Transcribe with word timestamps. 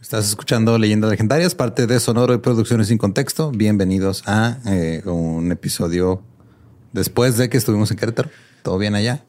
Estás 0.00 0.26
escuchando 0.26 0.78
Leyendas 0.78 1.10
Legendarias, 1.10 1.54
parte 1.54 1.86
de 1.86 2.00
Sonoro 2.00 2.32
y 2.32 2.38
Producciones 2.38 2.88
sin 2.88 2.96
Contexto. 2.96 3.50
Bienvenidos 3.50 4.22
a 4.24 4.56
eh, 4.66 5.02
un 5.04 5.52
episodio 5.52 6.22
después 6.92 7.36
de 7.36 7.50
que 7.50 7.58
estuvimos 7.58 7.90
en 7.90 7.98
Querétaro. 7.98 8.30
¿Todo 8.62 8.78
bien 8.78 8.94
allá? 8.94 9.24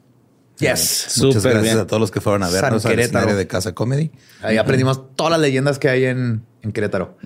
Yes. 0.60 1.18
Eh, 1.18 1.26
muchas 1.26 1.44
gracias 1.44 1.76
a 1.76 1.86
todos 1.86 2.00
los 2.00 2.10
que 2.10 2.22
fueron 2.22 2.42
a 2.42 2.48
vernos 2.48 2.86
al 2.86 2.98
escenario 2.98 3.36
de 3.36 3.46
Casa 3.46 3.74
Comedy. 3.74 4.12
Ahí 4.40 4.56
aprendimos 4.56 5.14
todas 5.14 5.32
las 5.32 5.40
leyendas 5.40 5.78
que 5.78 5.90
hay 5.90 6.06
en, 6.06 6.42
Querétaro. 6.72 7.18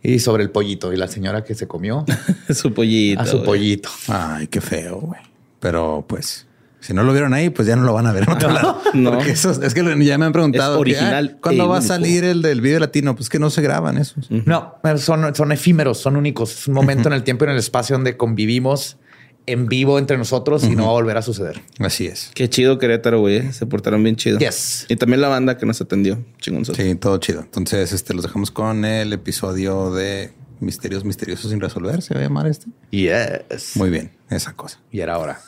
Y 0.00 0.20
sobre 0.20 0.44
el 0.44 0.50
pollito 0.50 0.92
y 0.92 0.96
la 0.96 1.08
señora 1.08 1.42
que 1.42 1.56
se 1.56 1.66
comió. 1.66 2.04
su 2.54 2.72
pollito. 2.72 3.20
A 3.20 3.26
su 3.26 3.42
pollito. 3.42 3.90
Ay, 4.06 4.46
qué 4.46 4.60
feo, 4.60 5.00
güey. 5.00 5.20
Pero 5.58 6.04
pues 6.06 6.45
si 6.86 6.94
no 6.94 7.02
lo 7.02 7.12
vieron 7.12 7.34
ahí, 7.34 7.50
pues 7.50 7.66
ya 7.66 7.74
no 7.74 7.82
lo 7.82 7.92
van 7.92 8.06
a 8.06 8.12
ver 8.12 8.22
en 8.22 8.30
otro 8.30 8.50
lado. 8.52 8.80
No. 8.94 9.12
Porque 9.12 9.32
eso 9.32 9.50
es 9.50 9.74
que 9.74 10.04
ya 10.04 10.18
me 10.18 10.24
han 10.26 10.32
preguntado. 10.32 10.78
original. 10.78 11.38
¿Cuándo 11.42 11.68
va 11.68 11.78
a 11.78 11.82
salir 11.82 12.22
el 12.22 12.42
del 12.42 12.60
video 12.60 12.78
latino? 12.78 13.16
Pues 13.16 13.28
que 13.28 13.38
no 13.40 13.50
se 13.50 13.60
graban 13.60 13.98
esos. 13.98 14.30
No, 14.30 14.76
son, 14.98 15.34
son 15.34 15.52
efímeros, 15.52 15.98
son 15.98 16.16
únicos. 16.16 16.52
Es 16.60 16.68
un 16.68 16.74
momento 16.74 17.08
en 17.08 17.14
el 17.14 17.24
tiempo 17.24 17.44
y 17.44 17.48
en 17.48 17.52
el 17.52 17.58
espacio 17.58 17.96
donde 17.96 18.16
convivimos 18.16 18.98
en 19.46 19.66
vivo 19.66 19.98
entre 19.98 20.18
nosotros 20.18 20.64
y 20.64 20.74
no 20.74 20.84
va 20.84 20.88
a 20.90 20.92
volver 20.92 21.16
a 21.16 21.22
suceder. 21.22 21.60
Así 21.78 22.06
es. 22.06 22.30
Qué 22.34 22.48
chido 22.48 22.78
Querétaro, 22.78 23.20
güey. 23.20 23.36
¿eh? 23.38 23.52
Se 23.52 23.66
portaron 23.66 24.02
bien 24.02 24.16
chido. 24.16 24.38
Yes. 24.38 24.86
Y 24.88 24.96
también 24.96 25.20
la 25.20 25.28
banda 25.28 25.56
que 25.56 25.66
nos 25.66 25.80
atendió. 25.80 26.24
Chingón. 26.40 26.64
Sí, 26.64 26.94
todo 26.96 27.18
chido. 27.18 27.40
Entonces, 27.40 27.92
este 27.92 28.12
los 28.14 28.22
dejamos 28.24 28.50
con 28.50 28.84
el 28.84 29.12
episodio 29.12 29.92
de 29.92 30.32
Misterios 30.60 31.04
Misteriosos 31.04 31.50
sin 31.50 31.60
resolver. 31.60 32.02
¿Se 32.02 32.14
va 32.14 32.20
a 32.20 32.22
llamar 32.24 32.46
este? 32.46 32.66
Yes. 32.90 33.72
Muy 33.76 33.90
bien. 33.90 34.10
Esa 34.30 34.54
cosa. 34.54 34.80
Y 34.90 35.00
era 35.00 35.14
ahora. 35.14 35.40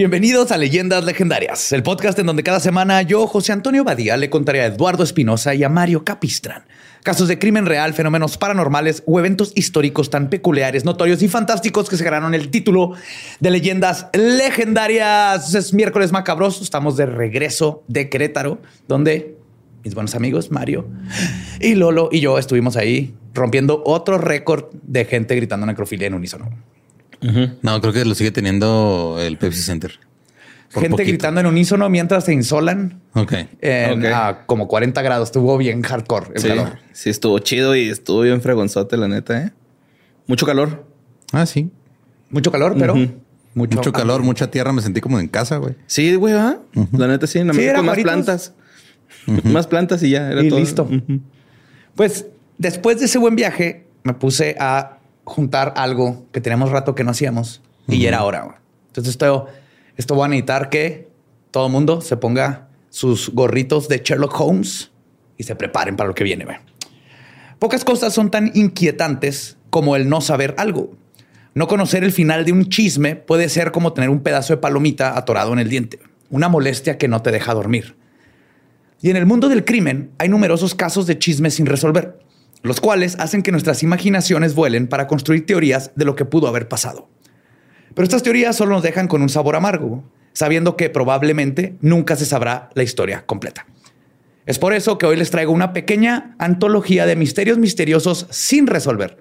Bienvenidos 0.00 0.50
a 0.50 0.56
Leyendas 0.56 1.04
Legendarias, 1.04 1.72
el 1.72 1.82
podcast 1.82 2.18
en 2.18 2.24
donde 2.24 2.42
cada 2.42 2.58
semana 2.58 3.02
yo, 3.02 3.26
José 3.26 3.52
Antonio 3.52 3.84
Badía, 3.84 4.16
le 4.16 4.30
contaré 4.30 4.62
a 4.62 4.66
Eduardo 4.68 5.04
Espinosa 5.04 5.54
y 5.54 5.62
a 5.62 5.68
Mario 5.68 6.06
Capistrán 6.06 6.62
casos 7.02 7.28
de 7.28 7.38
crimen 7.38 7.66
real, 7.66 7.92
fenómenos 7.92 8.38
paranormales 8.38 9.02
o 9.04 9.18
eventos 9.18 9.52
históricos 9.54 10.08
tan 10.08 10.30
peculiares, 10.30 10.86
notorios 10.86 11.20
y 11.20 11.28
fantásticos 11.28 11.90
que 11.90 11.98
se 11.98 12.04
ganaron 12.04 12.32
el 12.32 12.48
título 12.48 12.94
de 13.40 13.50
Leyendas 13.50 14.06
Legendarias. 14.14 15.54
Es 15.54 15.74
miércoles 15.74 16.12
macabroso, 16.12 16.64
estamos 16.64 16.96
de 16.96 17.04
regreso 17.04 17.84
de 17.86 18.08
Querétaro, 18.08 18.58
donde 18.88 19.36
mis 19.84 19.94
buenos 19.94 20.14
amigos 20.14 20.50
Mario 20.50 20.88
y 21.60 21.74
Lolo 21.74 22.08
y 22.10 22.20
yo 22.20 22.38
estuvimos 22.38 22.78
ahí 22.78 23.14
rompiendo 23.34 23.82
otro 23.84 24.16
récord 24.16 24.72
de 24.82 25.04
gente 25.04 25.36
gritando 25.36 25.66
necrofilia 25.66 26.06
en 26.06 26.14
unísono. 26.14 26.48
No, 27.62 27.80
creo 27.80 27.92
que 27.92 28.04
lo 28.04 28.14
sigue 28.14 28.30
teniendo 28.30 29.18
el 29.20 29.36
Pepsi 29.38 29.62
Center. 29.62 29.98
Gente 30.72 31.04
gritando 31.04 31.40
en 31.40 31.46
unísono 31.46 31.88
mientras 31.88 32.24
se 32.24 32.32
insolan. 32.32 33.00
Ok. 33.14 33.32
A 34.14 34.44
como 34.46 34.68
40 34.68 35.02
grados. 35.02 35.28
Estuvo 35.28 35.58
bien 35.58 35.82
hardcore 35.82 36.28
el 36.34 36.40
sí, 36.40 36.48
calor. 36.48 36.78
Sí, 36.92 37.10
estuvo 37.10 37.38
chido 37.40 37.74
y 37.74 37.88
estuvo 37.88 38.20
bien 38.20 38.40
fregonzote, 38.40 38.96
la 38.96 39.08
neta, 39.08 39.42
¿eh? 39.42 39.52
Mucho 40.26 40.46
calor. 40.46 40.86
Ah, 41.32 41.44
sí. 41.44 41.70
Mucho 42.30 42.52
calor, 42.52 42.76
pero 42.78 42.94
mucho, 43.54 43.92
calor, 43.92 44.22
mucha 44.22 44.48
tierra. 44.50 44.72
Me 44.72 44.80
sentí 44.80 45.00
como 45.00 45.18
en 45.18 45.26
casa, 45.26 45.56
güey. 45.56 45.74
Sí, 45.86 46.14
güey, 46.14 46.34
La 46.34 47.08
neta, 47.08 47.26
sí. 47.26 47.42
Nada 47.42 47.58
sí, 47.58 47.66
con 47.74 47.86
más 47.86 47.98
plantas. 47.98 48.54
más 49.42 49.66
plantas 49.66 50.02
y 50.04 50.10
ya. 50.10 50.30
Era 50.30 50.42
y 50.42 50.50
listo. 50.50 50.88
Pues 51.96 52.26
después 52.58 53.00
de 53.00 53.06
ese 53.06 53.18
buen 53.18 53.34
viaje, 53.34 53.88
me 54.04 54.14
puse 54.14 54.54
a 54.60 54.99
juntar 55.24 55.74
algo 55.76 56.26
que 56.32 56.40
teníamos 56.40 56.70
rato 56.70 56.94
que 56.94 57.04
no 57.04 57.10
hacíamos 57.10 57.62
y 57.88 58.06
era 58.06 58.24
hora. 58.24 58.60
Entonces 58.88 59.12
esto, 59.12 59.46
esto 59.96 60.16
va 60.16 60.26
a 60.26 60.28
necesitar 60.28 60.68
que 60.70 61.08
todo 61.50 61.66
el 61.66 61.72
mundo 61.72 62.00
se 62.00 62.16
ponga 62.16 62.68
sus 62.90 63.30
gorritos 63.30 63.88
de 63.88 63.98
Sherlock 64.04 64.38
Holmes 64.40 64.90
y 65.36 65.44
se 65.44 65.54
preparen 65.54 65.96
para 65.96 66.08
lo 66.08 66.14
que 66.14 66.24
viene. 66.24 66.46
Pocas 67.58 67.84
cosas 67.84 68.12
son 68.12 68.30
tan 68.30 68.50
inquietantes 68.54 69.56
como 69.70 69.96
el 69.96 70.08
no 70.08 70.20
saber 70.20 70.54
algo. 70.58 70.92
No 71.54 71.66
conocer 71.66 72.04
el 72.04 72.12
final 72.12 72.44
de 72.44 72.52
un 72.52 72.68
chisme 72.68 73.16
puede 73.16 73.48
ser 73.48 73.72
como 73.72 73.92
tener 73.92 74.10
un 74.10 74.20
pedazo 74.20 74.52
de 74.52 74.58
palomita 74.58 75.16
atorado 75.16 75.52
en 75.52 75.58
el 75.58 75.68
diente, 75.68 75.98
una 76.30 76.48
molestia 76.48 76.96
que 76.98 77.08
no 77.08 77.22
te 77.22 77.32
deja 77.32 77.54
dormir. 77.54 77.96
Y 79.02 79.10
en 79.10 79.16
el 79.16 79.26
mundo 79.26 79.48
del 79.48 79.64
crimen 79.64 80.10
hay 80.18 80.28
numerosos 80.28 80.74
casos 80.74 81.06
de 81.06 81.18
chismes 81.18 81.54
sin 81.54 81.66
resolver 81.66 82.18
los 82.62 82.80
cuales 82.80 83.16
hacen 83.18 83.42
que 83.42 83.52
nuestras 83.52 83.82
imaginaciones 83.82 84.54
vuelen 84.54 84.86
para 84.86 85.06
construir 85.06 85.46
teorías 85.46 85.92
de 85.94 86.04
lo 86.04 86.14
que 86.14 86.24
pudo 86.24 86.48
haber 86.48 86.68
pasado. 86.68 87.08
Pero 87.94 88.04
estas 88.04 88.22
teorías 88.22 88.56
solo 88.56 88.72
nos 88.72 88.82
dejan 88.82 89.08
con 89.08 89.22
un 89.22 89.28
sabor 89.28 89.56
amargo, 89.56 90.04
sabiendo 90.32 90.76
que 90.76 90.90
probablemente 90.90 91.76
nunca 91.80 92.16
se 92.16 92.26
sabrá 92.26 92.70
la 92.74 92.82
historia 92.82 93.24
completa. 93.26 93.66
Es 94.46 94.58
por 94.58 94.72
eso 94.72 94.98
que 94.98 95.06
hoy 95.06 95.16
les 95.16 95.30
traigo 95.30 95.52
una 95.52 95.72
pequeña 95.72 96.34
antología 96.38 97.06
de 97.06 97.16
misterios 97.16 97.58
misteriosos 97.58 98.26
sin 98.30 98.66
resolver, 98.66 99.18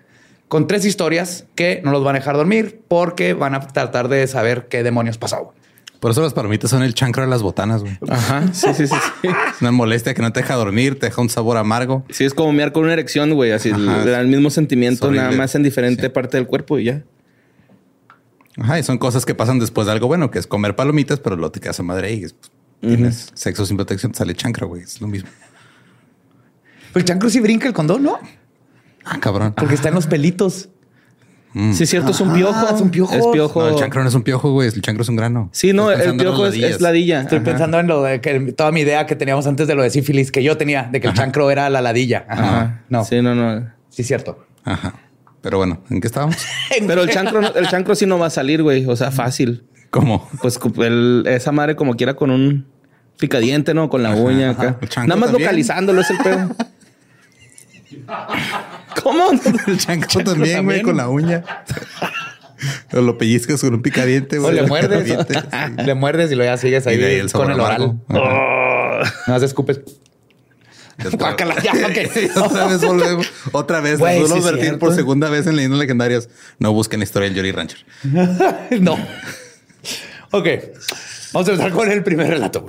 con 0.48 0.68
tres 0.68 0.86
historias 0.86 1.46
que 1.56 1.82
no 1.84 1.92
los 1.92 2.04
van 2.04 2.16
a 2.16 2.20
dejar 2.20 2.36
dormir 2.36 2.82
porque 2.88 3.34
van 3.34 3.54
a 3.54 3.60
tratar 3.60 4.08
de 4.08 4.26
saber 4.28 4.68
qué 4.70 4.82
demonios 4.84 5.18
pasó. 5.18 5.54
Por 6.00 6.12
eso 6.12 6.22
las 6.22 6.34
palomitas 6.34 6.72
son 6.72 6.82
el 6.82 6.94
chancro 6.94 7.24
de 7.24 7.30
las 7.30 7.42
botanas, 7.42 7.82
güey. 7.82 7.98
Ajá. 8.08 8.54
Sí, 8.54 8.74
sí, 8.74 8.88
sí, 8.88 8.96
Es 9.24 9.34
una 9.62 9.72
molestia 9.72 10.14
que 10.14 10.22
no 10.22 10.32
te 10.32 10.40
deja 10.42 10.56
dormir, 10.56 10.98
te 10.98 11.08
deja 11.08 11.22
un 11.22 11.30
sabor 11.30 11.58
amargo. 11.58 12.06
Sí, 12.10 12.24
es 12.24 12.34
como 12.34 12.54
mirar 12.54 12.72
con 12.72 12.84
una 12.84 12.94
erección, 12.94 13.34
güey. 13.34 13.52
Así, 13.52 13.70
el, 13.70 14.28
mismo 14.28 14.50
sentimiento, 14.50 15.12
nada 15.12 15.32
más 15.32 15.56
en 15.56 15.64
diferente 15.64 16.10
parte 16.10 16.38
del 16.38 16.48
cuerpo 16.48 16.80
y 16.80 16.86
ya. 16.86 17.04
Ajá, 18.58 18.80
y 18.80 18.84
son 18.84 18.98
cosas 18.98 19.26
que 19.26 19.36
pasan 19.36 19.60
después 19.60 19.88
de 19.88 19.94
algo 19.94 20.08
bueno, 20.08 20.32
que 20.32 20.40
es 20.40 20.48
comer 20.48 20.76
palomitas, 20.76 21.20
pero 21.20 21.36
lo 21.36 21.52
te 21.52 21.60
quedas 21.60 21.80
a 21.80 21.84
madre 21.84 22.14
y 22.14 22.26
tienes 22.80 23.32
sexo 23.34 23.66
sin 23.66 23.76
protección, 23.76 24.12
te 24.14 24.20
sale 24.20 24.34
chancro, 24.36 24.68
güey. 24.68 24.84
Es 24.84 25.02
lo 25.02 25.08
mismo. 25.08 25.30
Pues 26.94 27.04
el 27.04 27.08
chancro 27.08 27.30
sí 27.30 27.40
brinca 27.42 27.68
el 27.68 27.74
condón, 27.74 28.04
¿no? 28.04 28.20
Ah, 29.04 29.20
cabrón. 29.20 29.54
Porque 29.56 29.76
está 29.76 29.90
en 29.90 29.96
los 29.96 30.08
pelitos. 30.08 30.70
Mm. 31.54 31.74
Sí, 31.74 31.84
es 31.84 31.90
cierto, 31.90 32.12
es 32.12 32.22
un 32.22 32.34
piojo. 32.34 32.76
es 32.76 32.82
un 32.82 32.92
piojo. 32.92 33.14
Es 33.14 33.26
piojo. 33.28 33.68
el 33.68 33.76
chancro 33.76 34.04
no 34.04 34.10
es 34.10 34.16
un 34.16 34.24
piojo, 34.24 34.52
güey. 34.52 34.68
El 34.68 34.82
chancro 34.82 35.02
es 35.02 35.10
un 35.10 35.16
grano. 35.16 35.50
Sí, 35.52 35.74
no, 35.74 35.92
el 35.92 36.16
piojo 36.18 36.48
es, 36.48 36.82
ladilla. 36.82 37.22
Estoy 37.22 37.40
pensando 37.40 37.80
en 37.80 37.88
lo 37.88 38.04
de 38.04 38.22
que 38.22 38.40
toda 38.54 38.72
mi 38.72 38.82
idea 38.82 39.06
que 39.06 39.16
teníamos 39.16 39.48
antes 39.48 39.68
de 39.68 39.76
lo 39.76 39.84
de 39.84 39.90
sífilis 39.90 40.32
que 40.32 40.44
yo 40.44 40.58
tenía, 40.58 40.90
de 40.92 41.02
que 41.02 41.08
el 41.08 41.14
chancro 41.14 41.50
era 41.52 41.70
la 41.70 41.82
ladilla. 41.82 42.26
Ajá. 42.30 42.84
No. 42.90 43.04
Sí, 43.04 43.22
no, 43.22 43.36
no. 43.36 43.68
Sí, 43.90 44.04
cierto. 44.04 44.46
Ajá. 44.64 44.94
Pero 45.42 45.58
bueno, 45.58 45.82
¿en 45.90 46.02
qué 46.02 46.08
estábamos? 46.08 46.36
Pero 46.88 47.04
el 47.04 47.10
chancro, 47.10 47.56
el 47.56 47.68
chancro 47.68 47.96
sí 47.96 48.06
no 48.06 48.20
va 48.20 48.28
a 48.28 48.30
salir, 48.30 48.62
güey. 48.62 48.86
O 48.86 48.96
sea, 48.96 49.12
fácil. 49.12 49.64
¿Cómo? 49.90 50.30
Pues 50.42 50.60
esa 51.26 51.52
madre 51.52 51.76
como 51.76 51.96
quiera 51.96 52.14
con 52.14 52.30
un 52.30 52.68
picadiente, 53.18 53.74
¿no? 53.74 53.90
Con 53.90 54.04
la 54.04 54.16
uña 54.16 54.52
acá. 54.52 54.78
Nada 54.98 55.16
más 55.16 55.32
localizándolo 55.32 56.02
es 56.02 56.10
el 56.12 56.18
pedo. 56.18 56.50
¿Cómo? 59.04 59.32
El 59.68 59.78
chancro 59.78 60.24
también, 60.24 60.66
güey, 60.66 60.82
con 60.82 60.98
la 60.98 61.10
uña. 61.10 61.44
O 62.94 63.02
lo 63.02 63.18
pellizcas 63.18 63.62
con 63.62 63.74
un 63.74 63.82
picadiente, 63.82 64.38
güey. 64.38 64.52
O 64.52 64.62
le 64.62 64.68
muerdes. 64.68 65.16
Le 65.78 65.94
muerdes 65.96 66.32
y 66.32 66.36
lo 66.36 66.44
ya 66.44 66.58
sigues 66.58 66.88
ahí, 66.88 67.02
el 67.02 67.32
con 67.32 67.52
el 67.52 67.60
oral. 67.60 68.00
Oh. 68.10 69.02
No 69.28 69.36
haces 69.36 69.50
escupes. 69.50 69.82
otra 72.36 72.68
vez 72.68 72.82
volvemos. 72.82 73.32
Otra 73.54 73.80
vez. 73.80 74.00
Wey, 74.00 74.20
nos 74.20 74.44
sí 74.44 74.72
por 74.80 74.94
segunda 74.94 75.30
vez 75.30 75.48
en 75.48 75.56
Leyendas 75.56 75.80
Legendarias. 75.80 76.30
No 76.60 76.74
busquen 76.74 77.02
historia 77.02 77.30
del 77.30 77.38
Jolly 77.38 77.52
Rancher. 77.54 77.86
no. 78.82 78.98
Ok. 80.32 80.48
Vamos 81.32 81.48
a 81.48 81.52
empezar 81.52 81.72
con 81.72 81.90
el 81.90 82.04
primer 82.04 82.28
relato. 82.28 82.68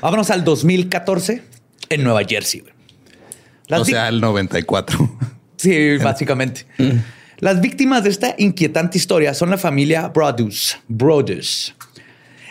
Vámonos 0.00 0.30
al 0.30 0.44
2014 0.44 1.42
en 1.88 2.04
Nueva 2.04 2.22
Jersey 2.24 2.62
o 3.80 3.84
sea, 3.84 4.08
el 4.08 4.20
94. 4.20 5.18
Sí, 5.56 5.96
básicamente. 5.98 6.66
Las 7.38 7.60
víctimas 7.60 8.04
de 8.04 8.10
esta 8.10 8.36
inquietante 8.38 8.98
historia 8.98 9.34
son 9.34 9.50
la 9.50 9.58
familia 9.58 10.06
Brodus. 10.06 10.78
Brodus. 10.86 11.74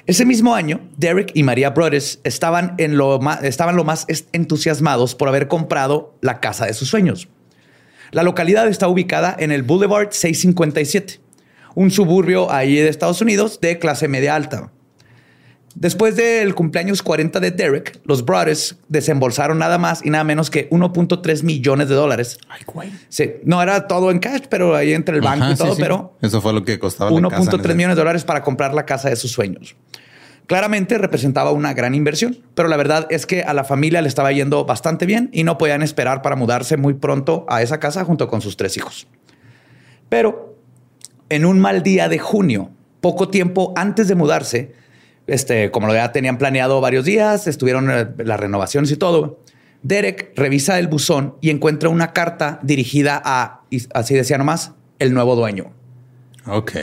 Ese 0.06 0.25
mismo 0.25 0.53
año, 0.53 0.81
Derek 0.97 1.31
y 1.33 1.44
María 1.44 1.69
Brodus 1.69 2.19
estaban, 2.25 2.75
en 2.77 2.97
lo 2.97 3.19
más, 3.19 3.41
estaban 3.44 3.77
lo 3.77 3.85
más 3.85 4.06
entusiasmados 4.33 5.15
por 5.15 5.29
haber 5.29 5.47
comprado 5.47 6.18
la 6.19 6.41
casa 6.41 6.65
de 6.65 6.73
sus 6.73 6.89
sueños. 6.89 7.29
La 8.12 8.24
localidad 8.24 8.67
está 8.67 8.89
ubicada 8.89 9.33
en 9.39 9.53
el 9.53 9.63
Boulevard 9.63 10.12
657, 10.12 11.21
un 11.75 11.91
suburbio 11.91 12.51
ahí 12.51 12.75
de 12.75 12.89
Estados 12.89 13.21
Unidos 13.21 13.62
de 13.62 13.79
clase 13.79 14.09
media 14.09 14.35
alta. 14.35 14.74
Después 15.75 16.15
del 16.15 16.53
cumpleaños 16.53 17.01
40 17.01 17.39
de 17.39 17.51
Derek, 17.51 18.01
los 18.03 18.25
Brothers 18.25 18.77
desembolsaron 18.89 19.57
nada 19.57 19.77
más 19.77 20.06
y 20.06 20.09
nada 20.09 20.23
menos 20.23 20.50
que 20.50 20.69
1.3 20.69 21.44
millones 21.44 21.88
de 21.88 21.95
dólares. 21.95 22.38
Ay, 22.50 22.62
güey. 22.65 22.91
Sí, 23.09 23.33
no 23.44 23.62
era 23.62 23.88
todo 23.88 24.12
en 24.12 24.19
cash, 24.19 24.44
pero 24.50 24.75
ahí 24.75 24.94
entre 24.94 25.15
el 25.15 25.21
banco 25.21 25.51
y 25.51 25.56
todo, 25.56 25.75
pero... 25.77 26.18
Eso 26.21 26.41
fue 26.41 26.53
lo 26.53 26.63
que 26.63 26.77
costaba 26.77 27.12
1.3 27.12 27.75
millones 27.75 27.95
de 27.95 28.01
dólares 28.01 28.23
para 28.23 28.41
comprar 28.41 28.73
la 28.73 28.85
casa 28.85 29.09
de 29.09 29.15
sus 29.15 29.31
sueños. 29.31 29.75
Claramente 30.47 30.97
representaba 30.97 31.51
una 31.51 31.74
gran 31.74 31.95
inversión, 31.95 32.39
pero 32.56 32.67
la 32.67 32.75
verdad 32.75 33.07
es 33.09 33.25
que 33.25 33.44
a 33.44 33.53
la 33.53 33.63
familia 33.63 34.01
le 34.01 34.09
estaba 34.09 34.33
yendo 34.33 34.65
bastante 34.65 35.06
bien 35.06 35.29
y 35.31 35.45
no 35.45 35.57
podían 35.57 35.81
esperar 35.81 36.21
para 36.21 36.35
mudarse 36.35 36.75
muy 36.75 36.95
pronto 36.95 37.45
a 37.47 37.62
esa 37.62 37.79
casa 37.79 38.03
junto 38.03 38.27
con 38.27 38.41
sus 38.41 38.57
tres 38.57 38.75
hijos. 38.75 39.07
Pero 40.09 40.57
en 41.29 41.45
un 41.45 41.59
mal 41.59 41.83
día 41.83 42.09
de 42.09 42.19
junio, 42.19 42.69
poco 43.00 43.29
tiempo 43.29 43.71
antes 43.77 44.09
de 44.09 44.15
mudarse, 44.15 44.74
este, 45.27 45.71
como 45.71 45.88
lo 45.88 45.94
ya 45.94 46.12
tenían 46.12 46.38
planeado 46.38 46.81
varios 46.81 47.06
días, 47.06 47.47
estuvieron 47.47 47.89
eh, 47.91 48.07
las 48.18 48.39
renovaciones 48.39 48.91
y 48.91 48.97
todo. 48.97 49.39
Derek 49.83 50.33
revisa 50.35 50.77
el 50.79 50.88
buzón 50.88 51.35
y 51.41 51.50
encuentra 51.50 51.89
una 51.89 52.13
carta 52.13 52.59
dirigida 52.62 53.21
a, 53.23 53.62
así 53.94 54.13
decía 54.13 54.38
nomás, 54.38 54.73
el 55.00 55.13
nuevo 55.13 55.35
dueño. 55.35 55.71
Ok. 56.45 56.73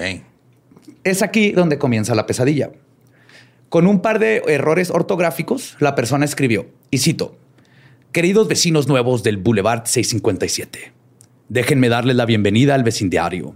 Es 1.05 1.23
aquí 1.23 1.53
donde 1.53 1.79
comienza 1.79 2.15
la 2.15 2.27
pesadilla. 2.27 2.71
Con 3.69 3.87
un 3.87 4.01
par 4.01 4.19
de 4.19 4.43
errores 4.49 4.91
ortográficos, 4.91 5.77
la 5.79 5.95
persona 5.95 6.25
escribió, 6.25 6.69
y 6.91 6.99
cito, 6.99 7.37
Queridos 8.13 8.49
vecinos 8.49 8.89
nuevos 8.89 9.23
del 9.23 9.37
Boulevard 9.37 9.85
657, 9.85 10.93
déjenme 11.51 11.91
darles 11.91 12.17
la 12.17 12.25
bienvenida 12.25 12.75
al 12.75 12.83
vecindario. 12.83 13.55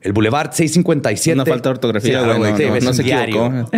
El 0.00 0.12
Boulevard 0.12 0.52
657. 0.52 1.34
Una 1.34 1.44
falta 1.44 1.68
de 1.68 1.72
ortografía, 1.72 2.22
güey. 2.22 2.80
no, 2.80 2.94
se 2.94 3.02
equivocó. 3.02 3.70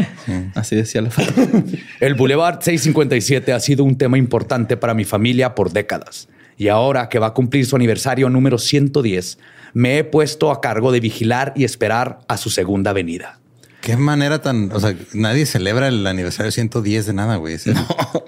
Así 0.55 0.77
decía 0.77 1.03
la 1.03 1.11
falta. 1.11 1.43
El 2.01 2.15
Boulevard 2.15 2.61
657 2.61 3.53
ha 3.53 3.61
sido 3.61 3.83
un 3.85 3.99
tema 3.99 4.19
importante 4.19 4.77
para 4.77 4.95
mi 4.95 5.05
familia 5.05 5.55
por 5.55 5.73
décadas. 5.73 6.29
Y 6.57 6.69
ahora 6.69 7.09
que 7.09 7.19
va 7.19 7.29
a 7.29 7.35
cumplir 7.35 7.67
su 7.67 7.75
aniversario 7.75 8.29
número 8.29 8.59
110, 8.59 9.39
me 9.73 9.99
he 9.99 10.05
puesto 10.05 10.53
a 10.53 10.61
cargo 10.61 10.93
de 10.93 11.01
vigilar 11.01 11.53
y 11.57 11.65
esperar 11.65 12.21
a 12.29 12.37
su 12.37 12.51
segunda 12.51 12.93
venida. 12.93 13.41
Qué 13.81 13.97
manera 13.97 14.41
tan. 14.41 14.71
O 14.71 14.79
sea, 14.79 14.95
nadie 15.13 15.45
celebra 15.45 15.89
el 15.89 16.07
aniversario 16.07 16.53
110 16.53 17.07
de 17.07 17.13
nada, 17.15 17.37
güey. 17.37 17.57
No. 17.67 17.85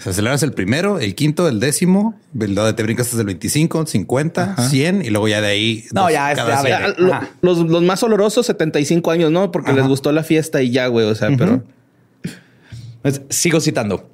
O 0.00 0.02
sea, 0.02 0.14
celebras 0.14 0.42
el 0.42 0.52
primero, 0.52 0.98
el 0.98 1.14
quinto, 1.14 1.46
el 1.46 1.60
décimo, 1.60 2.18
el 2.40 2.54
donde 2.54 2.72
te 2.72 2.82
brincas 2.82 3.08
hasta 3.08 3.20
el 3.20 3.26
25, 3.26 3.84
50, 3.84 4.56
100 4.56 5.04
y 5.04 5.10
luego 5.10 5.28
ya 5.28 5.42
de 5.42 5.48
ahí. 5.48 5.84
No, 5.92 6.10
ya, 6.10 6.34
cada 6.34 6.94
los, 7.42 7.58
los, 7.58 7.82
más 7.82 8.02
olorosos, 8.02 8.46
75 8.46 9.10
años, 9.10 9.30
¿no? 9.30 9.52
Porque 9.52 9.74
les 9.74 9.86
gustó 9.86 10.10
la 10.12 10.24
fiesta 10.24 10.62
y 10.62 10.70
ya, 10.70 10.86
güey. 10.86 11.04
O 11.04 11.14
sea, 11.14 11.28
pero. 11.36 11.62
Pues, 13.02 13.20
sigo 13.28 13.60
citando. 13.60 14.08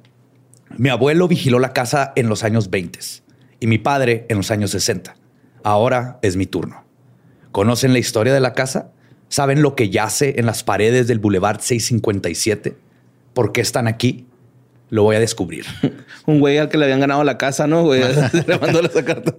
Mi 0.77 0.89
abuelo 0.89 1.29
vigiló 1.29 1.57
la 1.57 1.71
casa 1.71 2.11
en 2.17 2.27
los 2.27 2.43
años 2.43 2.69
20 2.69 2.99
y 3.61 3.67
mi 3.67 3.77
padre 3.77 4.25
en 4.27 4.35
los 4.35 4.51
años 4.51 4.71
60. 4.71 5.15
Ahora 5.63 6.19
es 6.21 6.35
mi 6.35 6.47
turno. 6.47 6.83
¿Conocen 7.53 7.93
la 7.93 7.99
historia 7.99 8.33
de 8.33 8.41
la 8.41 8.53
casa? 8.53 8.91
¿Saben 9.29 9.61
lo 9.61 9.73
que 9.73 9.89
yace 9.89 10.35
en 10.37 10.45
las 10.45 10.65
paredes 10.65 11.07
del 11.07 11.19
Boulevard 11.19 11.61
657? 11.61 12.75
¿Por 13.33 13.53
qué 13.53 13.61
están 13.61 13.87
aquí? 13.87 14.26
Lo 14.89 15.03
voy 15.03 15.15
a 15.15 15.19
descubrir. 15.19 15.65
Un 16.25 16.39
güey 16.39 16.57
al 16.57 16.69
que 16.69 16.77
le 16.77 16.85
habían 16.85 16.99
ganado 16.99 17.23
la 17.23 17.37
casa, 17.37 17.67
¿no? 17.67 17.83
Güey, 17.83 18.01
le 18.47 18.59
mandó 18.59 18.81
esa 18.81 19.03
carta. 19.03 19.35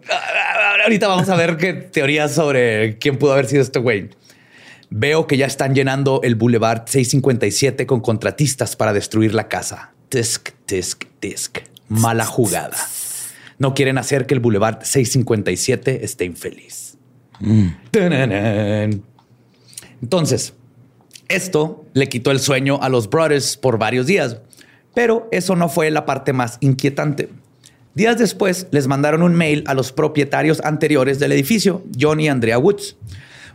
Ahorita 0.82 1.08
vamos 1.08 1.28
a 1.28 1.36
ver 1.36 1.56
qué 1.56 1.72
teorías 1.72 2.34
sobre 2.34 2.98
quién 2.98 3.18
pudo 3.18 3.32
haber 3.32 3.46
sido 3.46 3.62
este 3.62 3.78
güey. 3.78 4.10
Veo 4.90 5.26
que 5.26 5.36
ya 5.36 5.46
están 5.46 5.74
llenando 5.74 6.20
el 6.22 6.34
Boulevard 6.34 6.86
657 6.86 7.86
con 7.86 8.00
contratistas 8.00 8.74
para 8.74 8.92
destruir 8.92 9.34
la 9.34 9.48
casa. 9.48 9.92
Tisk, 10.08 10.50
tisk, 10.64 11.04
tisk. 11.20 11.58
Mala 11.88 12.24
jugada. 12.24 12.76
No 13.58 13.74
quieren 13.74 13.98
hacer 13.98 14.26
que 14.26 14.34
el 14.34 14.40
Boulevard 14.40 14.82
657 14.82 16.04
esté 16.04 16.24
infeliz. 16.24 16.96
Mm. 17.40 17.68
Entonces, 20.00 20.54
esto 21.28 21.84
le 21.92 22.08
quitó 22.08 22.30
el 22.30 22.40
sueño 22.40 22.78
a 22.80 22.88
los 22.88 23.10
brothers 23.10 23.56
por 23.56 23.78
varios 23.78 24.06
días. 24.06 24.38
Pero 24.98 25.28
eso 25.30 25.54
no 25.54 25.68
fue 25.68 25.92
la 25.92 26.04
parte 26.06 26.32
más 26.32 26.58
inquietante. 26.58 27.28
Días 27.94 28.18
después 28.18 28.66
les 28.72 28.88
mandaron 28.88 29.22
un 29.22 29.32
mail 29.32 29.62
a 29.68 29.74
los 29.74 29.92
propietarios 29.92 30.60
anteriores 30.64 31.20
del 31.20 31.30
edificio, 31.30 31.84
John 31.96 32.18
y 32.18 32.28
Andrea 32.28 32.58
Woods, 32.58 32.96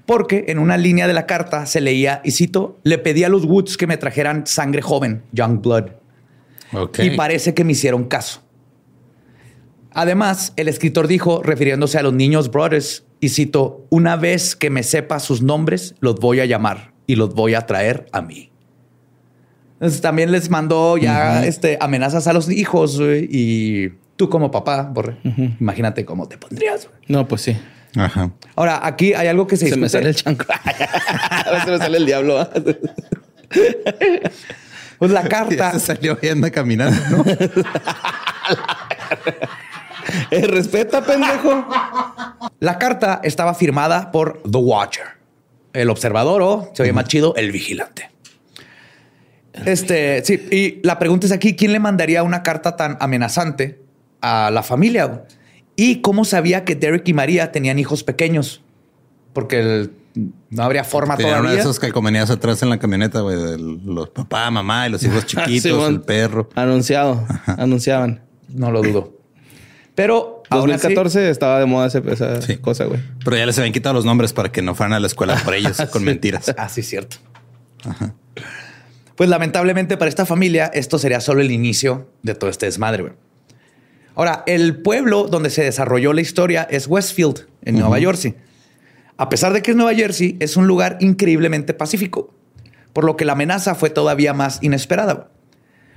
porque 0.05 0.45
en 0.47 0.57
una 0.57 0.77
línea 0.77 1.05
de 1.05 1.11
la 1.11 1.25
carta 1.25 1.65
se 1.65 1.81
leía, 1.81 2.21
y 2.23 2.31
cito, 2.31 2.79
le 2.83 2.97
pedí 2.97 3.25
a 3.25 3.29
los 3.29 3.43
Woods 3.43 3.75
que 3.75 3.87
me 3.87 3.97
trajeran 3.97 4.47
sangre 4.47 4.81
joven, 4.81 5.23
young 5.33 5.61
blood. 5.61 5.87
Y 6.99 7.09
parece 7.17 7.53
que 7.53 7.65
me 7.65 7.73
hicieron 7.73 8.05
caso. 8.05 8.41
Además, 9.91 10.53
el 10.55 10.69
escritor 10.69 11.09
dijo, 11.09 11.43
refiriéndose 11.43 11.97
a 11.97 12.03
los 12.03 12.13
niños 12.13 12.51
brothers, 12.51 13.03
y 13.19 13.27
cito, 13.27 13.85
una 13.89 14.15
vez 14.15 14.55
que 14.55 14.69
me 14.69 14.83
sepa 14.83 15.19
sus 15.19 15.41
nombres, 15.41 15.95
los 15.99 16.15
voy 16.21 16.39
a 16.39 16.45
llamar 16.45 16.93
y 17.05 17.17
los 17.17 17.33
voy 17.33 17.53
a 17.53 17.65
traer 17.65 18.05
a 18.13 18.21
mí 18.21 18.52
también 20.01 20.31
les 20.31 20.49
mandó 20.49 20.97
ya 20.97 21.45
este, 21.45 21.77
amenazas 21.81 22.27
a 22.27 22.33
los 22.33 22.49
hijos 22.49 22.99
y 23.01 23.89
tú 24.15 24.29
como 24.29 24.51
papá, 24.51 24.83
Borre, 24.83 25.17
imagínate 25.59 26.05
cómo 26.05 26.27
te 26.27 26.37
pondrías. 26.37 26.87
No, 27.07 27.27
pues 27.27 27.41
sí. 27.41 27.57
Ajá. 27.95 28.31
Ahora, 28.55 28.79
aquí 28.83 29.13
hay 29.13 29.27
algo 29.27 29.45
que 29.45 29.57
se 29.57 29.69
Se 29.69 29.77
me 29.77 29.89
sale 29.89 30.09
el 30.09 30.15
chancro. 30.15 30.47
se 31.65 31.71
me 31.71 31.77
sale 31.77 31.97
el 31.97 32.05
diablo. 32.05 32.49
pues 34.97 35.11
la 35.11 35.23
carta... 35.23 35.73
se 35.73 35.79
salió 35.79 36.17
y 36.21 36.29
anda 36.29 36.49
caminando, 36.49 37.17
¿no? 37.17 37.25
Eh, 40.31 40.47
respeta, 40.47 41.03
pendejo. 41.03 41.65
La 42.59 42.77
carta 42.77 43.21
estaba 43.23 43.53
firmada 43.53 44.11
por 44.11 44.41
The 44.43 44.57
Watcher, 44.57 45.05
el 45.73 45.89
observador 45.89 46.41
o, 46.41 46.71
se 46.73 46.83
oye 46.83 46.93
más 46.93 47.05
chido, 47.05 47.35
el 47.35 47.51
vigilante. 47.51 48.12
Este, 49.65 50.23
sí, 50.25 50.33
y 50.51 50.85
la 50.85 50.97
pregunta 50.99 51.27
es 51.27 51.31
aquí, 51.31 51.55
¿quién 51.55 51.71
le 51.71 51.79
mandaría 51.79 52.23
una 52.23 52.43
carta 52.43 52.75
tan 52.75 52.97
amenazante 52.99 53.79
a 54.21 54.49
la 54.51 54.63
familia? 54.63 55.25
¿Y 55.75 56.01
cómo 56.01 56.25
sabía 56.25 56.65
que 56.65 56.75
Derek 56.75 57.07
y 57.07 57.13
María 57.13 57.51
tenían 57.51 57.79
hijos 57.79 58.03
pequeños? 58.03 58.61
Porque 59.33 59.89
no 60.49 60.63
habría 60.63 60.83
forma 60.83 61.15
Tenían 61.17 61.37
todavía. 61.37 61.49
Uno 61.51 61.55
de 61.55 61.61
esos 61.61 61.79
calcomanías 61.79 62.29
atrás 62.29 62.61
en 62.63 62.69
la 62.69 62.77
camioneta, 62.77 63.21
güey, 63.21 63.37
de 63.37 63.57
los 63.57 64.09
papá, 64.09 64.49
mamá 64.51 64.87
y 64.87 64.91
los 64.91 65.03
hijos 65.03 65.25
chiquitos, 65.25 65.89
el 65.89 66.01
perro. 66.01 66.49
Anunciado, 66.55 67.25
anunciaban. 67.45 68.21
No 68.49 68.71
lo 68.71 68.81
dudo. 68.81 69.17
Pero 69.95 70.43
2014 70.49 71.29
estaba 71.29 71.59
de 71.59 71.65
moda 71.65 71.87
esa, 71.87 72.01
cosa, 72.61 72.85
güey. 72.85 72.99
Pero 73.23 73.37
ya 73.37 73.45
les 73.45 73.57
habían 73.57 73.73
quitado 73.73 73.93
los 73.93 74.05
nombres 74.05 74.33
para 74.33 74.51
que 74.51 74.61
no 74.61 74.75
fueran 74.75 74.93
a 74.93 74.99
la 74.99 75.07
escuela 75.07 75.35
por 75.43 75.53
ellos 75.53 75.77
con 75.91 76.03
mentiras. 76.03 76.53
Ah, 76.57 76.69
sí, 76.69 76.83
cierto. 76.83 77.17
Ajá. 77.85 78.13
Pues 79.15 79.29
lamentablemente 79.29 79.97
para 79.97 80.09
esta 80.09 80.25
familia 80.25 80.71
esto 80.73 80.97
sería 80.97 81.19
solo 81.19 81.41
el 81.41 81.51
inicio 81.51 82.09
de 82.23 82.35
todo 82.35 82.49
este 82.49 82.65
desmadre. 82.65 83.13
Ahora, 84.15 84.43
el 84.45 84.77
pueblo 84.81 85.27
donde 85.27 85.49
se 85.49 85.63
desarrolló 85.63 86.13
la 86.13 86.21
historia 86.21 86.67
es 86.69 86.87
Westfield, 86.87 87.47
en 87.63 87.79
Nueva 87.79 87.99
Jersey. 87.99 88.35
A 89.17 89.29
pesar 89.29 89.53
de 89.53 89.61
que 89.61 89.71
es 89.71 89.77
Nueva 89.77 89.93
Jersey, 89.93 90.37
es 90.39 90.57
un 90.57 90.67
lugar 90.67 90.97
increíblemente 90.99 91.73
pacífico, 91.73 92.33
por 92.93 93.05
lo 93.05 93.15
que 93.15 93.25
la 93.25 93.33
amenaza 93.33 93.73
fue 93.75 93.89
todavía 93.89 94.33
más 94.33 94.59
inesperada. 94.61 95.29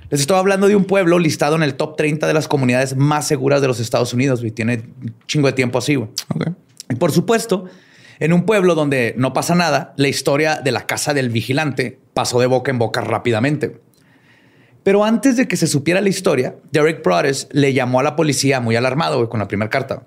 Les 0.09 0.21
estoy 0.21 0.37
hablando 0.37 0.67
de 0.67 0.75
un 0.75 0.85
pueblo 0.85 1.19
listado 1.19 1.55
en 1.55 1.63
el 1.63 1.75
top 1.75 1.97
30 1.97 2.27
de 2.27 2.33
las 2.33 2.47
comunidades 2.47 2.95
más 2.95 3.27
seguras 3.27 3.61
de 3.61 3.67
los 3.67 3.79
Estados 3.79 4.13
Unidos 4.13 4.43
y 4.43 4.51
tiene 4.51 4.83
un 5.01 5.15
chingo 5.27 5.47
de 5.47 5.53
tiempo 5.53 5.79
así. 5.79 5.99
Y 6.89 6.95
por 6.95 7.11
supuesto, 7.11 7.65
en 8.19 8.33
un 8.33 8.43
pueblo 8.43 8.75
donde 8.75 9.13
no 9.17 9.33
pasa 9.33 9.55
nada, 9.55 9.93
la 9.97 10.07
historia 10.07 10.61
de 10.61 10.71
la 10.71 10.85
casa 10.85 11.13
del 11.13 11.29
vigilante 11.29 11.99
pasó 12.13 12.39
de 12.39 12.47
boca 12.47 12.71
en 12.71 12.79
boca 12.79 13.01
rápidamente. 13.01 13.79
Pero 14.83 15.03
antes 15.03 15.35
de 15.35 15.47
que 15.47 15.57
se 15.57 15.67
supiera 15.67 16.01
la 16.01 16.09
historia, 16.09 16.55
Derek 16.71 17.03
Brothers 17.03 17.49
le 17.51 17.73
llamó 17.73 17.99
a 17.99 18.03
la 18.03 18.15
policía 18.15 18.61
muy 18.61 18.75
alarmado 18.75 19.29
con 19.29 19.39
la 19.39 19.47
primera 19.47 19.69
carta. 19.69 20.03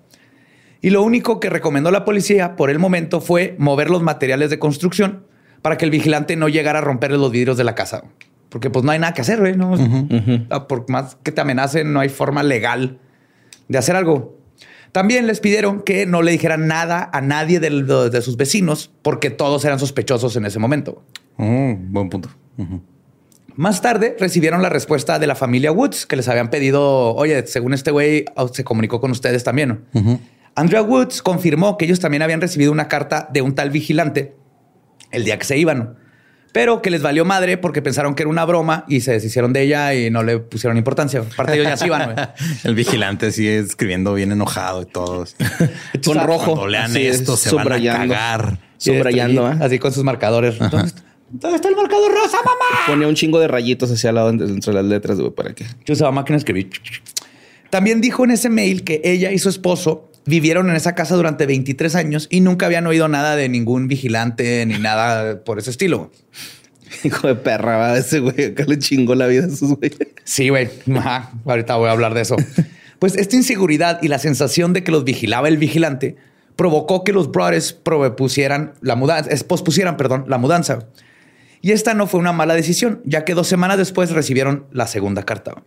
Y 0.81 0.91
lo 0.91 1.03
único 1.03 1.41
que 1.41 1.51
recomendó 1.51 1.91
la 1.91 2.05
policía 2.05 2.57
por 2.57 2.71
el 2.71 2.79
momento 2.79 3.21
fue 3.21 3.55
mover 3.59 3.91
los 3.91 4.03
materiales 4.03 4.49
de 4.49 4.59
construcción 4.59 5.27
para 5.61 5.77
que 5.77 5.85
el 5.85 5.91
vigilante 5.91 6.37
no 6.37 6.49
llegara 6.49 6.79
a 6.79 6.83
romperle 6.83 7.19
los 7.19 7.31
vidrios 7.31 7.59
de 7.59 7.65
la 7.65 7.75
casa. 7.75 8.05
Porque 8.49 8.71
pues 8.71 8.85
no 8.85 8.91
hay 8.91 8.99
nada 8.99 9.13
que 9.13 9.21
hacer, 9.21 9.41
güey. 9.41 9.57
¿no? 9.57 9.75
Ah, 10.49 10.67
por 10.67 10.89
más 10.89 11.17
que 11.23 11.33
te 11.33 11.41
amenacen, 11.41 11.93
no 11.93 12.01
hay 12.01 12.09
forma 12.09 12.43
legal 12.43 12.99
de 13.69 13.79
hacer 13.79 13.97
algo. 13.97 14.40
También 14.93 15.27
les 15.27 15.41
pidieron 15.41 15.83
que 15.83 16.07
no 16.07 16.23
le 16.23 16.33
dijeran 16.33 16.67
nada 16.67 17.09
a 17.13 17.21
nadie 17.21 17.61
de, 17.61 18.23
sus 18.23 18.37
vecinos 18.37 18.91
porque 19.03 19.31
todos 19.31 19.65
eran 19.65 19.79
sospechosos 19.79 20.37
en 20.37 20.47
ese 20.47 20.59
momento. 20.59 21.03
Oh, 21.37 21.77
buen 21.79 22.11
punto. 22.11 22.29
Más 23.55 23.81
tarde 23.81 24.17
recibieron 24.19 24.63
la 24.63 24.69
respuesta 24.69 25.19
de 25.19 25.27
la 25.27 25.35
familia 25.35 25.73
Woods 25.73 26.07
que 26.07 26.17
les 26.17 26.29
habían 26.29 26.51
pedido, 26.51 27.15
oye, 27.15 27.47
según 27.47 27.75
este 27.75 27.91
güey 27.91 28.25
se 28.53 28.65
comunicó 28.65 29.01
con 29.01 29.11
ustedes 29.11 29.45
también. 29.45 29.85
Andrea 30.55 30.83
Woods 30.83 31.23
confirmó 31.23 31.79
que 31.79 31.85
ellos 31.85 32.01
también 32.01 32.23
habían 32.23 32.41
recibido 32.41 32.73
una 32.73 32.89
carta 32.89 33.29
de 33.33 33.43
un 33.43 33.55
tal 33.55 33.71
vigilante 33.71 34.35
el 35.11 35.25
día 35.25 35.39
que 35.39 35.45
se 35.45 35.57
iban, 35.57 35.97
pero 36.53 36.83
que 36.83 36.91
les 36.91 37.03
valió 37.03 37.25
madre 37.25 37.57
porque 37.59 37.83
pensaron 37.83 38.15
que 38.15 38.23
era 38.23 38.31
una 38.31 38.45
broma 38.45 38.85
y 38.89 39.01
se 39.01 39.13
deshicieron 39.13 39.53
de 39.53 39.63
ella 39.63 39.95
y 39.95 40.11
no 40.11 40.23
le 40.23 40.39
pusieron 40.39 40.77
importancia. 40.77 41.21
Aparte 41.21 41.55
ellos 41.55 41.67
ya 41.67 41.77
se 41.77 41.87
iban. 41.87 42.33
El 42.65 42.75
vigilante 42.75 43.31
sigue 43.33 43.59
escribiendo 43.59 44.15
bien 44.15 44.33
enojado 44.33 44.83
y 44.83 44.87
todos. 44.87 45.37
con 46.05 46.19
rojo. 46.21 46.53
Cuando 46.53 46.67
lean 46.67 46.97
esto 46.97 47.37
se 47.37 47.55
van 47.55 47.73
a 47.73 47.83
cagar. 47.83 48.59
Subrayando, 48.79 49.51
¿eh? 49.51 49.57
así 49.61 49.79
con 49.79 49.93
sus 49.93 50.05
marcadores. 50.05 50.59
¿Dónde 50.59 51.57
está 51.57 51.69
el 51.69 51.77
marcador 51.77 52.13
rosa, 52.13 52.39
mamá? 52.39 52.87
Ponía 52.87 53.07
un 53.07 53.15
chingo 53.15 53.39
de 53.39 53.47
rayitos 53.47 53.91
hacia 53.93 54.09
al 54.09 54.17
lado 54.17 54.31
entre 54.31 54.73
las 54.73 54.85
letras, 54.85 55.21
güey, 55.21 55.31
para 55.31 55.55
que. 55.55 55.65
Yo 55.85 55.93
usaba 55.93 56.11
máquina 56.11 56.35
de 56.35 56.39
escribir. 56.39 56.71
También 57.69 58.01
dijo 58.01 58.25
en 58.25 58.33
ese 58.33 58.49
mail 58.49 58.83
que 58.83 59.01
ella 59.05 59.31
y 59.31 59.39
su 59.39 59.49
esposo 59.49 60.10
vivieron 60.31 60.71
en 60.71 60.77
esa 60.77 60.95
casa 60.95 61.15
durante 61.17 61.45
23 61.45 61.95
años 61.95 62.27
y 62.31 62.41
nunca 62.41 62.67
habían 62.67 62.87
oído 62.87 63.09
nada 63.09 63.37
de 63.37 63.51
ningún 63.51 63.89
vigilante 63.89 64.65
ni 64.65 64.79
nada 64.79 65.45
por 65.45 65.59
ese 65.59 65.71
estilo. 65.71 66.11
Hijo 67.05 67.29
de 67.29 67.35
perra, 67.35 67.99
ese 67.99 68.21
güey 68.21 68.47
acá 68.47 68.65
le 68.67 68.79
chingó 68.79 69.15
la 69.15 69.27
vida 69.27 69.45
a 69.45 69.49
esos 69.49 69.77
güeyes. 69.77 69.99
Sí, 70.25 70.49
güey. 70.49 70.71
Ahorita 71.45 71.77
voy 71.77 71.89
a 71.89 71.93
hablar 71.93 72.15
de 72.15 72.23
eso. 72.23 72.37
Pues 72.99 73.17
esta 73.17 73.37
inseguridad 73.37 74.03
y 74.03 74.09
la 74.09 74.19
sensación 74.19 74.73
de 74.73 74.83
que 74.85 74.93
los 74.93 75.05
vigilaba 75.05 75.49
el 75.49 75.59
vigilante 75.59 76.17
provocó 76.57 77.05
que 77.05 77.13
los 77.13 77.31
brothers 77.31 77.73
propusieran 77.73 78.75
la 78.81 78.97
mudanza, 78.97 79.31
pospusieran, 79.47 79.97
perdón, 79.97 80.25
la 80.29 80.39
mudanza. 80.39 80.89
Y 81.63 81.73
esta 81.73 81.95
no 81.95 82.07
fue 82.07 82.21
una 82.21 82.33
mala 82.33 82.55
decisión, 82.55 83.01
ya 83.05 83.25
que 83.25 83.35
dos 83.35 83.47
semanas 83.47 83.79
después 83.79 84.11
recibieron 84.11 84.67
la 84.73 84.87
segunda 84.87 85.23
carta. 85.23 85.63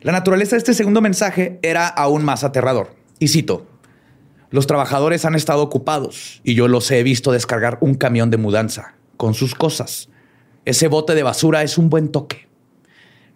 La 0.00 0.12
naturaleza 0.12 0.56
de 0.56 0.58
este 0.58 0.74
segundo 0.74 1.00
mensaje 1.00 1.58
era 1.62 1.86
aún 1.86 2.24
más 2.24 2.44
aterrador. 2.44 2.95
Y 3.18 3.28
cito, 3.28 3.66
los 4.50 4.66
trabajadores 4.66 5.24
han 5.24 5.34
estado 5.34 5.62
ocupados 5.62 6.40
y 6.44 6.54
yo 6.54 6.68
los 6.68 6.90
he 6.90 7.02
visto 7.02 7.32
descargar 7.32 7.78
un 7.80 7.94
camión 7.94 8.30
de 8.30 8.36
mudanza 8.36 8.94
con 9.16 9.34
sus 9.34 9.54
cosas. 9.54 10.08
Ese 10.64 10.88
bote 10.88 11.14
de 11.14 11.22
basura 11.22 11.62
es 11.62 11.78
un 11.78 11.90
buen 11.90 12.08
toque. 12.08 12.48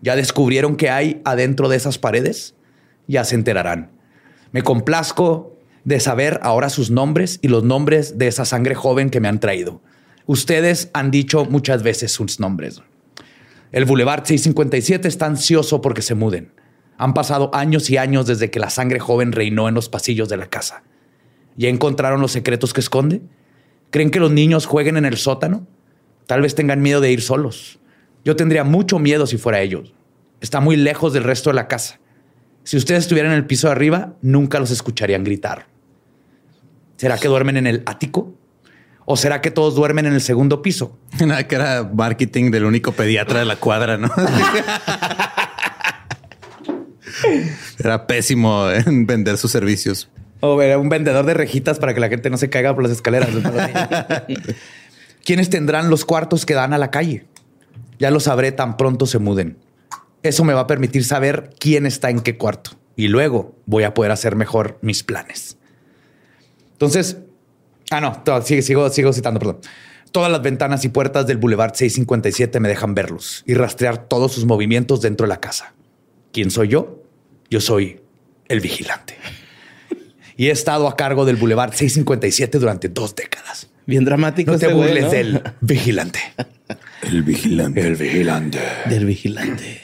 ¿Ya 0.03 0.17
descubrieron 0.17 0.77
qué 0.77 0.91
hay 0.91 1.21
adentro 1.25 1.69
de 1.69 1.77
esas 1.77 1.99
paredes? 1.99 2.55
Ya 3.07 3.25
se 3.25 3.35
enterarán. 3.35 3.91
Me 4.53 4.63
complazco 4.63 5.57
de 5.85 6.01
saber 6.01 6.41
ahora 6.43 6.69
sus 6.69 6.91
nombres 6.91 7.39
y 7.43 7.49
los 7.49 7.65
nombres 7.65 8.19
de 8.19 8.29
esa 8.29 8.45
sangre 8.45 8.75
joven 8.75 9.11
que 9.11 9.21
me 9.21 9.29
han 9.29 9.41
traído. 9.41 9.81
Ustedes 10.27 10.91
han 10.93 11.11
dicho 11.11 11.45
muchas 11.45 11.83
veces 11.83 12.13
sus 12.13 12.41
nombres. 12.41 12.83
El 13.73 13.85
Boulevard 13.85 14.25
657 14.25 15.09
está 15.09 15.27
ansioso 15.27 15.81
porque 15.81 16.03
se 16.03 16.15
muden. 16.15 16.53
Han 17.01 17.15
pasado 17.15 17.51
años 17.55 17.89
y 17.89 17.97
años 17.97 18.27
desde 18.27 18.51
que 18.51 18.61
la 18.61 18.69
sangre 18.69 19.01
joven 19.01 19.33
reinó 19.33 19.71
en 19.71 19.75
los 19.75 19.89
pasillos 19.89 20.29
de 20.29 20.37
la 20.37 20.51
casa. 20.51 20.83
¿Ya 21.57 21.71
encontraron 21.71 22.21
los 22.21 22.31
secretos 22.31 22.75
que 22.75 22.81
esconde? 22.81 23.23
¿Creen 23.89 24.11
que 24.11 24.21
los 24.21 24.31
niños 24.31 24.67
jueguen 24.67 24.99
en 24.99 25.07
el 25.07 25.17
sótano? 25.17 25.67
Tal 26.27 26.43
vez 26.43 26.55
tengan 26.55 26.83
miedo 26.83 27.01
de 27.01 27.11
ir 27.11 27.23
solos. 27.23 27.79
Yo 28.23 28.37
tendría 28.37 28.65
mucho 28.65 28.99
miedo 28.99 29.27
si 29.27 29.39
fuera 29.39 29.63
ellos. 29.63 29.95
Está 30.43 30.61
muy 30.61 30.77
lejos 30.77 31.15
del 31.15 31.25
resto 31.25 31.49
de 31.49 31.55
la 31.55 31.69
casa. 31.69 32.01
Si 32.65 32.77
ustedes 32.77 33.05
estuvieran 33.05 33.33
en 33.33 33.39
el 33.39 33.47
piso 33.47 33.69
de 33.69 33.73
arriba, 33.73 34.13
nunca 34.21 34.61
los 34.61 34.71
escucharían 34.71 35.25
gritar. 35.25 35.69
¿Será 36.99 37.17
que 37.17 37.29
duermen 37.29 37.57
en 37.57 37.67
el 37.67 37.83
ático? 37.87 38.35
¿O 39.07 39.17
será 39.17 39.41
que 39.41 39.51
todos 39.51 39.75
duermen 39.75 40.05
en 40.05 40.13
el 40.13 40.21
segundo 40.21 40.61
piso? 40.61 40.99
Nada, 41.27 41.49
que 41.49 41.55
era 41.55 41.83
marketing 41.83 42.51
del 42.51 42.67
único 42.67 42.93
pediatra 42.93 43.39
de 43.39 43.47
la 43.47 43.57
cuadra, 43.57 43.97
¿no? 43.97 44.11
era 47.79 48.07
pésimo 48.07 48.71
en 48.71 49.07
vender 49.07 49.39
sus 49.39 49.51
servicios. 49.51 50.09
O 50.41 50.61
era 50.63 50.79
un 50.79 50.89
vendedor 50.89 51.27
de 51.27 51.35
rejitas 51.35 51.79
para 51.79 51.95
que 51.95 52.01
la 52.01 52.09
gente 52.09 52.31
no 52.31 52.37
se 52.39 52.49
caiga 52.49 52.75
por 52.75 52.83
las 52.83 52.93
escaleras. 52.93 53.29
¿Quiénes 55.25 55.51
tendrán 55.51 55.91
los 55.91 56.05
cuartos 56.05 56.47
que 56.47 56.55
dan 56.55 56.73
a 56.73 56.79
la 56.79 56.91
calle? 56.91 57.27
Ya 57.99 58.11
lo 58.11 58.21
sabré 58.21 58.53
tan 58.53 58.77
pronto 58.77 59.07
se 59.07 59.19
muden. 59.19 59.59
Eso 60.23 60.45
me 60.45 60.55
va 60.55 60.61
a 60.61 60.67
permitir 60.67 61.05
saber 61.05 61.51
quién 61.59 61.85
está 61.85 62.09
en 62.11 62.21
qué 62.21 62.39
cuarto. 62.39 62.73
Y 62.97 63.09
luego 63.09 63.55
voy 63.67 63.85
a 63.85 63.93
poder 63.93 64.13
hacer 64.13 64.37
mejor 64.37 64.79
mis 64.81 65.03
planes. 65.03 65.59
Entonces, 66.73 67.19
Ah, 67.91 68.01
no, 68.01 68.23
sigo, 68.43 68.89
sigo, 68.89 69.13
citando, 69.13 69.41
perdón. 69.41 69.59
Todas 70.13 70.31
las 70.31 70.43
ventanas 70.43 70.85
y 70.85 70.89
puertas 70.89 71.27
del 71.27 71.39
Boulevard 71.39 71.75
657 71.75 72.61
me 72.61 72.69
dejan 72.69 72.95
verlos 72.95 73.43
y 73.47 73.55
rastrear 73.55 74.07
todos 74.07 74.33
sus 74.33 74.45
movimientos 74.45 75.01
dentro 75.01 75.27
de 75.27 75.29
la 75.29 75.41
casa. 75.41 75.75
¿Quién 76.33 76.53
soy 76.53 76.69
yo? 76.69 77.00
Yo 77.51 77.61
soy 77.61 78.01
el 78.49 78.61
vigilante. 78.61 79.17
Y 80.37 80.47
he 80.47 80.51
estado 80.51 80.89
a 80.89 80.97
cargo 80.97 81.25
del 81.27 81.37
Boulevard 81.37 81.73
657 81.73 82.59
durante 82.59 82.89
dos 82.89 83.15
décadas. 83.15 83.69
Bien 83.87 84.05
dramático. 84.05 84.53
No 84.53 84.59
te 84.59 84.73
burles 84.73 85.11
del 85.11 85.43
vigilante. 85.61 86.21
El 87.03 87.23
vigilante. 87.23 87.81
El 87.81 87.97
vigilante. 87.97 88.59
Del 88.87 89.05
vigilante. 89.05 89.83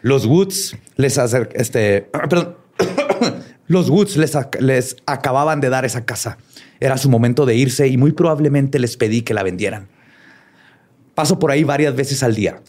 Los 0.00 0.24
Woods 0.24 0.76
les 0.96 1.18
hacer 1.18 1.50
este, 1.54 2.02
perdón. 2.12 2.56
Los 3.66 3.90
Woods 3.90 4.16
les, 4.16 4.34
les 4.60 4.96
acababan 5.04 5.60
de 5.60 5.68
dar 5.68 5.84
esa 5.84 6.06
casa 6.06 6.38
era 6.80 6.96
su 6.96 7.10
momento 7.10 7.46
de 7.46 7.56
irse 7.56 7.88
y 7.88 7.96
muy 7.96 8.12
probablemente 8.12 8.78
les 8.78 8.96
pedí 8.96 9.22
que 9.22 9.34
la 9.34 9.42
vendieran. 9.42 9.88
Paso 11.14 11.38
por 11.38 11.50
ahí 11.50 11.64
varias 11.64 11.94
veces 11.94 12.22
al 12.22 12.34
día. 12.34 12.62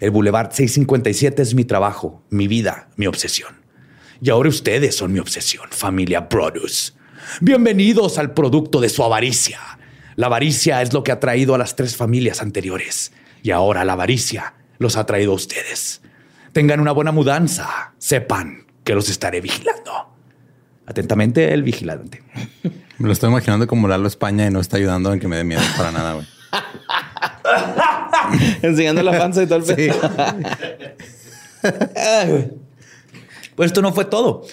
El 0.00 0.10
Boulevard 0.12 0.52
657 0.52 1.42
es 1.42 1.54
mi 1.54 1.64
trabajo, 1.64 2.22
mi 2.30 2.46
vida, 2.46 2.88
mi 2.96 3.06
obsesión. 3.06 3.57
Y 4.20 4.30
ahora 4.30 4.48
ustedes 4.48 4.96
son 4.96 5.12
mi 5.12 5.20
obsesión, 5.20 5.66
familia 5.70 6.28
Produce. 6.28 6.92
Bienvenidos 7.40 8.18
al 8.18 8.32
producto 8.32 8.80
de 8.80 8.88
su 8.88 9.04
avaricia. 9.04 9.60
La 10.16 10.26
avaricia 10.26 10.82
es 10.82 10.92
lo 10.92 11.04
que 11.04 11.12
ha 11.12 11.20
traído 11.20 11.54
a 11.54 11.58
las 11.58 11.76
tres 11.76 11.94
familias 11.94 12.42
anteriores. 12.42 13.12
Y 13.44 13.52
ahora 13.52 13.84
la 13.84 13.92
avaricia 13.92 14.54
los 14.78 14.96
ha 14.96 15.06
traído 15.06 15.30
a 15.32 15.36
ustedes. 15.36 16.02
Tengan 16.52 16.80
una 16.80 16.90
buena 16.90 17.12
mudanza. 17.12 17.92
Sepan 17.98 18.66
que 18.82 18.96
los 18.96 19.08
estaré 19.08 19.40
vigilando. 19.40 19.92
Atentamente, 20.86 21.54
el 21.54 21.62
vigilante. 21.62 22.24
Me 22.98 23.06
lo 23.06 23.12
estoy 23.12 23.30
imaginando 23.30 23.68
como 23.68 23.86
Lalo 23.86 24.08
España 24.08 24.46
y 24.46 24.50
no 24.50 24.58
está 24.58 24.78
ayudando 24.78 25.12
en 25.12 25.20
que 25.20 25.28
me 25.28 25.36
dé 25.36 25.44
miedo 25.44 25.62
para 25.76 25.92
nada, 25.92 26.14
güey. 26.14 26.26
Enseñando 28.62 29.04
la 29.04 29.16
panza 29.16 29.44
y 29.44 29.46
todo 29.46 29.58
el 29.58 29.64
sí. 29.64 29.88
pues 33.58 33.70
esto 33.70 33.82
no 33.82 33.92
fue 33.92 34.04
todo. 34.04 34.44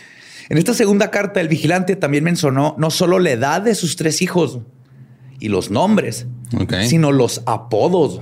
En 0.49 0.57
esta 0.57 0.73
segunda 0.73 1.11
carta, 1.11 1.39
el 1.39 1.47
vigilante 1.47 1.95
también 1.95 2.23
mencionó 2.23 2.73
no 2.79 2.89
solo 2.89 3.19
la 3.19 3.29
edad 3.29 3.61
de 3.61 3.75
sus 3.75 3.97
tres 3.97 4.23
hijos 4.23 4.61
y 5.39 5.49
los 5.49 5.69
nombres, 5.69 6.25
sino 6.87 7.11
los 7.11 7.43
apodos 7.45 8.21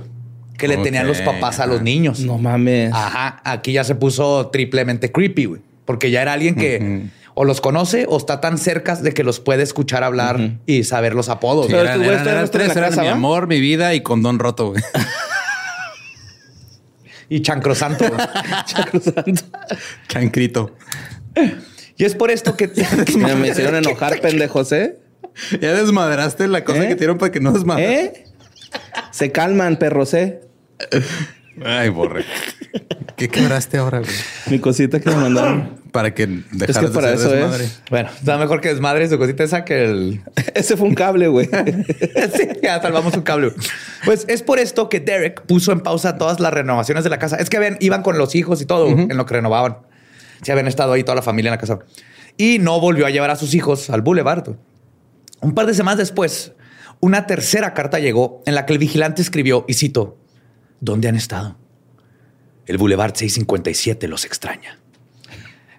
que 0.58 0.68
le 0.68 0.76
tenían 0.76 1.06
los 1.06 1.22
papás 1.22 1.58
a 1.58 1.66
los 1.66 1.80
niños. 1.80 2.20
No 2.20 2.36
mames. 2.36 2.92
Ajá. 2.92 3.40
Aquí 3.44 3.72
ya 3.72 3.82
se 3.82 3.94
puso 3.94 4.48
triplemente 4.48 5.10
creepy, 5.10 5.46
güey, 5.46 5.62
porque 5.86 6.10
ya 6.10 6.20
era 6.20 6.34
alguien 6.34 6.54
que 6.54 7.08
o 7.32 7.46
los 7.46 7.62
conoce 7.62 8.04
o 8.06 8.18
está 8.18 8.42
tan 8.42 8.58
cerca 8.58 8.96
de 8.96 9.12
que 9.12 9.24
los 9.24 9.40
puede 9.40 9.62
escuchar 9.62 10.04
hablar 10.04 10.58
y 10.66 10.84
saber 10.84 11.14
los 11.14 11.30
apodos. 11.30 11.66
Pero 11.66 11.80
eran, 11.80 12.02
eran, 12.02 12.50
tres, 12.50 12.76
eran 12.76 13.00
mi 13.00 13.06
amor, 13.06 13.46
mi 13.46 13.58
vida 13.58 13.94
y 13.94 14.02
condón 14.02 14.38
roto. 14.38 14.72
Güey. 14.72 14.82
y 17.34 17.42
chancrosanto. 17.42 18.04
chancrosanto. 18.64 19.42
Chancrito. 20.06 20.76
Y 21.96 22.04
es 22.04 22.14
por 22.14 22.30
esto 22.30 22.56
que 22.56 22.68
me 23.36 23.48
hicieron 23.48 23.74
enojar, 23.74 24.20
pendejos, 24.20 24.70
¿eh? 24.70 24.98
Ya 25.60 25.74
desmadraste 25.74 26.46
la 26.46 26.62
cosa 26.62 26.84
¿Eh? 26.84 26.88
que 26.88 26.94
dieron 26.94 27.18
para 27.18 27.32
que 27.32 27.40
no 27.40 27.50
desmadres. 27.50 27.88
¿Eh? 27.88 28.24
Se 29.10 29.32
calman, 29.32 29.80
perros, 29.80 30.14
¿eh? 30.14 30.42
Ay, 31.64 31.88
borre. 31.88 32.24
¿Qué 33.16 33.28
quebraste 33.28 33.78
ahora, 33.78 33.98
güey? 33.98 34.12
Mi 34.46 34.60
cosita 34.60 35.00
que 35.00 35.10
me 35.10 35.16
mandaron. 35.16 35.83
Para 35.94 36.12
que 36.12 36.26
dejaras 36.26 36.76
es 36.76 36.78
que 36.78 36.88
para 36.88 37.12
eso 37.12 37.30
desmadre. 37.30 37.66
Es. 37.66 37.80
Bueno, 37.88 38.10
está 38.12 38.36
mejor 38.36 38.60
que 38.60 38.70
desmadre 38.70 39.08
su 39.08 39.16
cosita 39.16 39.44
esa 39.44 39.64
que 39.64 39.84
el... 39.84 40.22
Ese 40.54 40.76
fue 40.76 40.88
un 40.88 40.96
cable, 40.96 41.28
güey. 41.28 41.46
sí, 42.34 42.48
ya 42.60 42.82
salvamos 42.82 43.14
un 43.14 43.22
cable. 43.22 43.52
Pues 44.04 44.24
es 44.26 44.42
por 44.42 44.58
esto 44.58 44.88
que 44.88 44.98
Derek 44.98 45.42
puso 45.42 45.70
en 45.70 45.82
pausa 45.82 46.18
todas 46.18 46.40
las 46.40 46.52
renovaciones 46.52 47.04
de 47.04 47.10
la 47.10 47.20
casa. 47.20 47.36
Es 47.36 47.48
que 47.48 47.58
habían, 47.58 47.76
iban 47.78 48.02
con 48.02 48.18
los 48.18 48.34
hijos 48.34 48.60
y 48.60 48.66
todo 48.66 48.88
en 48.88 49.16
lo 49.16 49.24
que 49.24 49.34
renovaban. 49.34 49.78
Se 50.42 50.50
habían 50.50 50.66
estado 50.66 50.94
ahí 50.94 51.04
toda 51.04 51.14
la 51.14 51.22
familia 51.22 51.50
en 51.50 51.52
la 51.52 51.58
casa. 51.58 51.78
Y 52.36 52.58
no 52.58 52.80
volvió 52.80 53.06
a 53.06 53.10
llevar 53.10 53.30
a 53.30 53.36
sus 53.36 53.54
hijos 53.54 53.88
al 53.88 54.02
boulevard. 54.02 54.56
Un 55.42 55.54
par 55.54 55.66
de 55.66 55.74
semanas 55.74 55.98
después, 55.98 56.54
una 56.98 57.28
tercera 57.28 57.72
carta 57.72 58.00
llegó 58.00 58.42
en 58.46 58.56
la 58.56 58.66
que 58.66 58.72
el 58.72 58.80
vigilante 58.80 59.22
escribió, 59.22 59.64
y 59.68 59.74
cito, 59.74 60.18
¿Dónde 60.80 61.08
han 61.08 61.16
estado? 61.16 61.56
El 62.66 62.78
Boulevard 62.78 63.14
657 63.14 64.08
los 64.08 64.24
extraña. 64.24 64.80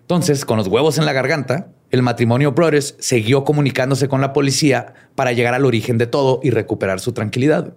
Entonces, 0.05 0.45
con 0.45 0.57
los 0.57 0.67
huevos 0.67 1.00
en 1.00 1.05
la 1.05 1.13
garganta, 1.13 1.69
el 1.89 2.03
matrimonio 2.03 2.51
Brothers 2.51 2.95
siguió 3.00 3.43
comunicándose 3.43 4.07
con 4.07 4.21
la 4.21 4.33
policía 4.33 4.93
para 5.15 5.31
llegar 5.31 5.55
al 5.55 5.65
origen 5.65 5.97
de 5.97 6.05
todo 6.05 6.39
y 6.43 6.51
recuperar 6.51 7.00
su 7.00 7.12
tranquilidad. 7.12 7.74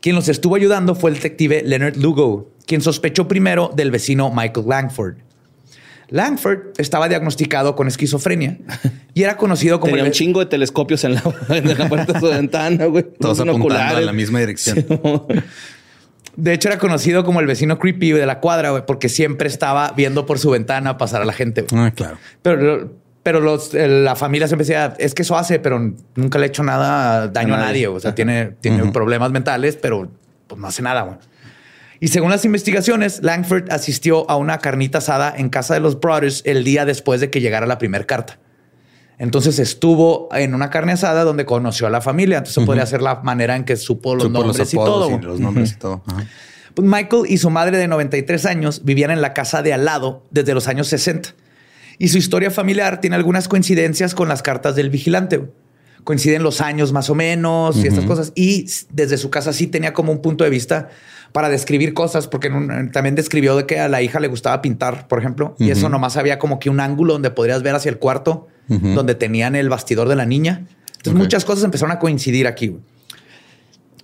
Quien 0.00 0.14
los 0.14 0.28
estuvo 0.28 0.54
ayudando 0.54 0.94
fue 0.94 1.10
el 1.10 1.16
detective 1.16 1.64
Leonard 1.66 1.96
Lugo, 1.96 2.52
quien 2.66 2.82
sospechó 2.82 3.26
primero 3.26 3.72
del 3.74 3.90
vecino 3.90 4.30
Michael 4.32 4.66
Langford. 4.68 5.16
Langford 6.10 6.68
estaba 6.78 7.08
diagnosticado 7.08 7.74
con 7.74 7.88
esquizofrenia 7.88 8.58
y 9.14 9.24
era 9.24 9.36
conocido 9.36 9.80
como... 9.80 9.90
Tenía 9.90 10.04
un 10.04 10.12
chingo 10.12 10.38
de 10.38 10.46
telescopios 10.46 11.02
en 11.02 11.14
la, 11.14 11.20
puerta 11.88 12.12
de 12.12 12.20
su 12.20 12.26
ventana, 12.26 12.84
güey. 12.84 13.06
Todos 13.18 13.40
apuntando 13.40 13.98
en 13.98 14.06
la 14.06 14.12
misma 14.12 14.38
dirección. 14.38 14.86
De 16.36 16.52
hecho, 16.52 16.68
era 16.68 16.78
conocido 16.78 17.24
como 17.24 17.40
el 17.40 17.46
vecino 17.46 17.78
creepy 17.78 18.12
de 18.12 18.26
la 18.26 18.40
cuadra, 18.40 18.70
güey, 18.70 18.84
porque 18.86 19.08
siempre 19.08 19.48
estaba 19.48 19.92
viendo 19.96 20.26
por 20.26 20.38
su 20.38 20.50
ventana 20.50 20.96
pasar 20.96 21.22
a 21.22 21.24
la 21.24 21.32
gente. 21.32 21.64
Ah, 21.74 21.92
claro. 21.94 22.18
Pero, 22.42 22.92
pero 23.22 23.40
los, 23.40 23.74
la 23.74 24.16
familia 24.16 24.48
siempre 24.48 24.64
decía, 24.64 24.94
es 24.98 25.14
que 25.14 25.22
eso 25.22 25.36
hace, 25.36 25.58
pero 25.58 25.78
nunca 26.14 26.38
le 26.38 26.44
ha 26.44 26.48
hecho 26.48 26.62
nada 26.62 27.28
daño 27.28 27.54
a 27.54 27.58
nadie. 27.58 27.88
O 27.88 28.00
sea, 28.00 28.14
tiene, 28.14 28.52
tiene 28.60 28.90
problemas 28.92 29.30
mentales, 29.30 29.76
pero 29.76 30.10
pues, 30.46 30.60
no 30.60 30.66
hace 30.66 30.82
nada. 30.82 31.02
Güey. 31.02 31.18
Y 32.00 32.08
según 32.08 32.30
las 32.30 32.46
investigaciones, 32.46 33.22
Langford 33.22 33.70
asistió 33.70 34.28
a 34.30 34.36
una 34.36 34.58
carnita 34.58 34.98
asada 34.98 35.34
en 35.36 35.50
casa 35.50 35.74
de 35.74 35.80
los 35.80 36.00
Brothers 36.00 36.42
el 36.46 36.64
día 36.64 36.86
después 36.86 37.20
de 37.20 37.28
que 37.28 37.42
llegara 37.42 37.66
la 37.66 37.76
primera 37.78 38.04
carta. 38.04 38.38
Entonces 39.20 39.58
estuvo 39.58 40.30
en 40.32 40.54
una 40.54 40.70
carne 40.70 40.92
asada 40.92 41.24
donde 41.24 41.44
conoció 41.44 41.86
a 41.86 41.90
la 41.90 42.00
familia. 42.00 42.38
Entonces 42.38 42.64
podría 42.64 42.86
ser 42.86 43.02
la 43.02 43.16
manera 43.16 43.54
en 43.54 43.64
que 43.64 43.76
supo 43.76 44.14
los 44.14 44.30
nombres 44.30 44.72
y 44.72 44.76
todo. 44.76 45.10
los 45.18 45.38
nombres 45.38 45.72
y 45.72 45.74
todo. 45.74 46.02
Pues 46.72 46.88
Michael 46.88 47.24
y 47.28 47.36
su 47.36 47.50
madre 47.50 47.76
de 47.76 47.86
93 47.86 48.46
años 48.46 48.80
vivían 48.82 49.10
en 49.10 49.20
la 49.20 49.34
casa 49.34 49.60
de 49.60 49.74
al 49.74 49.84
lado 49.84 50.24
desde 50.30 50.54
los 50.54 50.68
años 50.68 50.88
60. 50.88 51.34
Y 51.98 52.08
su 52.08 52.16
historia 52.16 52.50
familiar 52.50 53.02
tiene 53.02 53.14
algunas 53.14 53.46
coincidencias 53.46 54.14
con 54.14 54.26
las 54.26 54.40
cartas 54.40 54.74
del 54.74 54.88
vigilante. 54.88 55.50
Coinciden 56.02 56.42
los 56.42 56.62
años 56.62 56.94
más 56.94 57.10
o 57.10 57.14
menos 57.14 57.76
y 57.76 57.88
estas 57.88 58.06
cosas. 58.06 58.32
Y 58.34 58.70
desde 58.90 59.18
su 59.18 59.28
casa 59.28 59.52
sí 59.52 59.66
tenía 59.66 59.92
como 59.92 60.12
un 60.12 60.22
punto 60.22 60.44
de 60.44 60.50
vista 60.50 60.88
para 61.32 61.48
describir 61.48 61.94
cosas, 61.94 62.26
porque 62.26 62.50
también 62.92 63.14
describió 63.14 63.56
de 63.56 63.66
que 63.66 63.78
a 63.78 63.88
la 63.88 64.02
hija 64.02 64.20
le 64.20 64.28
gustaba 64.28 64.60
pintar, 64.62 65.06
por 65.08 65.18
ejemplo, 65.18 65.54
y 65.58 65.70
eso 65.70 65.88
nomás 65.88 66.16
había 66.16 66.38
como 66.38 66.58
que 66.58 66.70
un 66.70 66.80
ángulo 66.80 67.12
donde 67.12 67.30
podrías 67.30 67.62
ver 67.62 67.74
hacia 67.74 67.90
el 67.90 67.98
cuarto, 67.98 68.48
donde 68.68 69.14
tenían 69.14 69.56
el 69.56 69.68
bastidor 69.68 70.08
de 70.08 70.16
la 70.16 70.26
niña. 70.26 70.66
Entonces 70.96 71.14
muchas 71.14 71.44
cosas 71.44 71.64
empezaron 71.64 71.92
a 71.92 71.98
coincidir 71.98 72.46
aquí. 72.46 72.76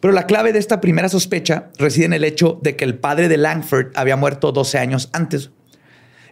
Pero 0.00 0.12
la 0.12 0.26
clave 0.26 0.52
de 0.52 0.59
esta 0.59 0.80
primera 0.80 1.09
sospecha 1.09 1.71
reside 1.78 2.06
en 2.06 2.12
el 2.12 2.25
hecho 2.25 2.59
de 2.62 2.76
que 2.76 2.85
el 2.85 2.99
padre 2.99 3.28
de 3.28 3.37
Langford 3.38 3.88
había 3.95 4.16
muerto 4.16 4.52
12 4.52 4.78
años 4.78 5.09
antes. 5.12 5.50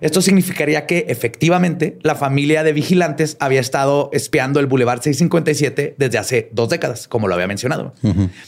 Esto 0.00 0.20
significaría 0.20 0.86
que 0.86 1.06
efectivamente 1.08 1.98
la 2.02 2.14
familia 2.14 2.62
de 2.62 2.72
vigilantes 2.72 3.36
había 3.40 3.60
estado 3.60 4.10
espiando 4.12 4.60
el 4.60 4.66
Boulevard 4.66 5.00
657 5.00 5.94
desde 5.96 6.18
hace 6.18 6.48
dos 6.52 6.68
décadas, 6.68 7.08
como 7.08 7.28
lo 7.28 7.34
había 7.34 7.46
mencionado. 7.46 7.94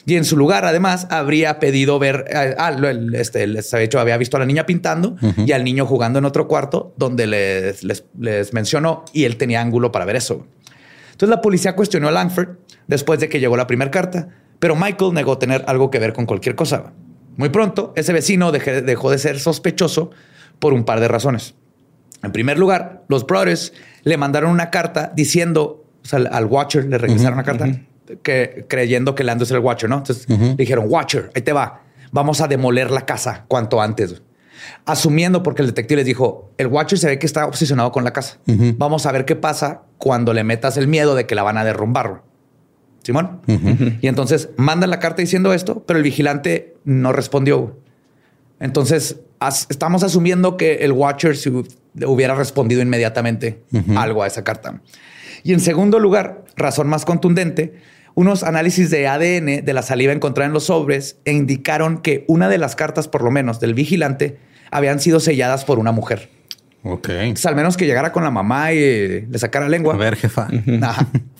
Y 0.04 0.16
en 0.16 0.24
su 0.24 0.36
lugar, 0.36 0.64
además, 0.64 1.06
habría 1.10 1.58
pedido 1.60 1.98
ver, 1.98 2.24
eh, 2.28 2.54
ah, 2.58 2.76
este, 3.14 3.46
les 3.46 3.72
había 3.72 3.84
hecho, 3.84 4.00
había 4.00 4.16
visto 4.16 4.36
a 4.36 4.40
la 4.40 4.46
niña 4.46 4.66
pintando 4.66 5.16
y 5.36 5.52
al 5.52 5.64
niño 5.64 5.86
jugando 5.86 6.18
en 6.18 6.24
otro 6.24 6.48
cuarto 6.48 6.94
donde 6.96 7.26
les, 7.26 7.84
les, 7.84 8.52
mencionó 8.52 9.04
y 9.12 9.24
él 9.24 9.36
tenía 9.36 9.60
ángulo 9.60 9.92
para 9.92 10.04
ver 10.04 10.16
eso. 10.16 10.46
Entonces 11.12 11.28
la 11.28 11.40
policía 11.40 11.76
cuestionó 11.76 12.08
a 12.08 12.10
Langford 12.10 12.56
después 12.86 13.20
de 13.20 13.28
que 13.28 13.40
llegó 13.40 13.56
la 13.56 13.66
primera 13.66 13.90
carta, 13.90 14.28
pero 14.58 14.76
Michael 14.76 15.14
negó 15.14 15.38
tener 15.38 15.64
algo 15.66 15.90
que 15.90 15.98
ver 15.98 16.12
con 16.12 16.26
cualquier 16.26 16.54
cosa. 16.54 16.92
Muy 17.36 17.50
pronto, 17.50 17.92
ese 17.96 18.12
vecino 18.12 18.50
dejó 18.52 19.10
de 19.10 19.18
ser 19.18 19.38
sospechoso 19.38 20.10
por 20.58 20.72
un 20.72 20.84
par 20.84 21.00
de 21.00 21.08
razones. 21.08 21.54
En 22.22 22.32
primer 22.32 22.58
lugar, 22.58 23.04
los 23.08 23.26
brothers 23.26 23.72
le 24.02 24.16
mandaron 24.16 24.50
una 24.50 24.70
carta 24.70 25.12
diciendo, 25.14 25.84
o 26.02 26.06
sea, 26.06 26.20
al 26.30 26.46
Watcher 26.46 26.86
le 26.86 26.98
regresaron 26.98 27.34
una 27.34 27.44
carta 27.44 27.68
que, 28.22 28.66
creyendo 28.68 29.14
que 29.14 29.24
Lando 29.24 29.44
es 29.44 29.50
el 29.50 29.58
Watcher, 29.58 29.88
¿no? 29.88 29.98
Entonces 29.98 30.28
le 30.28 30.54
dijeron, 30.56 30.86
Watcher, 30.88 31.30
ahí 31.34 31.42
te 31.42 31.52
va, 31.52 31.82
vamos 32.12 32.40
a 32.40 32.48
demoler 32.48 32.90
la 32.90 33.04
casa 33.04 33.44
cuanto 33.48 33.80
antes. 33.80 34.22
Asumiendo, 34.86 35.42
porque 35.42 35.62
el 35.62 35.68
detective 35.68 35.98
les 35.98 36.06
dijo, 36.06 36.50
el 36.56 36.68
Watcher 36.68 36.98
se 36.98 37.06
ve 37.08 37.18
que 37.18 37.26
está 37.26 37.46
obsesionado 37.46 37.92
con 37.92 38.04
la 38.04 38.12
casa. 38.12 38.38
Vamos 38.78 39.06
a 39.06 39.12
ver 39.12 39.24
qué 39.24 39.36
pasa 39.36 39.82
cuando 39.98 40.32
le 40.32 40.44
metas 40.44 40.76
el 40.76 40.88
miedo 40.88 41.14
de 41.14 41.26
que 41.26 41.34
la 41.34 41.42
van 41.42 41.58
a 41.58 41.64
derrumbar. 41.64 42.22
Simón. 43.02 43.40
Y 44.00 44.08
entonces 44.08 44.48
mandan 44.56 44.90
la 44.90 44.98
carta 44.98 45.22
diciendo 45.22 45.52
esto, 45.52 45.84
pero 45.86 45.98
el 45.98 46.02
vigilante 46.02 46.74
no 46.84 47.12
respondió. 47.12 47.78
Entonces 48.60 49.20
estamos 49.68 50.02
asumiendo 50.02 50.56
que 50.56 50.76
el 50.76 50.92
Watcher 50.92 51.36
hubiera 52.06 52.34
respondido 52.34 52.82
inmediatamente 52.82 53.62
algo 53.96 54.22
a 54.22 54.26
esa 54.26 54.44
carta. 54.44 54.80
Y 55.42 55.52
en 55.52 55.60
segundo 55.60 55.98
lugar, 55.98 56.44
razón 56.56 56.88
más 56.88 57.04
contundente, 57.04 57.74
unos 58.14 58.42
análisis 58.42 58.90
de 58.90 59.06
ADN 59.06 59.64
de 59.64 59.72
la 59.72 59.82
saliva 59.82 60.12
encontrada 60.12 60.46
en 60.46 60.54
los 60.54 60.64
sobres 60.64 61.18
indicaron 61.26 61.98
que 61.98 62.24
una 62.28 62.48
de 62.48 62.58
las 62.58 62.74
cartas, 62.74 63.08
por 63.08 63.22
lo 63.22 63.30
menos 63.30 63.60
del 63.60 63.74
vigilante, 63.74 64.38
habían 64.70 65.00
sido 65.00 65.20
selladas 65.20 65.64
por 65.64 65.78
una 65.78 65.92
mujer. 65.92 66.30
Ok. 66.82 67.10
Entonces, 67.10 67.46
al 67.46 67.56
menos 67.56 67.76
que 67.76 67.86
llegara 67.86 68.12
con 68.12 68.24
la 68.24 68.30
mamá 68.30 68.72
y 68.72 69.26
le 69.26 69.38
sacara 69.38 69.68
lengua. 69.68 69.94
A 69.94 69.98
ver, 69.98 70.16
jefa. 70.16 70.48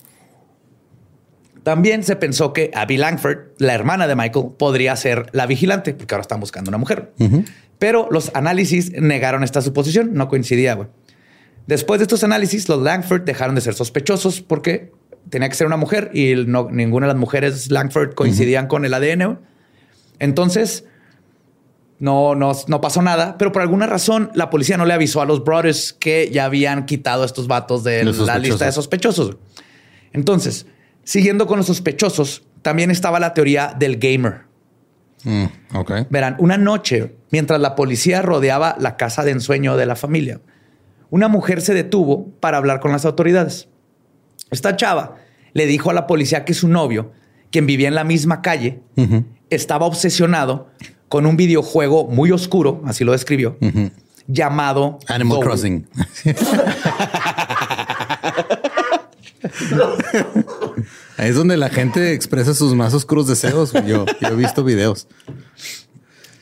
También 1.66 2.04
se 2.04 2.14
pensó 2.14 2.52
que 2.52 2.70
Abby 2.74 2.96
Langford, 2.96 3.38
la 3.58 3.74
hermana 3.74 4.06
de 4.06 4.14
Michael, 4.14 4.50
podría 4.56 4.94
ser 4.94 5.26
la 5.32 5.46
vigilante, 5.46 5.94
porque 5.94 6.14
ahora 6.14 6.20
están 6.22 6.38
buscando 6.38 6.68
una 6.68 6.78
mujer. 6.78 7.10
Pero 7.80 8.06
los 8.12 8.30
análisis 8.34 8.92
negaron 8.92 9.42
esta 9.42 9.60
suposición, 9.60 10.14
no 10.14 10.28
coincidía. 10.28 10.78
Después 11.66 11.98
de 11.98 12.04
estos 12.04 12.22
análisis, 12.22 12.68
los 12.68 12.80
Langford 12.80 13.22
dejaron 13.22 13.56
de 13.56 13.62
ser 13.62 13.74
sospechosos 13.74 14.42
porque 14.42 14.92
tenía 15.28 15.48
que 15.48 15.56
ser 15.56 15.66
una 15.66 15.76
mujer 15.76 16.12
y 16.14 16.36
no, 16.36 16.68
ninguna 16.70 17.08
de 17.08 17.14
las 17.14 17.20
mujeres 17.20 17.68
Langford 17.68 18.14
coincidían 18.14 18.68
con 18.68 18.84
el 18.84 18.94
ADN. 18.94 19.40
Entonces, 20.20 20.84
no, 21.98 22.36
no, 22.36 22.52
no, 22.68 22.80
pasó 22.80 23.02
nada, 23.02 23.38
pero 23.38 23.50
por 23.50 23.62
alguna 23.62 23.88
razón 23.88 24.30
la 24.34 24.50
policía 24.50 24.76
no 24.76 24.86
le 24.86 24.94
avisó 24.94 25.20
a 25.20 25.24
los 25.24 25.42
brothers 25.42 25.92
que 25.94 26.30
ya 26.30 26.44
habían 26.44 26.86
quitado 26.86 27.24
a 27.24 27.26
estos 27.26 27.48
vatos 27.48 27.82
de 27.82 28.04
la 28.04 28.38
lista 28.38 28.66
de 28.66 28.70
sospechosos. 28.70 29.36
Entonces, 30.12 30.66
siguiendo 31.06 31.46
con 31.46 31.56
los 31.56 31.66
sospechosos, 31.66 32.42
también 32.62 32.90
estaba 32.90 33.20
la 33.20 33.32
teoría 33.32 33.74
del 33.78 33.96
gamer. 33.96 34.42
Mm, 35.24 35.44
Verán, 36.10 36.36
una 36.38 36.58
noche, 36.58 37.16
mientras 37.30 37.60
la 37.60 37.74
policía 37.74 38.22
rodeaba 38.22 38.76
la 38.78 38.96
casa 38.96 39.22
de 39.22 39.30
ensueño 39.30 39.76
de 39.76 39.86
la 39.86 39.96
familia, 39.96 40.40
una 41.08 41.28
mujer 41.28 41.62
se 41.62 41.74
detuvo 41.74 42.28
para 42.40 42.58
hablar 42.58 42.80
con 42.80 42.90
las 42.92 43.04
autoridades. 43.04 43.68
Esta 44.50 44.76
chava 44.76 45.14
le 45.52 45.66
dijo 45.66 45.90
a 45.90 45.94
la 45.94 46.06
policía 46.06 46.44
que 46.44 46.54
su 46.54 46.68
novio, 46.68 47.12
quien 47.50 47.66
vivía 47.66 47.88
en 47.88 47.94
la 47.94 48.04
misma 48.04 48.42
calle, 48.42 48.82
estaba 49.48 49.86
obsesionado 49.86 50.68
con 51.08 51.24
un 51.24 51.36
videojuego 51.36 52.08
muy 52.08 52.32
oscuro, 52.32 52.82
así 52.84 53.04
lo 53.04 53.12
describió, 53.12 53.56
llamado 54.26 54.98
Animal 55.06 55.38
Crossing. 55.40 55.86
Ahí 61.16 61.30
es 61.30 61.34
donde 61.34 61.56
la 61.56 61.68
gente 61.68 62.12
expresa 62.12 62.54
sus 62.54 62.74
más 62.74 62.92
oscuros 62.94 63.26
deseos. 63.26 63.72
Yo, 63.86 64.04
he 64.20 64.34
visto 64.34 64.64
videos. 64.64 65.08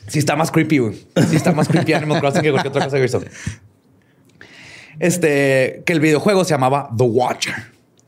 Sí 0.07 0.19
está 0.19 0.35
más 0.35 0.51
creepy, 0.51 0.77
güey. 0.79 1.07
Sí 1.29 1.35
está 1.35 1.51
más 1.51 1.67
creepy 1.67 1.93
Animal 1.93 2.19
Crossing 2.19 2.41
que 2.41 2.51
cualquier 2.51 2.71
otra 2.71 2.85
cosa 2.85 2.97
que 2.97 2.99
he 2.99 3.01
visto. 3.03 3.23
Este, 4.99 5.83
que 5.85 5.93
el 5.93 5.99
videojuego 5.99 6.43
se 6.43 6.51
llamaba 6.51 6.89
The 6.95 7.03
Watcher. 7.03 7.55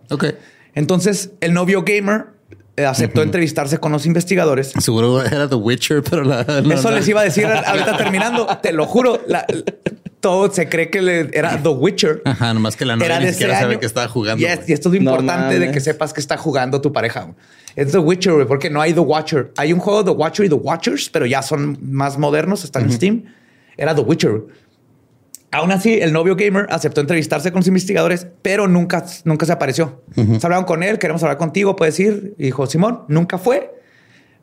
Ok. 0.09 0.25
Entonces, 0.73 1.31
el 1.41 1.53
novio 1.53 1.83
gamer 1.83 2.27
eh, 2.77 2.85
aceptó 2.85 3.23
entrevistarse 3.23 3.79
con 3.79 3.91
los 3.91 4.05
investigadores. 4.05 4.71
Seguro 4.79 5.23
era 5.23 5.49
The 5.49 5.55
Witcher, 5.55 6.03
pero 6.03 6.23
la, 6.23 6.41
Eso 6.41 6.91
les 6.91 7.07
iba 7.07 7.21
a 7.21 7.23
decir 7.23 7.45
ahorita 7.65 7.97
terminando. 7.97 8.45
Te 8.61 8.71
lo 8.71 8.85
juro. 8.85 9.19
Todo 10.19 10.51
se 10.51 10.67
cree 10.67 10.89
que 10.89 11.01
le, 11.01 11.29
era 11.33 11.61
The 11.61 11.69
Witcher. 11.69 12.21
Ajá, 12.25 12.53
nomás 12.53 12.75
que 12.75 12.85
la 12.85 12.95
novia 12.95 13.19
ni 13.19 13.31
siquiera 13.31 13.59
sabe 13.59 13.79
que 13.79 13.85
estaba 13.85 14.07
jugando. 14.07 14.41
y 14.43 14.71
esto 14.71 14.89
es 14.89 14.95
importante 14.95 15.59
de 15.59 15.71
que 15.71 15.79
sepas 15.79 16.13
que 16.13 16.19
está 16.19 16.37
jugando 16.37 16.81
tu 16.81 16.91
pareja. 16.91 17.33
Es 17.75 17.91
The 17.91 17.99
Witcher, 17.99 18.47
porque 18.47 18.69
no 18.69 18.81
hay 18.81 18.93
The 18.93 19.01
Watcher. 19.01 19.51
Hay 19.57 19.71
un 19.71 19.79
juego 19.79 20.03
The 20.03 20.11
Watcher 20.11 20.45
y 20.45 20.49
The 20.49 20.55
Watchers, 20.55 21.09
pero 21.09 21.25
ya 21.25 21.41
son 21.41 21.77
más 21.81 22.17
modernos, 22.17 22.63
están 22.63 22.83
en 22.83 22.91
Steam. 22.91 23.23
Era 23.77 23.93
The 23.93 24.01
Witcher. 24.01 24.45
Aún 25.51 25.71
así, 25.71 25.93
el 25.93 26.11
novio 26.11 26.35
gamer 26.35 26.67
aceptó 26.69 26.99
entrevistarse 26.99 27.51
con 27.51 27.59
los 27.59 27.67
investigadores, 27.67 28.27
pero 28.41 28.67
nunca, 28.67 29.05
nunca 29.23 29.45
se 29.45 29.53
apareció. 29.53 30.01
Se 30.13 30.45
hablaron 30.45 30.65
con 30.65 30.83
él, 30.83 30.99
queremos 30.99 31.23
hablar 31.23 31.37
contigo, 31.37 31.75
puedes 31.75 31.99
ir. 31.99 32.33
Y 32.37 32.45
dijo, 32.45 32.65
Simón, 32.67 33.03
nunca 33.07 33.37
fue. 33.37 33.73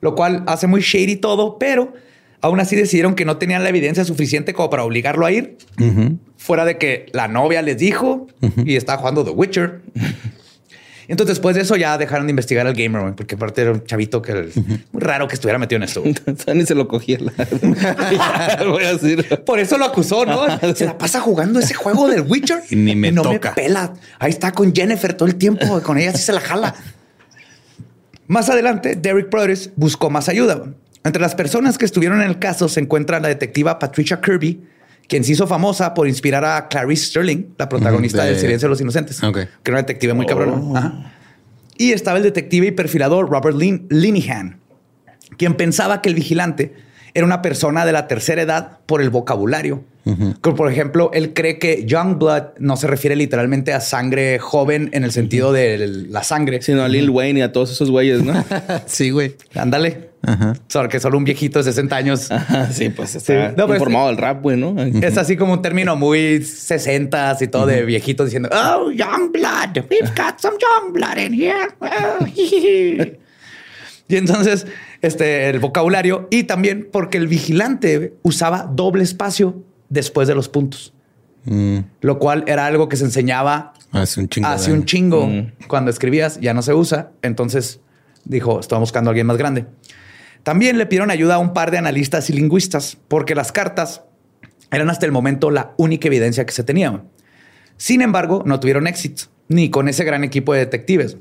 Lo 0.00 0.14
cual 0.14 0.44
hace 0.46 0.66
muy 0.66 0.80
shady 0.80 1.16
todo, 1.16 1.58
pero 1.58 1.92
aún 2.44 2.61
así 2.61 2.76
decidieron 2.76 3.14
que 3.14 3.24
no 3.24 3.38
tenían 3.38 3.62
la 3.62 3.70
evidencia 3.70 4.04
suficiente 4.04 4.52
como 4.52 4.68
para 4.68 4.85
obligarlo 4.85 5.24
a 5.24 5.33
ir. 5.33 5.57
Fuera 6.37 6.66
de 6.66 6.76
que 6.76 7.07
la 7.12 7.26
novia 7.26 7.62
les 7.62 7.78
dijo 7.78 8.26
y 8.66 8.76
estaba 8.76 8.98
jugando 8.98 9.24
The 9.24 9.30
Witcher. 9.30 9.80
Entonces, 11.09 11.37
después 11.37 11.57
de 11.57 11.62
eso, 11.62 11.76
ya 11.76 11.96
dejaron 11.96 12.26
de 12.26 12.33
investigar 12.33 12.66
al 12.66 12.74
gamer, 12.74 13.14
porque 13.14 13.35
aparte 13.35 13.62
era 13.62 13.72
un 13.72 13.85
chavito 13.85 14.20
que 14.20 14.33
era 14.33 14.42
muy 14.92 15.00
raro 15.00 15.26
que 15.26 15.35
estuviera 15.35 15.59
metido 15.59 15.78
en 15.78 15.83
esto. 15.85 16.02
Ni 16.54 16.66
se 16.66 16.74
lo 16.74 16.87
cogía. 16.87 17.18
Voy 18.66 18.85
a 18.85 18.92
decir. 18.92 19.26
Por 19.46 19.59
eso 19.59 19.78
lo 19.78 19.87
acusó, 19.87 20.26
¿no? 20.26 20.46
Se 20.74 20.85
la 20.85 20.98
pasa 20.98 21.20
jugando 21.20 21.61
ese 21.61 21.72
juego 21.72 22.09
del 22.09 22.22
Witcher 22.22 22.62
y 22.68 22.76
ni 22.76 22.94
me 22.94 23.11
no 23.11 23.24
me 23.24 23.38
pela. 23.38 23.94
Ahí 24.18 24.30
está 24.30 24.52
con 24.52 24.74
Jennifer 24.74 25.14
todo 25.14 25.28
el 25.28 25.37
tiempo. 25.37 25.80
Con 25.83 25.96
ella 25.96 26.12
sí 26.12 26.22
se 26.22 26.33
la 26.33 26.40
jala. 26.40 26.74
Más 28.26 28.50
adelante, 28.50 28.96
Derek 28.96 29.30
Brothers 29.30 29.70
buscó 29.76 30.11
más 30.11 30.28
ayuda. 30.28 30.74
Entre 31.04 31.20
las 31.20 31.34
personas 31.34 31.76
que 31.76 31.84
estuvieron 31.84 32.22
en 32.22 32.28
el 32.28 32.38
caso 32.38 32.68
se 32.68 32.80
encuentra 32.80 33.20
la 33.20 33.28
detectiva 33.28 33.78
Patricia 33.78 34.22
Kirby, 34.22 34.62
quien 35.06 35.22
se 35.22 35.32
hizo 35.32 35.46
famosa 35.46 35.92
por 35.92 36.08
inspirar 36.08 36.44
a 36.46 36.66
Clarice 36.68 37.06
Sterling, 37.06 37.54
la 37.58 37.68
protagonista 37.68 38.24
del 38.24 38.38
Silencio 38.38 38.68
de 38.68 38.70
los 38.70 38.80
Inocentes, 38.80 39.20
que 39.20 39.26
era 39.26 39.50
una 39.68 39.78
detective 39.78 40.14
muy 40.14 40.24
cabrona. 40.24 40.54
Oh. 40.56 41.10
Y 41.76 41.92
estaba 41.92 42.16
el 42.16 42.24
detective 42.24 42.68
y 42.68 42.70
perfilador 42.70 43.28
Robert 43.28 43.56
Lin 43.56 43.86
Linehan, 43.90 44.60
quien 45.36 45.54
pensaba 45.56 46.00
que 46.00 46.08
el 46.08 46.14
vigilante 46.14 46.74
era 47.14 47.24
una 47.24 47.42
persona 47.42 47.87
de 47.87 47.92
la 47.92 48.09
tercera 48.09 48.42
edad 48.42 48.79
por 48.87 49.00
el 49.00 49.11
vocabulario. 49.11 49.85
Por 50.42 50.70
ejemplo, 50.70 51.11
él 51.14 51.33
cree 51.33 51.59
que 51.59 51.87
young 51.87 52.18
blood 52.18 52.42
no 52.59 52.77
se 52.77 52.87
refiere 52.87 53.16
literalmente 53.16 53.72
a 53.72 53.81
sangre 53.81 54.38
joven 54.38 54.90
en 54.92 55.03
el 55.03 55.12
sentido 55.12 55.50
de 55.50 55.79
la 56.11 56.22
sangre, 56.22 56.61
sino 56.61 56.83
a 56.83 56.88
Lil 56.88 57.09
Wayne 57.09 57.40
y 57.40 57.42
a 57.42 57.53
todos 57.53 57.72
esos 57.72 57.90
güeyes, 57.90 58.22
¿no? 58.22 58.35
sí, 58.87 59.11
güey. 59.11 59.35
Ándale. 59.55 60.11
Solo 60.68 60.88
que 60.88 61.00
solo 61.00 61.18
un 61.18 61.24
viejito 61.24 61.59
de 61.59 61.64
60 61.64 61.96
años. 61.96 62.29
sí, 62.70 62.90
pues 62.90 63.14
está 63.14 63.55
informado 63.57 64.09
del 64.09 64.18
rap, 64.18 64.42
güey, 64.42 64.59
¿no? 64.59 64.74
Es 64.79 65.16
así 65.16 65.37
como 65.37 65.55
un 65.55 65.62
término 65.62 65.96
muy 65.96 66.42
60 66.42 67.38
y 67.40 67.48
todo 67.48 67.66
de 67.66 67.85
viejitos 67.85 68.27
diciendo, 68.27 68.50
oh, 68.53 68.90
young 68.90 69.33
blood, 69.33 69.85
we've 69.90 70.12
got 70.14 70.38
some 70.38 70.57
young 70.61 70.92
blood 70.92 71.16
in 71.16 71.33
here. 71.33 71.68
y 74.09 74.16
entonces, 74.16 74.66
este, 75.06 75.50
el 75.50 75.58
vocabulario 75.58 76.28
y 76.30 76.44
también 76.44 76.88
porque 76.90 77.18
el 77.18 77.28
vigilante 77.28 78.14
usaba 78.22 78.70
doble 78.72 79.02
espacio 79.02 79.62
después 79.88 80.28
de 80.28 80.34
los 80.34 80.48
puntos. 80.48 80.92
Mm. 81.44 81.78
Lo 82.00 82.18
cual 82.18 82.44
era 82.46 82.66
algo 82.66 82.88
que 82.88 82.96
se 82.96 83.04
enseñaba 83.04 83.74
hace 83.92 84.20
un 84.20 84.28
chingo. 84.28 84.48
Hace 84.48 84.72
un 84.72 84.84
chingo. 84.84 85.26
Mm. 85.26 85.52
Cuando 85.68 85.90
escribías 85.90 86.40
ya 86.40 86.54
no 86.54 86.62
se 86.62 86.72
usa. 86.72 87.10
Entonces 87.22 87.80
dijo, 88.24 88.60
estaba 88.60 88.80
buscando 88.80 89.10
a 89.10 89.12
alguien 89.12 89.26
más 89.26 89.36
grande. 89.36 89.66
También 90.42 90.78
le 90.78 90.86
pidieron 90.86 91.10
ayuda 91.10 91.36
a 91.36 91.38
un 91.38 91.52
par 91.52 91.70
de 91.70 91.78
analistas 91.78 92.28
y 92.30 92.32
lingüistas 92.32 92.98
porque 93.08 93.34
las 93.34 93.52
cartas 93.52 94.02
eran 94.70 94.90
hasta 94.90 95.06
el 95.06 95.12
momento 95.12 95.50
la 95.50 95.74
única 95.76 96.08
evidencia 96.08 96.44
que 96.46 96.52
se 96.52 96.64
tenía. 96.64 97.02
Sin 97.76 98.02
embargo, 98.02 98.42
no 98.46 98.60
tuvieron 98.60 98.86
éxito, 98.86 99.24
ni 99.48 99.70
con 99.70 99.88
ese 99.88 100.04
gran 100.04 100.24
equipo 100.24 100.52
de 100.52 100.60
detectives. 100.60 101.16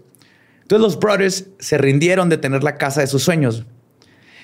Entonces 0.74 0.96
los 0.96 1.00
Brothers 1.00 1.46
se 1.60 1.78
rindieron 1.78 2.30
de 2.30 2.38
tener 2.40 2.64
la 2.64 2.78
casa 2.78 3.02
de 3.02 3.08
sus 3.08 3.22
sueños. 3.22 3.64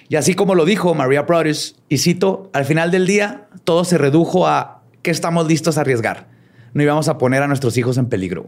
Y 0.09 0.15
así 0.15 0.35
como 0.35 0.53
lo 0.53 0.63
dijo 0.63 0.93
Maria 0.93 1.23
Brothers, 1.23 1.75
y 1.89 1.97
cito, 1.97 2.51
al 2.53 2.65
final 2.65 2.91
del 2.91 3.07
día 3.07 3.47
todo 3.63 3.83
se 3.83 3.97
redujo 3.97 4.47
a 4.47 4.83
que 5.01 5.09
estamos 5.09 5.47
listos 5.47 5.79
a 5.79 5.81
arriesgar. 5.81 6.27
No 6.75 6.83
íbamos 6.83 7.07
a 7.07 7.17
poner 7.17 7.41
a 7.41 7.47
nuestros 7.47 7.77
hijos 7.77 7.97
en 7.97 8.09
peligro. 8.09 8.47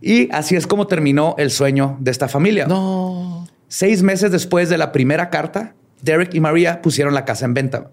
Y 0.00 0.32
así 0.32 0.54
es 0.54 0.68
como 0.68 0.86
terminó 0.86 1.34
el 1.38 1.50
sueño 1.50 1.96
de 1.98 2.12
esta 2.12 2.28
familia. 2.28 2.66
No. 2.66 3.48
Seis 3.66 4.04
meses 4.04 4.30
después 4.30 4.68
de 4.68 4.78
la 4.78 4.92
primera 4.92 5.28
carta, 5.28 5.74
Derek 6.02 6.32
y 6.34 6.40
María 6.40 6.82
pusieron 6.82 7.14
la 7.14 7.24
casa 7.24 7.46
en 7.46 7.54
venta. 7.54 7.90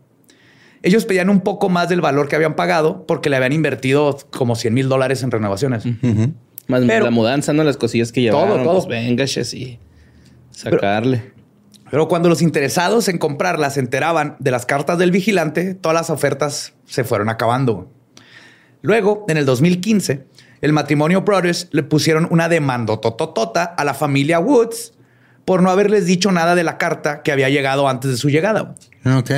Ellos 0.84 1.06
pedían 1.06 1.32
un 1.32 1.42
poco 1.42 1.70
más 1.70 1.90
del 1.90 2.02
valor 2.02 2.28
que 2.28 2.36
habían 2.36 2.56
pagado 2.56 3.08
porque 3.08 3.32
le 3.32 3.38
habían 3.38 3.54
invertido 3.54 4.20
como 4.30 4.56
100 4.56 4.72
mil 4.72 4.88
dólares 4.88 5.24
en 5.24 5.32
renovaciones. 5.32 5.84
Más 6.68 6.84
la 6.84 7.12
mudanza, 7.12 7.54
¿no? 7.54 7.64
Las 7.64 7.78
cosillas 7.78 8.12
que 8.12 8.22
llevaron. 8.22 8.50
Todo, 8.50 8.64
todo. 8.64 8.86
Pues 8.86 8.88
venga, 8.88 9.26
sí. 9.28 9.80
Sacarle. 10.52 11.34
Pero, 11.90 12.08
cuando 12.08 12.28
los 12.28 12.42
interesados 12.42 13.08
en 13.08 13.18
comprarlas 13.18 13.76
se 13.76 13.80
enteraban 13.80 14.36
de 14.40 14.52
las 14.52 14.66
cartas 14.66 14.98
del 14.98 15.12
vigilante, 15.12 15.74
todas 15.74 15.96
las 15.96 16.10
ofertas 16.10 16.74
se 16.86 17.04
fueron 17.06 17.30
acabando. 17.30 17.90
Luego, 18.82 19.26
en 19.30 19.38
el 19.38 19.46
2015, 19.46 20.26
el 20.62 20.74
matrimonio 20.74 21.22
Brothers 21.22 21.70
le 21.72 21.84
pusieron 21.84 22.28
una 22.30 22.50
demanda 22.50 22.98
tototota 22.98 23.64
a 23.64 23.84
la 23.86 23.94
familia 23.94 24.40
Woods 24.40 24.94
por 25.46 25.64
no 25.64 25.72
haberles 25.72 26.06
dicho 26.06 26.32
nada 26.32 26.56
de 26.56 26.64
la 26.66 26.78
carta 26.78 27.22
que 27.22 27.32
había 27.32 27.50
llegado 27.50 27.88
antes 27.88 28.12
de 28.12 28.18
su 28.18 28.30
llegada. 28.30 28.76
Ok. 29.06 29.32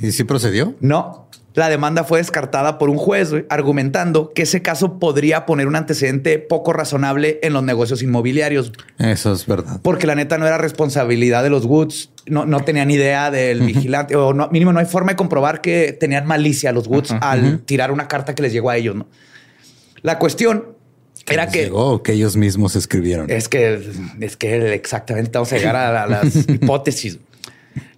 ¿Y 0.00 0.12
si 0.12 0.22
procedió? 0.22 0.76
No. 0.80 1.28
La 1.54 1.68
demanda 1.68 2.04
fue 2.04 2.18
descartada 2.18 2.78
por 2.78 2.90
un 2.90 2.96
juez 2.96 3.30
argumentando 3.48 4.32
que 4.32 4.42
ese 4.42 4.62
caso 4.62 4.98
podría 5.00 5.46
poner 5.46 5.66
un 5.66 5.74
antecedente 5.74 6.38
poco 6.38 6.72
razonable 6.72 7.40
en 7.42 7.52
los 7.52 7.64
negocios 7.64 8.02
inmobiliarios. 8.02 8.72
Eso 8.98 9.32
es 9.32 9.46
verdad. 9.46 9.80
Porque 9.82 10.06
la 10.06 10.14
neta 10.14 10.38
no 10.38 10.46
era 10.46 10.58
responsabilidad 10.58 11.42
de 11.42 11.50
los 11.50 11.64
Woods. 11.64 12.10
No, 12.26 12.46
no 12.46 12.60
tenían 12.60 12.90
idea 12.90 13.32
del 13.32 13.62
vigilante 13.62 14.14
o 14.14 14.32
no, 14.32 14.48
mínimo 14.50 14.72
no 14.72 14.78
hay 14.78 14.86
forma 14.86 15.12
de 15.12 15.16
comprobar 15.16 15.60
que 15.60 15.96
tenían 15.98 16.26
malicia 16.26 16.70
los 16.70 16.86
Woods 16.86 17.14
al 17.20 17.60
tirar 17.60 17.90
una 17.90 18.06
carta 18.06 18.34
que 18.34 18.42
les 18.42 18.52
llegó 18.52 18.70
a 18.70 18.76
ellos. 18.76 18.94
¿no? 18.94 19.08
La 20.02 20.18
cuestión 20.18 20.76
era 21.28 21.48
que 21.48 21.64
llegó, 21.64 22.02
que 22.02 22.12
ellos 22.12 22.36
mismos 22.36 22.76
escribieron. 22.76 23.30
Es 23.30 23.48
que 23.48 23.80
es 24.20 24.36
que 24.36 24.74
exactamente 24.74 25.30
vamos 25.34 25.52
a 25.52 25.58
llegar 25.58 25.76
a, 25.76 26.06
las 26.06 26.36
hipótesis. 26.48 27.18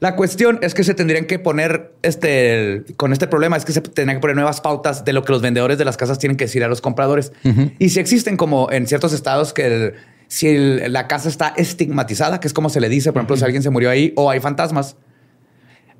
La 0.00 0.16
cuestión 0.16 0.58
es 0.62 0.74
que 0.74 0.84
se 0.84 0.94
tendrían 0.94 1.24
que 1.24 1.38
poner 1.38 1.94
este 2.02 2.84
con 2.96 3.12
este 3.12 3.26
problema 3.26 3.56
es 3.56 3.64
que 3.64 3.72
se 3.72 3.80
tendrían 3.80 4.18
que 4.18 4.20
poner 4.20 4.36
nuevas 4.36 4.60
pautas 4.60 5.04
de 5.04 5.12
lo 5.12 5.24
que 5.24 5.32
los 5.32 5.42
vendedores 5.42 5.78
de 5.78 5.84
las 5.84 5.96
casas 5.96 6.18
tienen 6.18 6.36
que 6.36 6.44
decir 6.44 6.62
a 6.64 6.68
los 6.68 6.80
compradores. 6.80 7.32
Y 7.78 7.90
si 7.90 8.00
existen 8.00 8.36
como 8.36 8.70
en 8.70 8.86
ciertos 8.86 9.12
estados 9.12 9.52
que 9.52 9.94
si 10.28 10.56
la 10.56 11.08
casa 11.08 11.28
está 11.28 11.48
estigmatizada, 11.56 12.40
que 12.40 12.48
es 12.48 12.54
como 12.54 12.70
se 12.70 12.80
le 12.80 12.88
dice, 12.88 13.12
por 13.12 13.20
ejemplo, 13.20 13.36
si 13.36 13.44
alguien 13.44 13.62
se 13.62 13.70
murió 13.70 13.90
ahí 13.90 14.12
o 14.16 14.30
hay 14.30 14.40
fantasmas, 14.40 14.96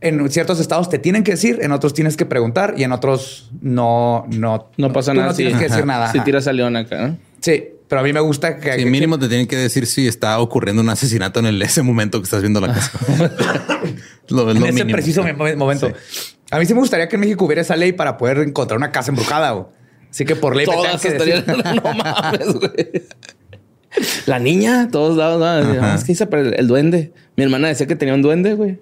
en 0.00 0.28
ciertos 0.30 0.58
estados 0.58 0.88
te 0.88 0.98
tienen 0.98 1.22
que 1.22 1.32
decir, 1.32 1.60
en 1.62 1.72
otros 1.72 1.94
tienes 1.94 2.16
que 2.16 2.26
preguntar 2.26 2.74
y 2.76 2.82
en 2.82 2.92
otros 2.92 3.50
no, 3.60 4.26
no, 4.30 4.70
no 4.76 4.92
pasa 4.92 5.14
nada. 5.14 5.28
No 5.28 5.34
tienes 5.34 5.56
que 5.56 5.68
decir 5.68 5.86
nada. 5.86 6.10
Si 6.10 6.20
tiras 6.20 6.46
a 6.46 6.52
león 6.52 6.76
acá. 6.76 7.16
Sí, 7.40 7.64
pero 7.92 8.00
a 8.00 8.04
mí 8.04 8.14
me 8.14 8.20
gusta 8.20 8.56
que. 8.56 8.72
Sí, 8.72 8.86
mínimo 8.86 9.18
te 9.18 9.28
tienen 9.28 9.46
que 9.46 9.54
decir 9.54 9.86
si 9.86 10.08
está 10.08 10.40
ocurriendo 10.40 10.80
un 10.80 10.88
asesinato 10.88 11.40
en 11.40 11.60
ese 11.60 11.82
momento 11.82 12.20
que 12.20 12.24
estás 12.24 12.40
viendo 12.40 12.58
la 12.58 12.72
casa. 12.72 12.90
en 14.30 14.64
ese 14.64 14.86
preciso 14.86 15.22
momento. 15.58 15.92
A 16.50 16.58
mí 16.58 16.64
sí 16.64 16.72
me 16.72 16.80
gustaría 16.80 17.10
que 17.10 17.16
en 17.16 17.20
México 17.20 17.44
hubiera 17.44 17.60
esa 17.60 17.76
ley 17.76 17.92
para 17.92 18.16
poder 18.16 18.38
encontrar 18.38 18.78
una 18.78 18.92
casa 18.92 19.10
embrujada. 19.10 19.68
Así 20.10 20.24
que 20.24 20.34
por 20.36 20.56
ley 20.56 20.64
Todas 20.64 21.04
estarían... 21.04 21.44
no 21.46 21.92
mames, 21.92 22.54
güey. 22.54 23.02
La 24.24 24.38
niña, 24.38 24.88
todos 24.90 25.18
lados. 25.18 25.66
Es 25.94 26.04
que 26.04 26.12
dice 26.12 26.26
el 26.32 26.66
duende. 26.66 27.12
Mi 27.36 27.44
hermana 27.44 27.68
decía 27.68 27.86
que 27.86 27.94
tenía 27.94 28.14
un 28.14 28.22
duende, 28.22 28.54
güey. 28.54 28.78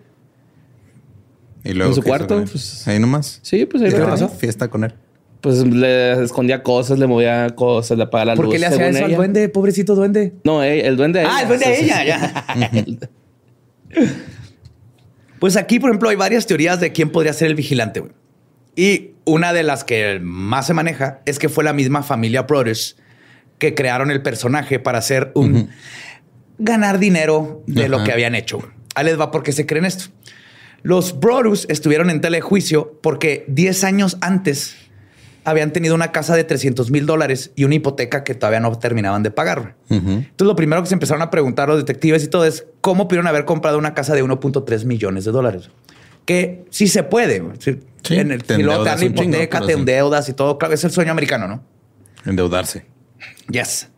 ¿Y 1.64 1.72
luego 1.72 1.90
en 1.90 1.96
su 1.96 2.02
cuarto. 2.04 2.44
Pues, 2.48 2.86
ahí 2.86 3.00
nomás. 3.00 3.40
Sí, 3.42 3.66
pues 3.66 3.82
ahí 3.82 3.90
lo 3.90 4.28
Fiesta 4.28 4.68
con 4.68 4.84
él. 4.84 4.94
Pues 5.40 5.64
le 5.64 6.22
escondía 6.22 6.62
cosas, 6.62 6.98
le 6.98 7.06
movía 7.06 7.48
cosas, 7.54 7.96
le 7.96 8.04
apagaba 8.04 8.26
la 8.26 8.34
luz. 8.34 8.44
¿Por 8.44 8.52
qué 8.52 8.58
le 8.58 8.66
hacía 8.66 8.88
eso 8.88 9.04
al 9.04 9.14
duende? 9.14 9.48
Pobrecito 9.48 9.94
duende. 9.94 10.34
No, 10.44 10.62
el 10.62 10.96
duende. 10.96 11.24
Ah, 11.26 11.42
el 11.42 11.48
duende 11.48 11.66
a 11.66 11.74
ella. 11.74 12.04
Ya. 12.04 12.44
pues 15.38 15.56
aquí, 15.56 15.80
por 15.80 15.90
ejemplo, 15.90 16.08
hay 16.10 16.16
varias 16.16 16.46
teorías 16.46 16.78
de 16.80 16.92
quién 16.92 17.10
podría 17.10 17.32
ser 17.32 17.48
el 17.48 17.54
vigilante. 17.54 18.04
Y 18.76 19.12
una 19.24 19.52
de 19.52 19.62
las 19.62 19.84
que 19.84 20.20
más 20.22 20.66
se 20.66 20.74
maneja 20.74 21.20
es 21.24 21.38
que 21.38 21.48
fue 21.48 21.64
la 21.64 21.72
misma 21.72 22.02
familia 22.02 22.42
Brothers 22.42 22.96
que 23.58 23.74
crearon 23.74 24.10
el 24.10 24.22
personaje 24.22 24.78
para 24.78 24.98
hacer 24.98 25.32
un 25.34 25.70
ganar 26.58 26.98
dinero 26.98 27.62
de 27.66 27.88
lo 27.88 28.04
que 28.04 28.12
habían 28.12 28.34
hecho. 28.34 28.60
Ahí 28.94 29.04
les 29.04 29.18
va 29.18 29.30
porque 29.30 29.52
se 29.52 29.66
creen 29.66 29.84
esto. 29.84 30.10
Los 30.82 31.20
Brothers 31.20 31.66
estuvieron 31.68 32.10
en 32.10 32.20
telejuicio 32.20 32.98
porque 33.02 33.44
10 33.48 33.84
años 33.84 34.18
antes 34.20 34.76
habían 35.44 35.72
tenido 35.72 35.94
una 35.94 36.12
casa 36.12 36.36
de 36.36 36.44
300 36.44 36.90
mil 36.90 37.06
dólares 37.06 37.52
y 37.56 37.64
una 37.64 37.74
hipoteca 37.74 38.24
que 38.24 38.34
todavía 38.34 38.60
no 38.60 38.76
terminaban 38.78 39.22
de 39.22 39.30
pagar. 39.30 39.76
Entonces, 39.88 40.46
lo 40.46 40.56
primero 40.56 40.82
que 40.82 40.88
se 40.88 40.94
empezaron 40.94 41.22
a 41.22 41.30
preguntar 41.30 41.68
los 41.68 41.78
detectives 41.78 42.24
y 42.24 42.28
todo 42.28 42.44
es 42.44 42.66
cómo 42.80 43.08
pudieron 43.08 43.26
haber 43.26 43.44
comprado 43.44 43.78
una 43.78 43.94
casa 43.94 44.14
de 44.14 44.24
1.3 44.24 44.84
millones 44.84 45.24
de 45.24 45.32
dólares. 45.32 45.70
Que 46.26 46.64
sí 46.70 46.86
se 46.86 47.02
puede. 47.02 47.42
Sí, 47.58 47.80
en 48.10 48.30
el, 48.30 48.44
te 48.44 48.56
si 48.56 48.62
luego 48.62 48.84
te 48.84 48.90
dan 48.90 49.02
hipoteca, 49.02 49.60
te 49.62 49.72
endeudas 49.72 50.28
y 50.28 50.32
todo. 50.32 50.58
Claro, 50.58 50.74
es 50.74 50.84
el 50.84 50.90
sueño 50.90 51.10
americano, 51.10 51.48
¿no? 51.48 51.62
Endeudarse. 52.26 52.86
Yes. 53.50 53.88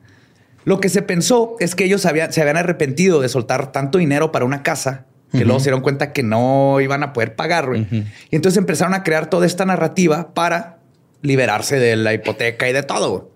Lo 0.65 0.81
que 0.81 0.89
se 0.89 1.03
pensó 1.03 1.57
es 1.59 1.75
que 1.75 1.85
ellos 1.85 2.03
se 2.03 2.09
habían 2.09 2.57
arrepentido 2.57 3.21
de 3.21 3.29
soltar 3.29 3.73
tanto 3.73 3.99
dinero 3.99 4.31
para 4.33 4.45
una 4.45 4.63
casa 4.63 5.07
que 5.33 5.45
luego 5.45 5.61
se 5.61 5.65
dieron 5.65 5.81
cuenta 5.81 6.13
que 6.13 6.23
no 6.23 6.79
iban 6.81 7.03
a 7.03 7.13
poder 7.13 7.35
pagar. 7.35 7.71
Y 7.75 8.37
entonces 8.37 8.59
empezaron 8.59 8.95
a 8.95 9.03
crear 9.03 9.31
toda 9.31 9.47
esta 9.47 9.65
narrativa 9.65 10.35
para 10.35 10.79
liberarse 11.23 11.79
de 11.79 11.97
la 11.97 12.13
hipoteca 12.13 12.69
y 12.69 12.73
de 12.73 12.83
todo. 12.83 13.33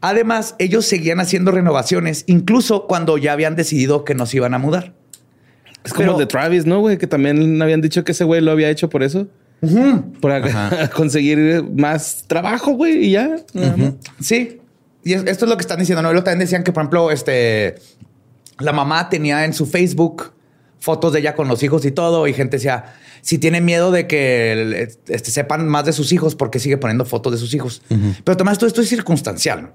Además, 0.00 0.54
ellos 0.58 0.84
seguían 0.84 1.20
haciendo 1.20 1.50
renovaciones, 1.50 2.24
incluso 2.26 2.86
cuando 2.86 3.16
ya 3.18 3.32
habían 3.32 3.56
decidido 3.56 4.04
que 4.04 4.14
nos 4.14 4.34
iban 4.34 4.54
a 4.54 4.58
mudar. 4.58 4.94
Es 5.84 5.94
como 5.94 6.12
el 6.12 6.18
de 6.18 6.26
Travis, 6.26 6.66
¿no, 6.66 6.80
güey? 6.80 6.98
Que 6.98 7.06
también 7.06 7.62
habían 7.62 7.80
dicho 7.80 8.04
que 8.04 8.12
ese 8.12 8.24
güey 8.24 8.40
lo 8.40 8.50
había 8.50 8.68
hecho 8.68 8.90
por 8.90 9.02
eso. 9.02 9.28
Para 10.20 10.90
conseguir 10.94 11.64
más 11.76 12.24
trabajo, 12.26 12.72
güey, 12.72 13.06
y 13.06 13.10
ya. 13.12 13.36
Sí. 14.20 14.60
Y 15.04 15.14
esto 15.14 15.44
es 15.44 15.48
lo 15.48 15.56
que 15.56 15.62
están 15.62 15.78
diciendo, 15.78 16.02
¿no? 16.02 16.12
También 16.22 16.40
decían 16.40 16.64
que, 16.64 16.72
por 16.72 16.82
ejemplo, 16.82 17.10
este, 17.12 17.76
la 18.58 18.72
mamá 18.72 19.08
tenía 19.08 19.44
en 19.44 19.54
su 19.54 19.66
Facebook 19.66 20.32
fotos 20.78 21.12
de 21.12 21.20
ella 21.20 21.34
con 21.34 21.48
los 21.48 21.62
hijos 21.62 21.84
y 21.84 21.90
todo, 21.90 22.26
y 22.26 22.34
gente 22.34 22.56
decía, 22.56 22.94
si 23.22 23.38
tiene 23.38 23.60
miedo 23.60 23.90
de 23.90 24.06
que 24.06 24.88
este, 25.08 25.30
sepan 25.30 25.66
más 25.68 25.84
de 25.84 25.92
sus 25.92 26.12
hijos, 26.12 26.34
porque 26.34 26.58
sigue 26.58 26.76
poniendo 26.76 27.04
fotos 27.04 27.32
de 27.32 27.38
sus 27.38 27.54
hijos? 27.54 27.82
Pero 27.88 28.34
además 28.34 28.58
todo 28.58 28.68
esto 28.68 28.82
es 28.82 28.88
circunstancial. 28.88 29.72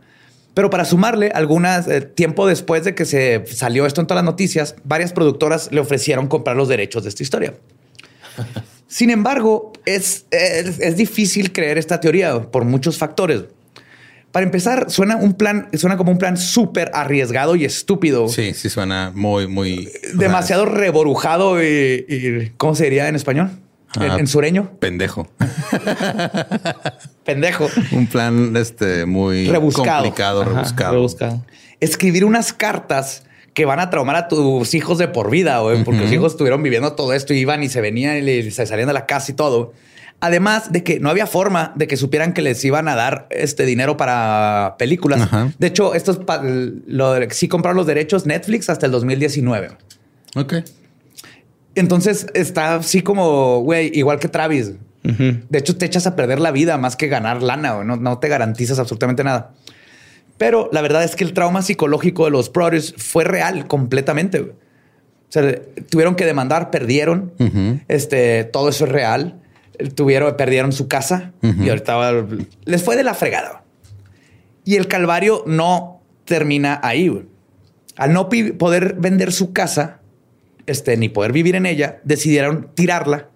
Pero 0.53 0.69
para 0.69 0.85
sumarle, 0.85 1.31
algunas 1.33 1.87
eh, 1.87 2.01
tiempo 2.01 2.45
después 2.45 2.83
de 2.83 2.93
que 2.93 3.05
se 3.05 3.43
salió 3.47 3.85
esto 3.85 4.01
en 4.01 4.07
todas 4.07 4.23
las 4.23 4.31
noticias, 4.31 4.75
varias 4.83 5.13
productoras 5.13 5.71
le 5.71 5.79
ofrecieron 5.79 6.27
comprar 6.27 6.57
los 6.57 6.67
derechos 6.67 7.03
de 7.03 7.09
esta 7.09 7.23
historia. 7.23 7.53
Sin 8.87 9.09
embargo, 9.09 9.71
es, 9.85 10.25
es, 10.31 10.97
difícil 10.97 11.53
creer 11.53 11.77
esta 11.77 12.01
teoría 12.01 12.51
por 12.51 12.65
muchos 12.65 12.97
factores. 12.97 13.43
Para 14.31 14.45
empezar, 14.45 14.89
suena 14.89 15.17
un 15.17 15.33
plan, 15.33 15.67
suena 15.73 15.97
como 15.97 16.11
un 16.11 16.17
plan 16.17 16.37
súper 16.37 16.89
arriesgado 16.93 17.55
y 17.55 17.65
estúpido. 17.65 18.29
Sí, 18.29 18.53
sí 18.53 18.69
suena 18.69 19.11
muy, 19.13 19.47
muy 19.47 19.91
demasiado 20.13 20.65
reborujado 20.65 21.61
y, 21.61 22.53
¿cómo 22.57 22.75
se 22.75 22.85
diría 22.85 23.09
en 23.09 23.15
español? 23.15 23.51
en, 23.99 24.27
sureño. 24.27 24.71
Pendejo. 24.79 25.27
pendejo. 27.25 27.67
Un 27.91 28.07
plan 28.07 28.55
este 28.55 29.05
muy 29.05 29.51
complicado, 29.73 30.45
rebuscado. 30.45 31.43
Escribir 31.81 32.23
unas 32.23 32.53
cartas 32.53 33.23
que 33.53 33.65
van 33.65 33.81
a 33.81 33.89
traumar 33.89 34.15
a 34.15 34.27
tus 34.29 34.73
hijos 34.73 34.97
de 34.97 35.09
por 35.09 35.29
vida, 35.29 35.59
güey, 35.59 35.83
porque 35.83 36.01
los 36.01 36.11
hijos 36.11 36.33
estuvieron 36.33 36.63
viviendo 36.63 36.93
todo 36.93 37.11
esto 37.11 37.33
y 37.33 37.39
iban 37.39 37.63
y 37.63 37.69
se 37.69 37.81
venían 37.81 38.27
y 38.27 38.49
se 38.49 38.65
salían 38.65 38.87
de 38.87 38.93
la 38.93 39.05
casa 39.05 39.33
y 39.33 39.35
todo. 39.35 39.73
Además 40.23 40.71
de 40.71 40.83
que 40.83 40.99
no 40.99 41.09
había 41.09 41.25
forma 41.25 41.73
de 41.75 41.87
que 41.87 41.97
supieran 41.97 42.33
que 42.33 42.43
les 42.43 42.63
iban 42.63 42.87
a 42.87 42.95
dar 42.95 43.25
este 43.31 43.65
dinero 43.65 43.97
para 43.97 44.75
películas. 44.77 45.27
De 45.57 45.65
hecho, 45.65 45.95
esto 45.95 46.11
es 46.11 46.19
lo 46.85 47.13
de, 47.13 47.31
sí 47.31 47.47
compraron 47.47 47.75
los 47.75 47.87
derechos 47.87 48.27
Netflix 48.27 48.69
hasta 48.69 48.85
el 48.85 48.91
2019. 48.91 49.69
Ok. 50.35 50.53
Entonces 51.73 52.27
está 52.35 52.75
así 52.75 53.01
como, 53.01 53.61
güey, 53.61 53.89
igual 53.95 54.19
que 54.19 54.27
Travis. 54.27 54.73
De 55.01 55.57
hecho, 55.57 55.75
te 55.75 55.87
echas 55.87 56.05
a 56.05 56.15
perder 56.15 56.39
la 56.39 56.51
vida 56.51 56.77
más 56.77 56.95
que 56.95 57.07
ganar 57.07 57.41
lana. 57.41 57.83
No, 57.83 57.95
no 57.95 58.19
te 58.19 58.27
garantizas 58.27 58.77
absolutamente 58.77 59.23
nada. 59.23 59.55
Pero 60.37 60.69
la 60.71 60.81
verdad 60.81 61.03
es 61.03 61.15
que 61.15 61.23
el 61.23 61.33
trauma 61.33 61.63
psicológico 61.63 62.25
de 62.25 62.31
los 62.31 62.53
brothers 62.53 62.93
fue 62.95 63.23
real 63.23 63.65
completamente. 63.65 64.39
O 64.41 64.53
sea, 65.29 65.59
tuvieron 65.89 66.13
que 66.13 66.25
demandar, 66.27 66.69
perdieron. 66.69 67.33
Este, 67.87 68.43
todo 68.43 68.69
eso 68.69 68.85
es 68.85 68.91
real 68.91 69.40
tuvieron, 69.95 70.35
perdieron 70.37 70.71
su 70.71 70.87
casa 70.87 71.33
y 71.41 71.69
ahorita 71.69 72.25
les 72.65 72.83
fue 72.83 72.95
de 72.95 73.03
la 73.03 73.13
fregada. 73.13 73.63
Y 74.63 74.75
el 74.75 74.87
calvario 74.87 75.43
no 75.45 76.01
termina 76.25 76.79
ahí. 76.83 77.27
Al 77.97 78.13
no 78.13 78.29
poder 78.29 78.95
vender 78.97 79.31
su 79.31 79.53
casa, 79.53 79.99
este, 80.65 80.97
ni 80.97 81.09
poder 81.09 81.31
vivir 81.31 81.55
en 81.55 81.65
ella, 81.65 81.99
decidieron 82.03 82.69
tirarla 82.73 83.29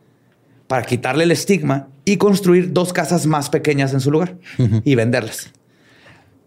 para 0.68 0.86
quitarle 0.86 1.26
el 1.26 1.32
estigma 1.32 1.88
y 2.06 2.18
construir 2.18 2.74
dos 2.74 2.94
casas 2.94 3.26
más 3.26 3.50
pequeñas 3.50 3.94
en 3.94 4.00
su 4.00 4.12
lugar 4.12 4.38
y 4.84 4.96
venderlas. 4.96 5.52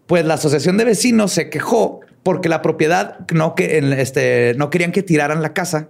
Pues 0.07 0.25
la 0.25 0.35
asociación 0.35 0.77
de 0.77 0.85
vecinos 0.85 1.31
se 1.31 1.49
quejó 1.49 2.01
porque 2.23 2.49
la 2.49 2.61
propiedad 2.61 3.19
no, 3.31 3.55
que, 3.55 3.77
este, 3.97 4.53
no 4.57 4.69
querían 4.69 4.91
que 4.91 5.03
tiraran 5.03 5.41
la 5.41 5.53
casa, 5.53 5.89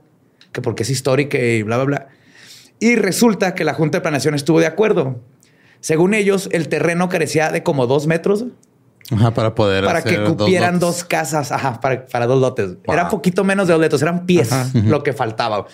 que 0.51 0.61
porque 0.61 0.83
es 0.83 0.89
histórica 0.89 1.37
y 1.37 1.63
bla, 1.63 1.77
bla, 1.77 1.85
bla. 1.85 2.07
Y 2.79 2.95
resulta 2.95 3.55
que 3.55 3.63
la 3.63 3.73
Junta 3.73 3.97
de 3.97 4.01
Planeación 4.01 4.35
estuvo 4.35 4.59
de 4.59 4.65
acuerdo. 4.65 5.19
Según 5.81 6.13
ellos, 6.13 6.49
el 6.51 6.69
terreno 6.69 7.09
carecía 7.09 7.51
de 7.51 7.63
como 7.63 7.87
dos 7.87 8.07
metros. 8.07 8.45
Ajá, 9.11 9.33
para 9.33 9.55
poder. 9.55 9.85
Para 9.85 10.01
que 10.03 10.23
cupieran 10.23 10.79
dos, 10.79 11.03
casas. 11.03 11.51
Ajá, 11.51 11.79
para, 11.81 12.27
dos 12.27 12.39
lotes. 12.39 12.77
Era 12.85 13.09
poquito 13.09 13.43
menos 13.43 13.67
de 13.67 13.73
dos 13.73 13.81
lotes, 13.81 14.01
eran 14.01 14.25
pies 14.25 14.49
lo 14.73 15.03
que 15.03 15.13
faltaba. 15.13 15.65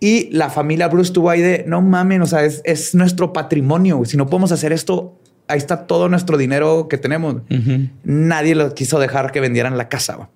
Y 0.00 0.30
la 0.32 0.50
familia 0.50 0.88
Bruce 0.88 1.08
estuvo 1.10 1.30
ahí 1.30 1.40
de 1.40 1.64
no 1.68 1.80
mames, 1.80 2.20
o 2.22 2.26
sea, 2.26 2.44
es, 2.44 2.94
nuestro 2.94 3.32
patrimonio. 3.32 4.04
Si 4.04 4.16
no 4.16 4.26
podemos 4.26 4.50
hacer 4.50 4.72
esto, 4.72 5.16
ahí 5.46 5.58
está 5.58 5.86
todo 5.86 6.08
nuestro 6.08 6.36
dinero 6.36 6.88
que 6.88 6.98
tenemos. 6.98 7.36
Nadie 8.02 8.54
lo 8.56 8.74
quiso 8.74 8.98
dejar 8.98 9.30
que 9.30 9.40
vendieran 9.40 9.78
la 9.78 9.88
casa. 9.88 10.28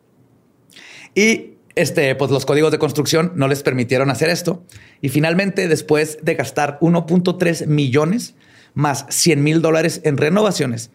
Y 1.17 1.56
este, 1.77 2.15
pues 2.15 2.31
los 2.31 2.47
códigos 2.47 2.73
de 2.73 2.79
construcción 2.79 3.33
no 3.37 3.47
les 3.49 3.62
permitieron 3.62 4.11
hacer 4.11 4.31
esto. 4.31 4.65
Y 5.01 5.11
finalmente, 5.11 5.69
después 5.69 6.19
de 6.23 6.35
gastar 6.35 6.79
1.3 6.81 7.67
millones 7.67 8.35
más 8.75 9.07
100 9.11 9.43
mil 9.43 9.62
dólares 9.62 10.01
en 10.05 10.17
renovaciones, 10.17 10.91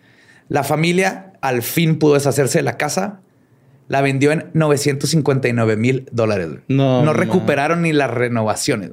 la 0.50 0.64
familia 0.64 1.34
al 1.42 1.62
fin 1.62 1.98
pudo 1.98 2.16
deshacerse 2.16 2.60
de 2.60 2.64
la 2.64 2.78
casa. 2.78 3.22
La 3.88 4.02
vendió 4.02 4.32
en 4.32 4.50
959 4.54 5.76
mil 5.76 6.08
dólares. 6.12 6.50
No, 6.68 7.04
no 7.04 7.14
recuperaron 7.14 7.82
ni 7.82 7.92
las 7.94 8.10
renovaciones. 8.10 8.92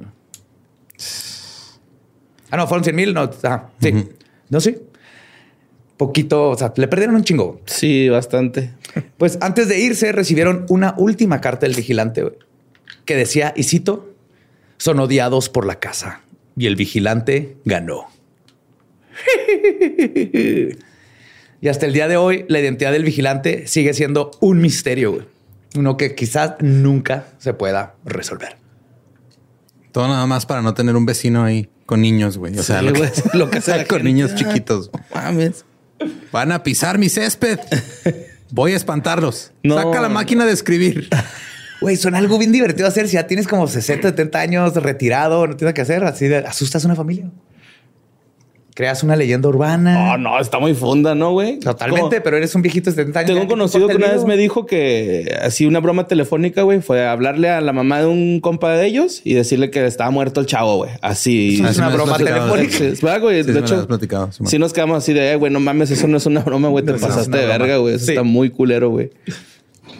Ah, 2.51 2.57
no, 2.57 2.67
fueron 2.67 2.83
100 2.83 2.95
mil. 2.95 3.13
No, 3.13 3.29
sí. 3.81 4.07
No, 4.49 4.59
sí 4.59 4.77
poquito, 5.99 6.49
o 6.49 6.57
sea, 6.57 6.73
le 6.77 6.87
perdieron 6.87 7.15
un 7.17 7.23
chingo. 7.25 7.61
Sí, 7.65 8.09
bastante. 8.09 8.71
Pues 9.17 9.37
antes 9.41 9.67
de 9.67 9.77
irse 9.77 10.13
recibieron 10.13 10.65
una 10.69 10.95
última 10.97 11.41
carta 11.41 11.67
del 11.67 11.75
vigilante 11.75 12.23
que 13.03 13.17
decía, 13.17 13.53
y 13.55 13.63
cito, 13.63 14.13
son 14.77 14.99
odiados 14.99 15.49
por 15.49 15.65
la 15.67 15.77
casa 15.79 16.21
y 16.55 16.67
el 16.67 16.77
vigilante 16.77 17.57
ganó. 17.65 18.07
y 21.61 21.67
hasta 21.67 21.85
el 21.85 21.91
día 21.91 22.07
de 22.07 22.15
hoy 22.15 22.45
la 22.47 22.61
identidad 22.61 22.93
del 22.93 23.03
vigilante 23.03 23.67
sigue 23.67 23.93
siendo 23.93 24.31
un 24.39 24.61
misterio, 24.61 25.27
uno 25.75 25.97
que 25.97 26.15
quizás 26.15 26.53
nunca 26.61 27.27
se 27.39 27.53
pueda 27.53 27.95
resolver. 28.05 28.55
Todo 29.91 30.07
nada 30.07 30.25
más 30.27 30.45
para 30.45 30.61
no 30.61 30.73
tener 30.73 30.95
un 30.95 31.05
vecino 31.05 31.43
ahí 31.43 31.67
con 31.85 32.01
niños, 32.01 32.37
güey. 32.37 32.57
O 32.57 32.63
sea, 32.63 32.81
lo, 32.81 32.93
que, 32.93 33.11
lo 33.37 33.49
que 33.49 33.59
sea 33.59 33.85
con 33.85 34.03
niños 34.03 34.33
chiquitos. 34.35 34.89
Mames. 35.13 35.65
Van 36.31 36.51
a 36.51 36.63
pisar 36.63 36.97
mi 36.97 37.09
césped. 37.09 37.59
Voy 38.51 38.73
a 38.73 38.75
espantarlos. 38.75 39.51
Saca 39.67 40.01
la 40.01 40.09
máquina 40.09 40.45
de 40.45 40.53
escribir. 40.53 41.09
Güey, 41.81 41.95
son 41.95 42.15
algo 42.15 42.37
bien 42.37 42.51
divertido 42.51 42.87
hacer 42.87 43.07
si 43.07 43.13
ya 43.13 43.25
tienes 43.25 43.47
como 43.47 43.67
60, 43.67 44.09
70 44.09 44.39
años 44.39 44.75
retirado, 44.75 45.47
no 45.47 45.55
tienes 45.55 45.73
que 45.73 45.81
hacer. 45.81 46.03
Así 46.03 46.27
de, 46.27 46.37
asustas 46.37 46.83
a 46.83 46.87
una 46.87 46.95
familia 46.95 47.29
creas 48.79 49.03
una 49.03 49.17
leyenda 49.17 49.49
urbana. 49.49 50.13
Oh, 50.13 50.17
no, 50.17 50.39
está 50.39 50.57
muy 50.57 50.73
funda, 50.73 51.13
¿no, 51.13 51.33
güey? 51.33 51.59
Totalmente, 51.59 52.21
pero 52.21 52.37
eres 52.37 52.55
un 52.55 52.61
viejito 52.61 52.89
de 52.89 52.95
70 52.95 53.19
años. 53.19 53.27
Tengo 53.27 53.41
un 53.41 53.47
conocido 53.49 53.89
que 53.89 53.97
una 53.97 54.07
vez 54.07 54.23
me 54.23 54.37
dijo 54.37 54.65
que 54.65 55.37
así 55.41 55.65
una 55.65 55.81
broma 55.81 56.07
telefónica, 56.07 56.61
güey, 56.61 56.79
fue 56.79 57.05
hablarle 57.05 57.49
a 57.49 57.59
la 57.59 57.73
mamá 57.73 57.99
de 57.99 58.05
un 58.05 58.39
compa 58.39 58.71
de 58.71 58.85
ellos 58.85 59.19
y 59.25 59.33
decirle 59.33 59.69
que 59.69 59.85
estaba 59.85 60.11
muerto 60.11 60.39
el 60.39 60.45
chavo, 60.45 60.77
güey. 60.77 60.91
Así. 61.01 61.61
Es 61.61 61.77
una 61.77 61.89
broma 61.89 62.15
telefónica. 62.15 62.71
Sí, 62.95 63.05
güey. 63.19 63.43
de 63.43 63.59
hecho, 63.59 63.85
si 64.45 64.57
nos 64.57 64.71
quedamos 64.71 64.99
así 64.99 65.11
de, 65.11 65.35
güey, 65.35 65.51
no 65.51 65.59
mames, 65.59 65.91
eso 65.91 66.07
no 66.07 66.15
es 66.15 66.25
una 66.25 66.39
broma, 66.39 66.69
güey. 66.69 66.85
Te 66.85 66.93
pasaste 66.93 67.37
de 67.37 67.47
verga, 67.47 67.75
güey. 67.79 67.95
Eso 67.95 68.11
está 68.11 68.23
muy 68.23 68.49
culero, 68.49 68.91
güey. 68.91 69.11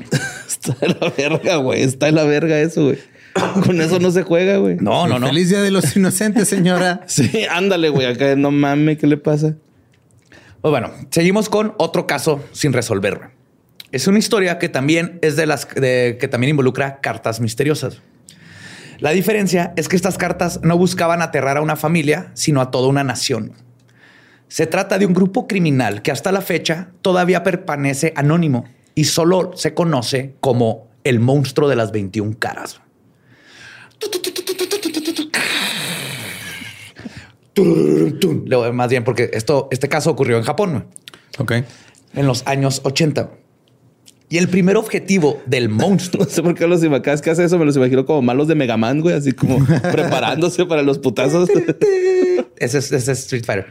está 0.48 0.78
en 0.80 0.96
la 1.02 1.14
verga, 1.18 1.58
güey. 1.58 1.82
Está 1.82 2.08
en 2.08 2.16
la 2.16 2.24
verga 2.24 2.58
eso, 2.58 2.86
güey. 2.86 3.00
Con 3.66 3.82
eso 3.82 4.00
no 4.00 4.12
se 4.12 4.24
juega, 4.24 4.58
güey. 4.58 4.78
No, 4.78 5.08
no, 5.08 5.20
no. 5.20 5.28
Feliz 5.28 5.50
Día 5.50 5.62
de 5.62 5.72
los 5.72 5.96
Inocentes, 5.96 6.48
señora. 6.48 7.02
sí, 7.08 7.46
ándale, 7.50 7.90
güey. 7.90 8.08
Acá 8.08 8.36
no 8.36 8.52
mames, 8.52 8.98
¿qué 8.98 9.08
le 9.08 9.18
pasa? 9.18 9.56
Pues 10.62 10.72
bueno, 10.72 10.92
seguimos 11.10 11.50
con 11.50 11.74
otro 11.78 12.06
caso 12.06 12.44
sin 12.52 12.74
resolver. 12.74 13.32
Es 13.92 14.08
una 14.08 14.20
historia 14.20 14.60
que 14.60 14.70
también 14.70 15.20
es 15.22 15.36
de 15.36 15.46
las 15.46 15.66
que 15.66 16.28
también 16.30 16.52
involucra 16.52 17.00
cartas 17.00 17.40
misteriosas. 17.40 18.02
La 19.00 19.12
diferencia 19.12 19.74
es 19.78 19.88
que 19.88 19.96
estas 19.96 20.18
cartas 20.18 20.60
no 20.62 20.78
buscaban 20.78 21.22
aterrar 21.22 21.58
a 21.58 21.62
una 21.62 21.78
familia, 21.78 22.32
sino 22.34 22.60
a 22.60 22.70
toda 22.70 22.90
una 22.90 23.04
nación. 23.04 23.54
Se 24.50 24.68
trata 24.68 24.98
de 24.98 25.06
un 25.06 25.14
grupo 25.14 25.48
criminal 25.48 26.02
que 26.02 26.12
hasta 26.12 26.32
la 26.32 26.42
fecha 26.42 26.90
todavía 27.02 27.44
permanece 27.44 28.12
anónimo 28.16 28.66
y 28.96 29.06
solo 29.06 29.52
se 29.56 29.74
conoce 29.74 30.36
como 30.42 30.90
el 31.06 31.20
monstruo 31.20 31.70
de 31.70 31.78
las 31.78 31.92
21 31.92 32.36
caras. 32.40 32.82
Más 38.74 38.90
bien, 38.90 39.04
porque 39.04 39.30
esto, 39.34 39.68
este 39.72 39.90
caso 39.90 40.12
ocurrió 40.12 40.38
en 40.38 40.44
Japón. 40.44 40.86
Ok. 41.38 41.54
En 42.14 42.28
los 42.28 42.46
años 42.48 42.82
80. 42.84 43.30
Y 44.30 44.38
el 44.38 44.48
primer 44.48 44.78
objetivo 44.78 45.42
del 45.46 45.70
monstruo. 45.70 46.24
No 46.30 46.30
sé 46.30 46.44
por 46.44 46.56
qué 46.56 46.68
los 46.68 46.84
imacas 46.84 47.22
que 47.22 47.32
hace 47.32 47.44
eso, 47.44 47.58
me 47.58 47.66
los 47.66 47.76
imagino 47.76 48.06
como 48.06 48.22
malos 48.22 48.48
de 48.48 48.56
Mega 48.56 48.78
Man, 48.78 49.02
güey, 49.02 49.16
así 49.16 49.32
como 49.32 49.66
preparándose 49.92 50.66
para 50.66 50.84
los 50.84 51.00
putazos. 51.00 51.50
ese, 52.58 52.78
es, 52.78 53.08
Street 53.08 53.44
Fighter. 53.46 53.68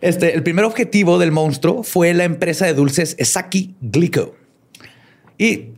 Este, 0.00 0.34
el 0.34 0.42
primer 0.42 0.64
objetivo 0.64 1.18
del 1.18 1.32
monstruo 1.32 1.82
fue 1.82 2.14
la 2.14 2.24
empresa 2.24 2.66
de 2.66 2.74
dulces 2.74 3.14
Esaki 3.18 3.74
Glico. 3.80 4.34
Y 5.38 5.71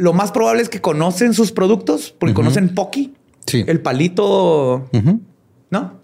lo 0.00 0.12
más 0.14 0.32
probable 0.32 0.62
es 0.62 0.68
que 0.68 0.80
conocen 0.80 1.34
sus 1.34 1.52
productos 1.52 2.14
porque 2.18 2.34
conocen 2.34 2.74
Pocky. 2.74 3.14
Sí. 3.46 3.64
El 3.66 3.80
palito. 3.80 4.88
¿No? 5.70 6.00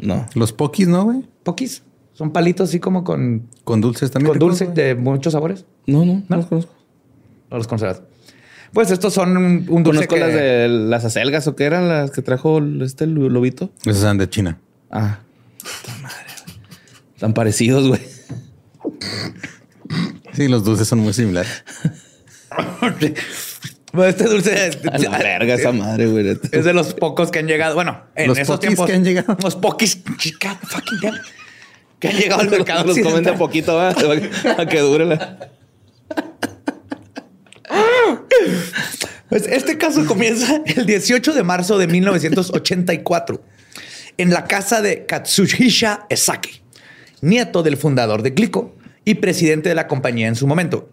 No. 0.00 0.26
Los 0.34 0.52
Pokis, 0.52 0.88
¿no, 0.88 1.04
güey? 1.04 1.24
Pokis. 1.42 1.82
Son 2.12 2.30
palitos 2.30 2.68
así 2.68 2.80
como 2.80 3.02
con. 3.02 3.48
Con 3.64 3.80
dulces 3.80 4.10
también. 4.10 4.30
Con 4.30 4.38
dulce 4.38 4.66
de 4.66 4.94
muchos 4.94 5.32
sabores. 5.32 5.64
No, 5.86 6.04
no, 6.04 6.22
no, 6.28 6.36
los 6.36 6.46
conozco. 6.46 6.72
No 7.50 7.56
los 7.56 7.66
conocerás. 7.66 8.02
Pues 8.72 8.90
estos 8.90 9.14
son 9.14 9.36
un, 9.36 9.66
dulce. 9.82 10.06
Conozco 10.06 10.16
las 10.16 10.34
de 10.34 10.68
las 10.68 11.04
acelgas 11.04 11.46
o 11.46 11.56
qué 11.56 11.64
eran 11.64 11.88
las 11.88 12.10
que 12.10 12.22
trajo 12.22 12.60
este 12.82 13.06
lobito. 13.06 13.70
Esas 13.84 14.02
eran 14.02 14.18
de 14.18 14.28
China. 14.28 14.58
Ah. 14.90 15.20
Madre. 16.02 16.16
Están 17.14 17.32
parecidos, 17.34 17.88
güey. 17.88 18.00
Sí, 20.32 20.48
los 20.48 20.64
dulces 20.64 20.88
son 20.88 20.98
muy 20.98 21.12
similares. 21.12 21.64
este 24.08 24.24
dulce 24.24 24.68
es 24.68 24.78
la 24.84 25.18
verga 25.18 25.54
esa 25.54 25.72
madre, 25.72 26.06
güey. 26.06 26.38
Es 26.52 26.64
de 26.64 26.72
los 26.72 26.94
pocos 26.94 27.30
que 27.30 27.38
han 27.38 27.46
llegado. 27.46 27.74
Bueno, 27.74 28.02
en 28.14 28.30
esos 28.36 28.60
tiempos 28.60 28.86
que 28.86 28.94
han 28.94 29.04
llegado. 29.04 29.36
Los 29.42 29.56
pokis. 29.56 29.98
que 31.98 32.08
han 32.08 32.16
llegado 32.16 32.42
al 32.42 32.50
mercado. 32.50 32.84
Los 32.84 32.98
comen 32.98 33.24
de 33.24 33.32
poquito 33.34 33.80
a 33.80 33.94
que 34.68 34.80
dure 34.80 35.06
la. 35.06 35.50
Pues 39.28 39.46
este 39.48 39.78
caso 39.78 40.06
comienza 40.06 40.60
el 40.64 40.86
18 40.86 41.32
de 41.32 41.42
marzo 41.42 41.78
de 41.78 41.86
1984 41.86 43.42
en 44.16 44.30
la 44.30 44.44
casa 44.44 44.80
de 44.80 45.06
Katsuhisha 45.06 46.06
Esaki, 46.08 46.62
nieto 47.20 47.62
del 47.62 47.76
fundador 47.76 48.22
de 48.22 48.30
Glico 48.30 48.76
y 49.04 49.14
presidente 49.14 49.68
de 49.68 49.74
la 49.74 49.88
compañía 49.88 50.28
en 50.28 50.36
su 50.36 50.46
momento. 50.46 50.88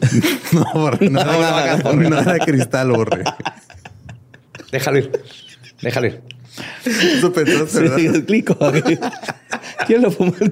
no, 0.52 0.64
borre, 0.74 1.10
no, 1.10 1.24
no, 1.24 1.92
no, 1.92 2.22
no, 2.22 2.38
cristal, 2.44 2.90
borre. 2.90 3.24
Déjalo 4.70 4.98
ir. 4.98 5.10
Déjalo 5.80 6.06
ir. 6.06 6.22
Eso 6.84 7.32
pensaste, 7.32 7.80
¿verdad? 7.80 8.24
Sí. 8.26 8.98
¿Quién 9.86 10.02
lo 10.02 10.10
fumó 10.10 10.34
el 10.40 10.50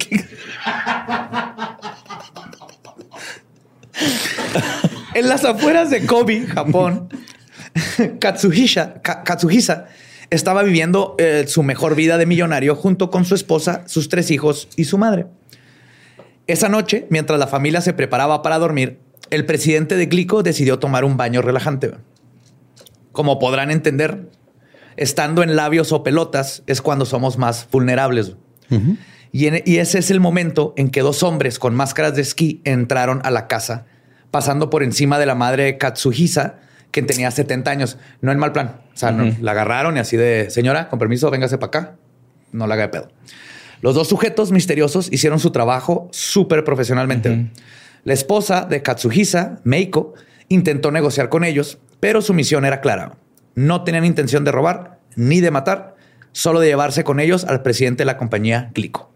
en 5.14 5.28
las 5.28 5.44
afueras 5.44 5.90
de 5.90 6.06
Kobe, 6.06 6.46
Japón, 6.46 7.08
Katsuhisa, 8.18 8.94
Katsuhisa 9.02 9.88
estaba 10.30 10.62
viviendo 10.62 11.16
eh, 11.18 11.44
su 11.48 11.62
mejor 11.62 11.94
vida 11.96 12.16
de 12.16 12.26
millonario 12.26 12.76
junto 12.76 13.10
con 13.10 13.24
su 13.24 13.34
esposa, 13.34 13.82
sus 13.86 14.08
tres 14.08 14.30
hijos 14.30 14.68
y 14.76 14.84
su 14.84 14.96
madre. 14.96 15.26
Esa 16.46 16.68
noche, 16.68 17.06
mientras 17.10 17.38
la 17.38 17.46
familia 17.46 17.80
se 17.80 17.92
preparaba 17.92 18.42
para 18.42 18.58
dormir, 18.58 18.98
el 19.30 19.46
presidente 19.46 19.96
de 19.96 20.06
Glico 20.06 20.42
decidió 20.42 20.78
tomar 20.78 21.04
un 21.04 21.16
baño 21.16 21.42
relajante. 21.42 21.92
Como 23.12 23.38
podrán 23.38 23.70
entender, 23.70 24.28
estando 24.96 25.42
en 25.42 25.56
labios 25.56 25.92
o 25.92 26.02
pelotas 26.02 26.62
es 26.66 26.82
cuando 26.82 27.06
somos 27.06 27.38
más 27.38 27.68
vulnerables. 27.70 28.36
y, 29.32 29.70
y, 29.70 29.78
ese 29.78 29.98
es 29.98 30.10
el 30.10 30.20
momento 30.20 30.74
en 30.76 30.90
que 30.90 31.00
dos 31.00 31.22
hombres 31.22 31.58
con 31.58 31.74
máscaras 31.74 32.14
de 32.14 32.22
esquí 32.22 32.60
entraron 32.64 33.20
a 33.24 33.30
la 33.30 33.46
casa, 33.46 33.86
pasando 34.30 34.70
por 34.70 34.82
encima 34.82 35.18
de 35.18 35.26
la 35.26 35.34
madre 35.34 35.78
Katsuhisa, 35.78 36.60
que 36.90 37.02
tenía 37.02 37.30
70 37.30 37.70
años. 37.70 37.98
No 38.20 38.32
en 38.32 38.38
mal 38.38 38.52
plan. 38.52 38.80
O 38.92 38.96
sea, 38.96 39.12
la 39.12 39.50
agarraron 39.52 39.96
y 39.96 40.00
así 40.00 40.16
de, 40.16 40.50
señora, 40.50 40.88
con 40.88 40.98
permiso, 40.98 41.30
véngase 41.30 41.58
para 41.58 41.68
acá. 41.68 41.96
No 42.52 42.66
la 42.66 42.74
haga 42.74 42.84
de 42.84 42.88
pedo. 42.88 43.08
Los 43.80 43.94
dos 43.94 44.08
sujetos 44.08 44.52
misteriosos 44.52 45.08
hicieron 45.10 45.40
su 45.40 45.50
trabajo 45.50 46.08
súper 46.12 46.64
profesionalmente. 46.64 47.50
La 48.04 48.14
esposa 48.14 48.66
de 48.68 48.82
Katsuhisa, 48.82 49.60
Meiko, 49.64 50.14
intentó 50.48 50.90
negociar 50.90 51.28
con 51.28 51.44
ellos, 51.44 51.78
pero 52.00 52.22
su 52.22 52.34
misión 52.34 52.64
era 52.64 52.80
clara. 52.80 53.16
No 53.54 53.84
tenían 53.84 54.04
intención 54.04 54.44
de 54.44 54.52
robar 54.52 55.00
ni 55.16 55.40
de 55.40 55.50
matar, 55.50 55.96
solo 56.32 56.60
de 56.60 56.68
llevarse 56.68 57.04
con 57.04 57.20
ellos 57.20 57.44
al 57.44 57.62
presidente 57.62 58.02
de 58.02 58.06
la 58.06 58.16
compañía 58.16 58.70
Glico. 58.74 59.10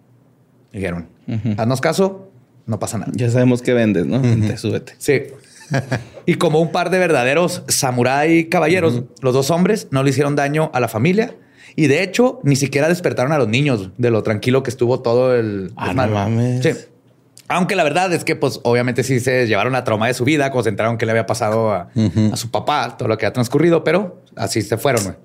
Dijeron, 0.72 1.08
haznos 1.56 1.80
caso, 1.80 2.30
no 2.66 2.78
pasa 2.78 2.98
nada. 2.98 3.12
Ya 3.14 3.30
sabemos 3.30 3.62
que 3.62 3.72
vendes, 3.72 4.06
¿no? 4.06 4.20
súbete. 4.56 4.94
Sí. 4.98 5.22
y 6.26 6.34
como 6.34 6.60
un 6.60 6.72
par 6.72 6.90
de 6.90 6.98
verdaderos 6.98 7.62
samurái 7.68 8.48
caballeros, 8.48 9.04
los 9.20 9.34
dos 9.34 9.50
hombres 9.50 9.88
no 9.90 10.02
le 10.02 10.10
hicieron 10.10 10.36
daño 10.36 10.70
a 10.74 10.80
la 10.80 10.88
familia 10.88 11.34
y 11.76 11.86
de 11.86 12.02
hecho 12.02 12.40
ni 12.42 12.56
siquiera 12.56 12.88
despertaron 12.88 13.32
a 13.32 13.38
los 13.38 13.48
niños 13.48 13.90
de 13.96 14.10
lo 14.10 14.22
tranquilo 14.22 14.62
que 14.62 14.70
estuvo 14.70 15.00
todo 15.00 15.34
el. 15.34 15.72
Ah, 15.76 15.94
no 15.94 16.06
mames. 16.08 16.62
Sí. 16.62 16.70
Aunque 17.48 17.76
la 17.76 17.84
verdad 17.84 18.12
es 18.12 18.24
que, 18.24 18.36
pues, 18.36 18.60
obviamente 18.62 19.02
sí 19.02 19.20
se 19.20 19.46
llevaron 19.46 19.74
la 19.74 19.84
trauma 19.84 20.06
de 20.06 20.14
su 20.14 20.24
vida, 20.24 20.50
concentraron 20.50 20.96
que 20.96 21.04
le 21.04 21.12
había 21.12 21.26
pasado 21.26 21.72
a, 21.72 21.90
su 22.34 22.50
papá, 22.50 22.96
todo 22.96 23.08
lo 23.08 23.18
que 23.18 23.26
ha 23.26 23.32
transcurrido, 23.32 23.84
pero 23.84 24.22
así 24.34 24.62
se 24.62 24.78
fueron. 24.78 25.16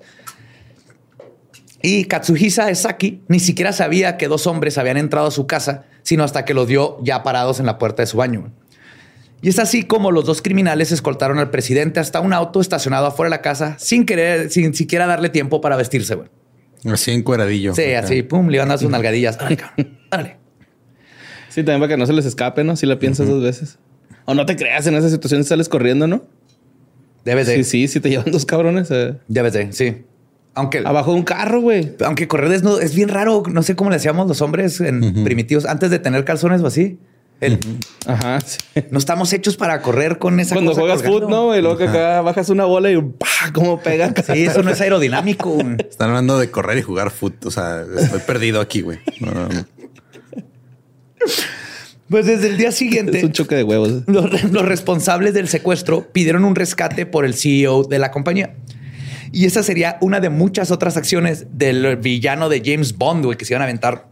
Y 1.82 2.04
Katsuhisa 2.04 2.68
Esaki 2.70 3.22
ni 3.28 3.40
siquiera 3.40 3.72
sabía 3.72 4.18
que 4.18 4.28
dos 4.28 4.46
hombres 4.46 4.76
habían 4.76 4.98
entrado 4.98 5.28
a 5.28 5.30
su 5.30 5.46
casa, 5.46 5.84
sino 6.02 6.24
hasta 6.24 6.44
que 6.44 6.52
los 6.52 6.68
dio 6.68 6.98
ya 7.02 7.22
parados 7.22 7.58
en 7.58 7.64
la 7.64 7.78
puerta 7.78 8.02
de 8.02 8.06
su 8.06 8.18
baño. 8.18 8.52
Y 9.42 9.48
es 9.48 9.58
así 9.58 9.84
como 9.84 10.12
los 10.12 10.26
dos 10.26 10.42
criminales 10.42 10.92
escoltaron 10.92 11.38
al 11.38 11.48
presidente 11.48 11.98
hasta 11.98 12.20
un 12.20 12.34
auto 12.34 12.60
estacionado 12.60 13.06
afuera 13.06 13.30
de 13.30 13.36
la 13.36 13.42
casa 13.42 13.76
sin 13.78 14.04
querer, 14.04 14.50
sin 14.50 14.74
siquiera 14.74 15.06
darle 15.06 15.30
tiempo 15.30 15.62
para 15.62 15.76
vestirse. 15.76 16.14
Güey. 16.14 16.28
Así 16.92 17.12
en 17.12 17.22
cueradillo. 17.22 17.74
Sí, 17.74 17.94
así, 17.94 18.22
pum, 18.22 18.48
le 18.48 18.56
iban 18.56 18.70
a 18.70 18.76
sus 18.76 18.90
nalgadillas. 18.90 19.38
Dale, 20.10 20.36
Sí, 21.50 21.62
también 21.62 21.80
para 21.80 21.88
que 21.88 21.96
no 21.96 22.06
se 22.06 22.12
les 22.12 22.24
escape, 22.24 22.64
¿no? 22.64 22.76
Si 22.76 22.86
la 22.86 22.98
piensas 22.98 23.28
dos 23.28 23.42
veces. 23.42 23.78
O 24.24 24.34
no 24.34 24.46
te 24.46 24.56
creas 24.56 24.86
en 24.86 24.94
esa 24.94 25.10
situación, 25.10 25.44
sales 25.44 25.68
corriendo, 25.68 26.06
¿no? 26.06 26.22
Debe 27.24 27.44
ser. 27.44 27.64
Sí, 27.64 27.64
sí, 27.64 27.88
si 27.88 28.00
te 28.00 28.08
llevan 28.08 28.30
dos 28.32 28.46
cabrones. 28.46 28.88
Eh. 28.90 29.16
Debe 29.28 29.50
ser, 29.50 29.72
sí. 29.74 30.04
Aunque 30.54 30.78
abajo 30.78 31.12
de 31.12 31.18
un 31.18 31.24
carro, 31.24 31.60
güey. 31.60 31.94
Aunque 32.04 32.26
correr 32.26 32.48
desnudo 32.48 32.80
es 32.80 32.94
bien 32.94 33.08
raro. 33.08 33.42
No 33.50 33.62
sé 33.62 33.76
cómo 33.76 33.90
le 33.90 33.96
hacíamos 33.96 34.26
los 34.26 34.40
hombres 34.42 34.80
en 34.80 35.24
primitivos 35.24 35.64
antes 35.64 35.90
de 35.90 35.98
tener 35.98 36.24
calzones 36.24 36.62
o 36.62 36.66
así. 36.66 36.98
Ajá. 38.06 38.38
No 38.90 38.98
estamos 38.98 39.32
hechos 39.32 39.56
para 39.56 39.80
correr 39.80 40.18
con 40.18 40.40
esa 40.40 40.54
Cuando 40.54 40.74
juegas 40.74 41.02
fútbol, 41.02 41.30
¿no? 41.30 41.56
Y 41.56 41.62
luego 41.62 41.78
que 41.78 41.84
acá 41.84 42.20
bajas 42.20 42.50
una 42.50 42.64
bola 42.64 42.90
y 42.90 43.00
¡pah! 43.00 43.52
¿Cómo 43.52 43.80
pega? 43.80 44.12
Sí, 44.32 44.44
eso 44.44 44.62
no 44.62 44.70
es 44.70 44.80
aerodinámico. 44.80 45.56
Están 45.78 46.10
hablando 46.10 46.38
de 46.38 46.50
correr 46.50 46.78
y 46.78 46.82
jugar 46.82 47.10
fútbol. 47.10 47.38
O 47.46 47.50
sea, 47.50 47.84
estoy 47.98 48.20
perdido 48.20 48.60
aquí, 48.60 48.82
güey. 48.82 48.98
Pues 52.08 52.26
desde 52.26 52.48
el 52.48 52.56
día 52.56 52.72
siguiente. 52.72 53.18
Es 53.18 53.24
un 53.24 53.32
choque 53.32 53.54
de 53.54 53.62
huevos. 53.62 54.02
Los, 54.06 54.50
los, 54.50 54.64
responsables 54.64 55.32
del 55.32 55.48
secuestro 55.48 56.12
pidieron 56.12 56.44
un 56.44 56.56
rescate 56.56 57.06
por 57.06 57.24
el 57.24 57.34
CEO 57.34 57.84
de 57.84 58.00
la 58.00 58.10
compañía. 58.10 58.56
Y 59.32 59.46
esa 59.46 59.62
sería 59.62 59.96
una 60.00 60.18
de 60.18 60.28
muchas 60.28 60.72
otras 60.72 60.96
acciones 60.96 61.46
del 61.52 61.96
villano 61.96 62.48
de 62.48 62.62
James 62.64 62.98
Bond, 62.98 63.24
güey, 63.24 63.38
que 63.38 63.44
se 63.44 63.52
iban 63.52 63.62
a 63.62 63.64
aventar 63.66 64.08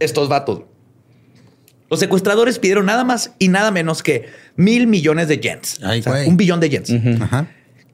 estos 0.00 0.28
vatos. 0.28 0.62
Los 1.90 2.00
secuestradores 2.00 2.58
pidieron 2.58 2.86
nada 2.86 3.04
más 3.04 3.32
y 3.38 3.48
nada 3.48 3.70
menos 3.70 4.02
que 4.02 4.26
mil 4.56 4.86
millones 4.86 5.28
de 5.28 5.38
yens. 5.38 5.80
un 6.26 6.36
billón 6.36 6.60
de 6.60 6.70
yens. 6.70 6.92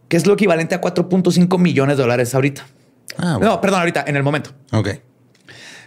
Que 0.08 0.16
es 0.16 0.26
lo 0.26 0.34
equivalente 0.34 0.74
a 0.74 0.80
4.5 0.80 1.58
millones 1.58 1.96
de 1.96 2.02
dólares 2.02 2.34
ahorita. 2.34 2.66
Ah, 3.16 3.38
no, 3.40 3.60
perdón, 3.60 3.80
ahorita, 3.80 4.04
en 4.06 4.16
el 4.16 4.22
momento. 4.22 4.50
Ok. 4.72 4.88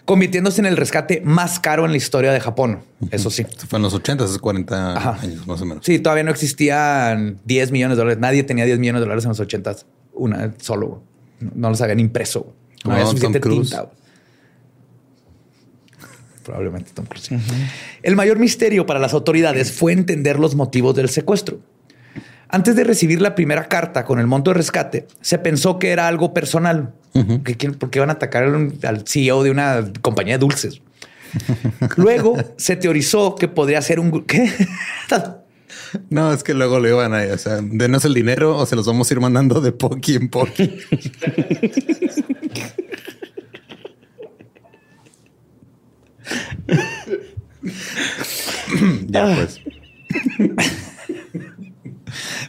Convirtiéndose 0.08 0.62
en 0.62 0.66
el 0.66 0.78
rescate 0.78 1.22
más 1.24 1.60
caro 1.60 1.86
en 1.86 1.92
la 1.92 1.98
historia 1.98 2.32
de 2.32 2.40
Japón. 2.40 2.80
Eso 3.12 3.30
sí. 3.30 3.46
fue 3.68 3.78
en 3.78 3.84
los 3.84 3.94
80, 3.94 4.24
hace 4.24 4.40
40 4.40 5.22
años 5.22 5.46
más 5.46 5.62
o 5.62 5.66
menos. 5.66 5.86
Sí, 5.86 6.00
todavía 6.00 6.24
no 6.24 6.32
existían 6.32 7.40
10 7.44 7.72
millones 7.72 7.98
de 7.98 8.04
dólares. 8.04 8.22
Nadie 8.22 8.44
tenía 8.44 8.64
10 8.64 8.80
millones 8.80 9.02
de 9.02 9.06
dólares 9.06 9.26
en 9.26 9.30
los 9.30 9.40
80. 9.40 9.76
Una 10.14 10.54
solo. 10.62 11.04
No 11.54 11.70
los 11.70 11.82
habían 11.82 12.00
impreso. 12.00 12.54
No 12.86 12.94
había 12.94 13.06
suficiente 13.06 13.40
tinta 13.40 13.90
probablemente 16.48 16.92
Tom 16.94 17.06
Cruise. 17.06 17.30
El 18.02 18.16
mayor 18.16 18.40
misterio 18.40 18.86
para 18.86 19.02
las 19.02 19.14
autoridades 19.14 19.74
fue 19.74 19.92
entender 19.92 20.40
los 20.40 20.56
motivos 20.56 20.96
del 20.96 21.10
secuestro. 21.10 21.60
Antes 22.50 22.76
de 22.76 22.84
recibir 22.84 23.22
la 23.22 23.36
primera 23.36 23.68
carta 23.68 24.06
con 24.06 24.20
el 24.20 24.28
monto 24.28 24.52
de 24.52 24.56
rescate, 24.56 25.08
se 25.22 25.38
pensó 25.38 25.80
que 25.80 25.90
era 25.90 26.08
algo 26.08 26.34
personal, 26.34 26.94
porque 27.80 28.00
iban 28.00 28.10
a 28.10 28.14
atacar 28.14 28.44
al 28.44 29.04
CEO 29.06 29.44
de 29.44 29.52
una 29.52 29.92
compañía 30.02 30.36
de 30.36 30.40
dulces. 30.40 30.82
Luego 31.98 32.38
se 32.58 32.76
teorizó 32.76 33.36
que 33.36 33.48
podría 33.48 33.82
ser 33.82 34.00
un... 34.00 34.26
¿Qué? 34.26 34.52
No, 36.10 36.34
es 36.34 36.44
que 36.44 36.54
luego 36.54 36.82
le 36.82 36.90
iban 36.90 37.14
a... 37.14 37.22
O 37.34 37.38
sea, 37.38 37.62
denos 37.62 38.04
el 38.04 38.14
dinero 38.14 38.58
o 38.58 38.66
se 38.66 38.76
los 38.76 38.86
vamos 38.86 39.10
a 39.10 39.14
ir 39.14 39.22
mandando 39.22 39.62
de 39.62 39.72
poqui 39.72 40.16
en 40.16 40.28
poqui. 40.28 40.82
ya 49.08 49.36
pues. 49.36 49.62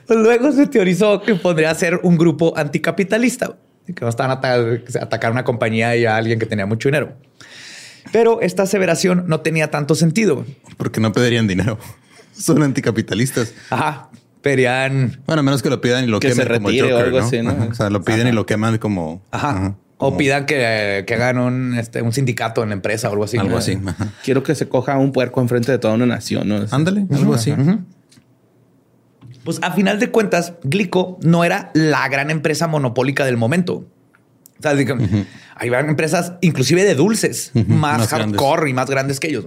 Pues. 0.07 0.19
Luego 0.19 0.53
se 0.53 0.67
teorizó 0.67 1.23
que 1.23 1.35
podría 1.35 1.75
ser 1.75 2.01
un 2.03 2.17
grupo 2.17 2.57
anticapitalista, 2.57 3.57
que 3.87 4.01
no 4.01 4.09
estaban 4.09 4.39
a 4.43 5.03
atacar 5.03 5.33
una 5.33 5.45
compañía 5.45 5.97
y 5.97 6.05
a 6.05 6.17
alguien 6.17 6.39
que 6.39 6.47
tenía 6.47 6.67
mucho 6.67 6.89
dinero. 6.89 7.17
Pero 8.13 8.41
esta 8.41 8.63
aseveración 8.63 9.25
no 9.27 9.41
tenía 9.41 9.71
tanto 9.71 9.95
sentido. 9.95 10.45
Porque 10.77 11.01
no 11.01 11.13
pedirían 11.13 11.47
dinero. 11.47 11.79
Son 12.33 12.63
anticapitalistas. 12.63 13.53
Ajá. 13.71 14.11
Pedían. 14.43 15.21
Bueno, 15.27 15.41
a 15.41 15.43
menos 15.43 15.63
que 15.63 15.71
lo 15.71 15.81
pidan 15.81 16.05
y 16.05 16.07
lo 16.07 16.21
que 16.21 16.29
quemen 16.29 16.47
como 16.47 16.69
Joker, 16.69 16.93
o 16.93 16.99
algo 16.99 17.19
así, 17.19 17.43
¿no? 17.43 17.69
O 17.71 17.75
sea, 17.75 17.91
lo 17.91 18.03
piden 18.03 18.29
y 18.29 18.33
lo 18.33 18.47
queman 18.47 18.79
como. 18.79 19.21
Ajá. 19.33 19.77
O 20.01 20.17
pidan 20.17 20.47
que, 20.47 21.05
hagan 21.09 21.39
un, 21.39 21.75
este, 21.77 22.03
un 22.03 22.13
sindicato 22.13 22.63
en 22.63 22.69
la 22.69 22.77
empresa 22.77 23.09
o 23.09 23.13
algo 23.13 23.25
así. 23.25 23.37
Algo 23.37 23.59
así. 23.59 23.79
Quiero 24.25 24.45
que 24.45 24.55
se 24.55 24.69
coja 24.69 24.97
un 24.97 25.11
puerco 25.11 25.41
enfrente 25.41 25.73
de 25.73 25.79
toda 25.79 25.95
una 25.95 26.07
nación. 26.07 26.49
¿no? 26.49 26.65
Ándale, 26.71 27.07
algo 27.11 27.35
así. 27.35 27.53
Pues 29.49 29.61
a 29.63 29.73
final 29.73 29.99
de 29.99 30.11
cuentas, 30.11 30.53
Glico 30.63 31.19
no 31.23 31.43
era 31.43 31.71
la 31.73 32.07
gran 32.11 32.31
empresa 32.31 32.67
monopólica 32.67 33.25
del 33.25 33.39
momento. 33.39 33.77
O 34.59 34.61
sea, 34.61 34.73
hay 35.55 35.69
empresas 35.71 36.35
inclusive 36.43 36.85
de 36.85 36.95
dulces 36.95 37.53
más, 37.55 38.09
hardcore 38.09 38.69
y 38.69 38.75
más 38.75 38.91
grandes 38.91 39.19
que 39.19 39.29
ellos. 39.29 39.47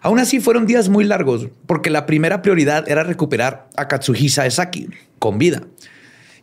Aún 0.00 0.20
así 0.20 0.38
fueron 0.38 0.64
días 0.64 0.88
muy 0.88 1.02
largos 1.02 1.48
porque 1.66 1.90
la 1.90 2.06
primera 2.06 2.40
prioridad 2.40 2.88
era 2.88 3.02
recuperar 3.02 3.68
a 3.76 3.88
Katsuhisa 3.88 4.46
Esaki 4.46 4.90
con 5.18 5.38
vida. 5.38 5.62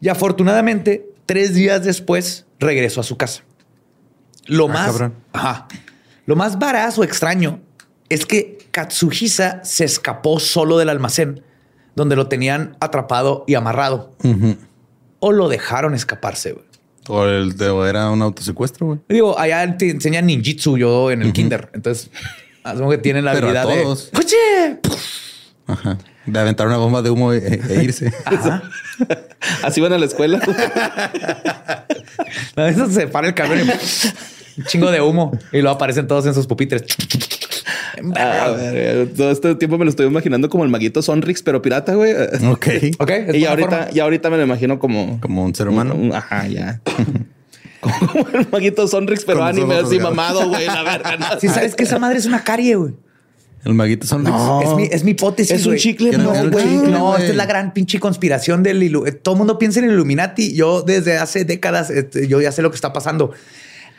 Y 0.01 0.09
afortunadamente, 0.09 1.05
tres 1.25 1.53
días 1.53 1.85
después 1.85 2.47
regresó 2.59 2.99
a 2.99 3.05
su 3.05 3.15
casa. 3.15 3.43
Lo 4.45 4.65
ah, 4.65 4.73
más, 4.73 5.01
ajá, 5.31 5.67
lo 6.25 6.35
más 6.35 6.59
varaz 6.59 6.97
o 6.97 7.05
extraño 7.05 7.61
es 8.09 8.25
que 8.25 8.57
Katsuhisa 8.71 9.63
se 9.63 9.85
escapó 9.85 10.41
solo 10.41 10.77
del 10.77 10.89
almacén 10.89 11.43
donde 11.95 12.15
lo 12.15 12.27
tenían 12.27 12.75
atrapado 12.79 13.43
y 13.47 13.55
amarrado. 13.55 14.11
O 15.19 15.31
lo 15.31 15.49
dejaron 15.49 15.93
escaparse. 15.93 16.55
O 17.07 17.25
el 17.25 17.57
de, 17.57 17.89
era 17.89 18.09
un 18.11 18.21
autosecuestro, 18.21 18.87
güey. 18.87 18.99
Digo, 19.09 19.37
allá 19.37 19.77
te 19.77 19.89
enseñan 19.89 20.25
ninjitsu 20.25 20.77
yo 20.77 21.11
en 21.11 21.21
el 21.21 21.33
kinder. 21.33 21.69
Entonces, 21.73 22.09
asumo 22.63 22.89
que 22.89 22.97
tienen 22.97 23.25
la 23.25 23.31
habilidad 23.31 23.67
de... 23.67 23.85
¡Oye! 23.85 24.79
Ajá. 25.67 25.97
De 26.25 26.39
aventar 26.39 26.67
una 26.67 26.77
bomba 26.77 27.01
de 27.01 27.09
humo 27.09 27.33
e, 27.33 27.61
e 27.69 27.83
irse. 27.83 28.13
Así 29.63 29.81
van 29.81 29.91
a 29.93 29.97
la 29.97 30.05
escuela. 30.05 30.39
a 32.55 32.63
veces 32.63 32.93
se 32.93 33.07
para 33.07 33.27
el 33.27 33.33
camión 33.33 33.59
y 33.59 33.63
un 34.61 34.65
chingo 34.65 34.91
de 34.91 35.01
humo 35.01 35.37
y 35.51 35.61
luego 35.61 35.75
aparecen 35.75 36.07
todos 36.07 36.25
en 36.25 36.33
sus 36.33 36.47
pupitres. 36.47 36.83
todo 39.15 39.31
este 39.31 39.55
tiempo 39.55 39.77
me 39.77 39.85
lo 39.85 39.89
estoy 39.89 40.07
imaginando 40.07 40.49
como 40.49 40.63
el 40.63 40.69
maguito 40.69 41.01
Sonrix, 41.01 41.41
pero 41.43 41.61
pirata, 41.61 41.95
güey. 41.95 42.13
Ok. 42.51 42.67
Ok. 42.99 43.11
Y 43.33 43.45
ahorita, 43.45 43.89
y 43.93 43.99
ahorita 43.99 44.29
me 44.29 44.37
lo 44.37 44.43
imagino 44.43 44.79
como... 44.79 45.19
Como 45.21 45.43
un 45.43 45.53
ser 45.53 45.67
humano. 45.67 45.95
ajá, 46.15 46.47
ya. 46.47 46.81
como 47.81 48.27
el 48.33 48.47
maguito 48.51 48.87
Sonrix, 48.87 49.25
pero 49.25 49.43
anime 49.43 49.75
así 49.75 49.99
mamado, 49.99 50.47
güey. 50.49 50.65
La 50.65 50.83
verga. 50.83 51.39
Si 51.39 51.47
sabes 51.47 51.75
que 51.75 51.83
esa 51.83 51.99
madre 51.99 52.17
es 52.17 52.25
una 52.25 52.43
carie, 52.43 52.75
güey. 52.75 52.93
El 53.63 53.73
maguito 53.73 54.05
Sonrix. 54.05 54.35
No, 54.35 54.79
es 54.79 55.03
mi, 55.03 55.11
hipótesis. 55.11 55.59
Es 55.59 55.65
un 55.65 55.77
chicle. 55.77 56.17
No, 56.17 56.31
güey. 56.49 56.65
No, 56.77 57.15
esta 57.15 57.29
es 57.29 57.35
la 57.35 57.45
gran 57.45 57.73
pinche 57.73 57.99
conspiración 57.99 58.63
del 58.63 58.91
Todo 59.21 59.35
el 59.35 59.37
mundo 59.37 59.57
piensa 59.57 59.79
en 59.79 59.85
el 59.85 59.91
Illuminati. 59.91 60.53
Yo 60.53 60.81
desde 60.81 61.17
hace 61.17 61.45
décadas, 61.45 61.89
este, 61.89 62.27
yo 62.27 62.41
ya 62.41 62.51
sé 62.51 62.61
lo 62.61 62.71
que 62.71 62.75
está 62.75 62.91
pasando. 62.91 63.31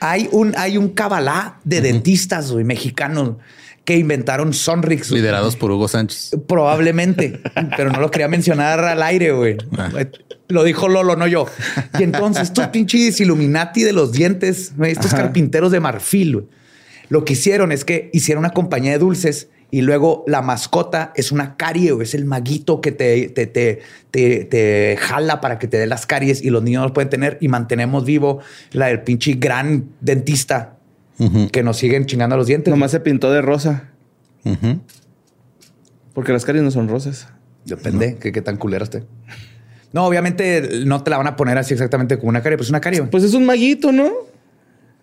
Hay 0.01 0.29
un, 0.33 0.55
hay 0.57 0.77
un 0.77 0.91
cabalá 0.91 1.61
de 1.65 1.81
dentistas, 1.81 2.53
güey, 2.53 2.65
mexicanos 2.65 3.37
que 3.85 3.97
inventaron 3.97 4.53
Sonrix. 4.53 5.11
Liderados 5.11 5.57
por 5.57 5.71
Hugo 5.71 5.89
Sánchez. 5.89 6.37
Probablemente, 6.49 7.41
pero 7.77 7.91
no 7.91 8.01
lo 8.01 8.11
quería 8.11 8.29
mencionar 8.29 8.81
al 8.81 9.03
aire, 9.03 9.33
güey. 9.33 9.57
Ah. 9.77 9.91
Lo 10.49 10.65
dijo 10.65 10.89
Lolo, 10.89 11.17
no 11.17 11.27
yo. 11.27 11.47
Y 11.99 12.03
entonces 12.03 12.45
estos 12.45 12.69
pinches 12.69 13.21
Illuminati 13.21 13.83
de 13.83 13.93
los 13.93 14.13
dientes, 14.13 14.73
estos 14.83 15.13
carpinteros 15.13 15.71
de 15.71 15.81
marfil, 15.81 16.49
lo 17.09 17.25
que 17.25 17.35
hicieron 17.35 17.73
es 17.73 17.85
que 17.85 18.11
hicieron 18.13 18.45
una 18.45 18.55
compañía 18.55 18.93
de 18.93 18.99
dulces 18.99 19.49
y 19.71 19.83
luego 19.83 20.25
la 20.27 20.41
mascota 20.41 21.13
es 21.17 21.33
una 21.33 21.57
carie, 21.57 21.93
es 22.01 22.15
el 22.15 22.27
maguito 22.27 22.81
que 22.81 22.93
te, 22.93 23.29
te, 23.29 23.47
te, 23.47 23.81
te, 24.45 24.97
jala 25.01 25.41
para 25.41 25.59
que 25.59 25.67
te 25.67 25.79
dé 25.79 25.87
las 25.87 26.07
caries 26.07 26.43
y 26.43 26.51
los 26.51 26.63
niños 26.63 26.85
los 26.85 26.93
pueden 26.93 27.11
tener 27.11 27.39
y 27.41 27.49
mantenemos 27.49 28.05
vivo 28.05 28.39
la 28.71 28.87
del 28.87 29.03
pinche 29.03 29.35
gran 29.35 29.89
dentista 30.01 30.74
que 31.53 31.63
nos 31.63 31.77
siguen 31.77 32.07
chingando 32.07 32.37
los 32.37 32.47
dientes. 32.47 32.71
Nomás 32.71 32.91
se 32.91 33.01
pintó 33.01 33.31
de 33.33 33.43
rosa. 33.43 33.91
Porque 36.13 36.33
las 36.33 36.45
caries 36.45 36.63
no 36.63 36.71
son 36.71 36.89
rosas. 36.89 37.29
Depende 37.65 38.17
que 38.17 38.33
qué 38.33 38.43
tan 38.43 38.57
culero 38.57 38.85
esté. 38.85 39.05
No, 39.93 40.05
obviamente 40.07 40.83
no 40.85 41.03
te 41.05 41.11
la 41.11 41.19
van 41.19 41.29
a 41.29 41.37
poner 41.37 41.57
así 41.57 41.73
exactamente 41.73 42.19
como 42.19 42.31
una 42.31 42.43
carie, 42.43 42.59
pues 42.59 42.69
una 42.69 42.81
carie. 42.81 43.03
Pues 43.05 43.23
es 43.23 43.33
un 43.35 43.47
maguito, 43.47 43.93
¿no? 43.93 44.11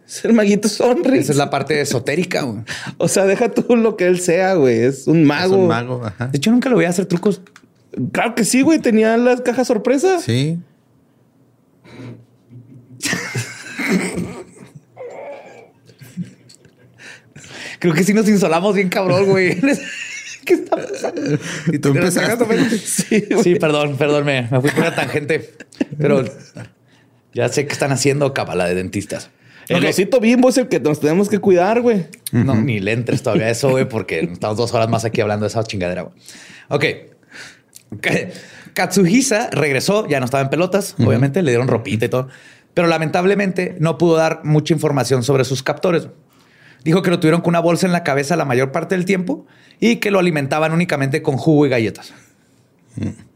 Es 0.06 0.26
el 0.26 0.34
maguito 0.34 0.68
sonrisa. 0.68 1.22
Esa 1.22 1.32
es 1.32 1.38
la 1.38 1.50
parte 1.50 1.80
esotérica, 1.80 2.42
güey. 2.42 2.64
O 2.98 3.08
sea, 3.08 3.26
deja 3.26 3.50
tú 3.50 3.78
lo 3.78 3.96
que 3.96 4.08
él 4.08 4.20
sea, 4.20 4.56
güey. 4.56 4.82
Es 4.82 5.08
un 5.08 5.24
mago. 5.24 5.56
Es 5.56 5.60
un 5.62 5.68
mago, 5.68 6.06
ajá. 6.06 6.28
De 6.28 6.38
hecho, 6.38 6.52
nunca 6.52 6.70
lo 6.70 6.76
voy 6.76 6.86
a 6.86 6.90
hacer 6.90 7.06
trucos. 7.06 7.42
Claro 8.12 8.36
que 8.36 8.44
sí, 8.44 8.62
güey. 8.62 8.80
Tenía 8.80 9.16
las 9.16 9.40
cajas 9.42 9.68
sorpresas. 9.68 10.24
Sí. 10.24 10.60
Creo 17.82 17.96
que 17.96 18.04
sí 18.04 18.14
nos 18.14 18.30
insolamos 18.30 18.76
bien 18.76 18.90
cabrón, 18.90 19.26
güey. 19.26 19.60
¿Qué 20.46 20.54
está 20.54 20.78
pasando? 20.78 21.40
Y 21.74 21.80
tú 21.80 21.90
empezaste. 21.90 22.78
Sí, 22.78 23.26
sí, 23.42 23.56
perdón, 23.56 23.98
perdón, 23.98 24.24
me, 24.24 24.48
fui 24.48 24.70
por 24.70 24.82
una 24.82 24.94
tangente. 24.94 25.56
Pero 25.98 26.24
ya 27.34 27.50
sé 27.50 27.66
que 27.66 27.74
están 27.74 27.92
haciendo 27.92 28.36
cabala 28.36 28.68
de 28.68 28.76
dentistas. 28.76 29.32
El 29.68 29.84
osito 29.84 30.20
bimbo 30.20 30.50
es 30.50 30.58
el 30.58 30.68
que 30.68 30.80
nos 30.80 31.00
tenemos 31.00 31.28
que 31.28 31.40
cuidar, 31.40 31.82
güey. 31.82 32.06
No, 32.32 32.54
ni 32.54 32.80
le 32.80 32.92
entres 32.92 33.24
todavía 33.24 33.50
eso, 33.50 33.72
güey, 33.72 33.90
porque 33.90 34.20
estamos 34.20 34.58
dos 34.58 34.72
horas 34.76 34.88
más 34.88 35.04
aquí 35.04 35.22
hablando 35.22 35.46
de 35.46 35.48
esa 35.48 35.64
chingadera, 35.64 36.04
güey. 36.04 36.16
Ok. 36.70 36.86
Katsuhisa 38.76 39.50
regresó, 39.52 40.08
ya 40.08 40.20
no 40.20 40.26
estaba 40.26 40.44
en 40.44 40.50
pelotas, 40.52 40.96
obviamente, 41.00 41.42
le 41.42 41.50
dieron 41.50 41.68
ropita 41.68 42.06
y 42.06 42.10
todo, 42.10 42.28
pero 42.76 42.88
lamentablemente 42.88 43.76
no 43.80 43.98
pudo 43.98 44.18
dar 44.18 44.42
mucha 44.44 44.72
información 44.72 45.24
sobre 45.24 45.46
sus 45.46 45.64
captores. 45.64 46.08
Dijo 46.84 47.02
que 47.02 47.10
lo 47.10 47.20
tuvieron 47.20 47.42
con 47.42 47.50
una 47.50 47.60
bolsa 47.60 47.86
en 47.86 47.92
la 47.92 48.04
cabeza 48.04 48.36
la 48.36 48.46
mayor 48.46 48.72
parte 48.72 48.96
del 48.96 49.06
tiempo 49.06 49.46
y 49.80 49.98
que 49.98 50.12
lo 50.12 50.20
alimentaban 50.20 50.72
únicamente 50.72 51.22
con 51.22 51.38
jugo 51.38 51.66
y 51.66 51.70
galletas. 51.70 52.14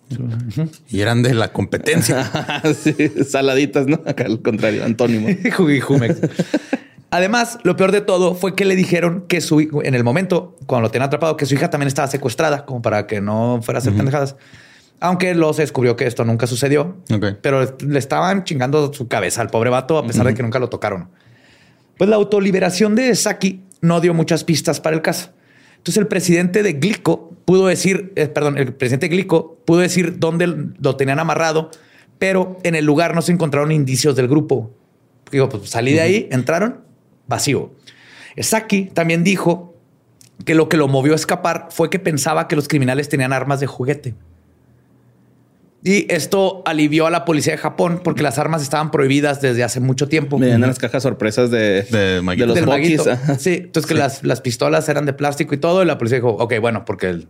Y 0.88 1.02
eran 1.02 1.24
de 1.24 1.34
la 1.34 1.52
competencia. 1.52 2.32
saladitas, 3.28 3.88
¿no? 3.88 4.02
Acá 4.06 4.26
al 4.26 4.42
contrario, 4.42 4.86
antónimo. 4.86 5.28
Además, 7.12 7.60
lo 7.64 7.76
peor 7.76 7.92
de 7.92 8.02
todo 8.02 8.36
fue 8.36 8.56
que 8.56 8.66
le 8.66 8.76
dijeron 8.76 9.26
que 9.28 9.40
su 9.42 9.60
en 9.84 9.96
el 9.96 10.04
momento, 10.04 10.58
cuando 10.66 10.88
lo 10.88 10.92
tenían 10.92 11.08
atrapado, 11.08 11.38
que 11.38 11.46
su 11.46 11.56
hija 11.56 11.70
también 11.70 11.88
estaba 11.88 12.08
secuestrada, 12.08 12.66
como 12.66 12.82
para 12.82 13.08
que 13.08 13.22
no 13.22 13.62
fuera 13.64 13.78
a 13.78 13.82
hacer 13.82 13.94
pendejadas. 13.94 14.36
Aunque 15.00 15.34
luego 15.34 15.54
se 15.54 15.62
descubrió 15.62 15.96
que 15.96 16.08
esto 16.08 16.26
nunca 16.26 16.46
sucedió. 16.46 16.98
Pero 17.42 17.78
le 17.80 18.00
estaban 18.00 18.44
chingando 18.44 18.94
su 18.94 19.08
cabeza 19.08 19.42
al 19.42 19.50
pobre 19.50 19.70
vato, 19.70 19.98
a 19.98 20.06
pesar 20.06 20.26
de 20.26 20.34
que 20.34 20.44
nunca 20.44 20.60
lo 20.60 20.70
tocaron. 20.70 21.10
Pues 21.98 22.10
la 22.10 22.16
autoliberación 22.16 22.96
de 22.96 23.14
Saki 23.16 23.62
no 23.82 24.02
dio 24.02 24.14
muchas 24.14 24.44
pistas 24.44 24.82
para 24.82 24.96
el 24.96 25.02
caso. 25.02 25.32
Entonces 25.78 25.98
el 25.98 26.08
presidente 26.08 26.64
de 26.64 26.74
Glico 26.74 27.34
pudo 27.46 27.68
decir, 27.68 28.12
eh, 28.16 28.28
perdón, 28.28 28.58
el 28.58 28.74
presidente 28.74 29.08
Glico 29.08 29.58
pudo 29.66 29.80
decir 29.80 30.20
dónde 30.20 30.48
lo 30.80 30.96
tenían 30.96 31.20
amarrado, 31.20 31.70
pero 32.18 32.58
en 32.64 32.76
el 32.76 32.86
lugar 32.86 33.14
no 33.14 33.22
se 33.22 33.32
encontraron 33.32 33.72
indicios 33.72 34.16
del 34.16 34.28
grupo. 34.28 34.72
Digo, 35.32 35.50
pues 35.50 35.70
salí 35.70 35.94
de 35.94 36.02
ahí, 36.02 36.28
entraron, 36.32 36.82
vacío. 37.28 37.72
Saki 38.38 38.86
también 38.86 39.24
dijo 39.24 39.76
que 40.44 40.56
lo 40.56 40.68
que 40.68 40.78
lo 40.78 40.88
movió 40.88 41.14
a 41.14 41.16
escapar 41.16 41.68
fue 41.70 41.90
que 41.90 42.00
pensaba 42.00 42.48
que 42.48 42.56
los 42.56 42.68
criminales 42.68 43.08
tenían 43.08 43.32
armas 43.32 43.60
de 43.60 43.68
juguete. 43.68 44.16
Y 45.88 46.12
esto 46.12 46.64
alivió 46.66 47.06
a 47.06 47.12
la 47.12 47.26
policía 47.26 47.54
de 47.54 47.60
Japón 47.60 48.02
porque 48.04 48.24
las 48.24 48.40
armas 48.40 48.64
estaban 48.64 48.90
prohibidas 48.90 49.40
desde 49.40 49.64
hace 49.64 49.80
mucho 49.80 50.08
tiempo. 50.08 50.40
Me 50.40 50.58
las 50.58 50.80
cajas 50.80 51.04
sorpresas 51.04 51.52
de, 51.52 51.84
de, 51.84 52.24
los 52.24 52.66
maguitos. 52.66 53.08
Sí, 53.38 53.54
entonces 53.66 53.88
que 53.88 53.94
las, 53.94 54.24
las, 54.24 54.42
pistolas 54.42 54.90
eran 54.90 55.06
de 55.06 55.14
plástico 55.14 55.54
y 55.54 55.60
todo. 55.60 55.84
Y 55.84 55.86
la 55.86 56.00
policía 56.00 56.18
dijo, 56.18 56.30
ok, 56.30 56.56
bueno, 56.60 56.86
porque 56.86 57.28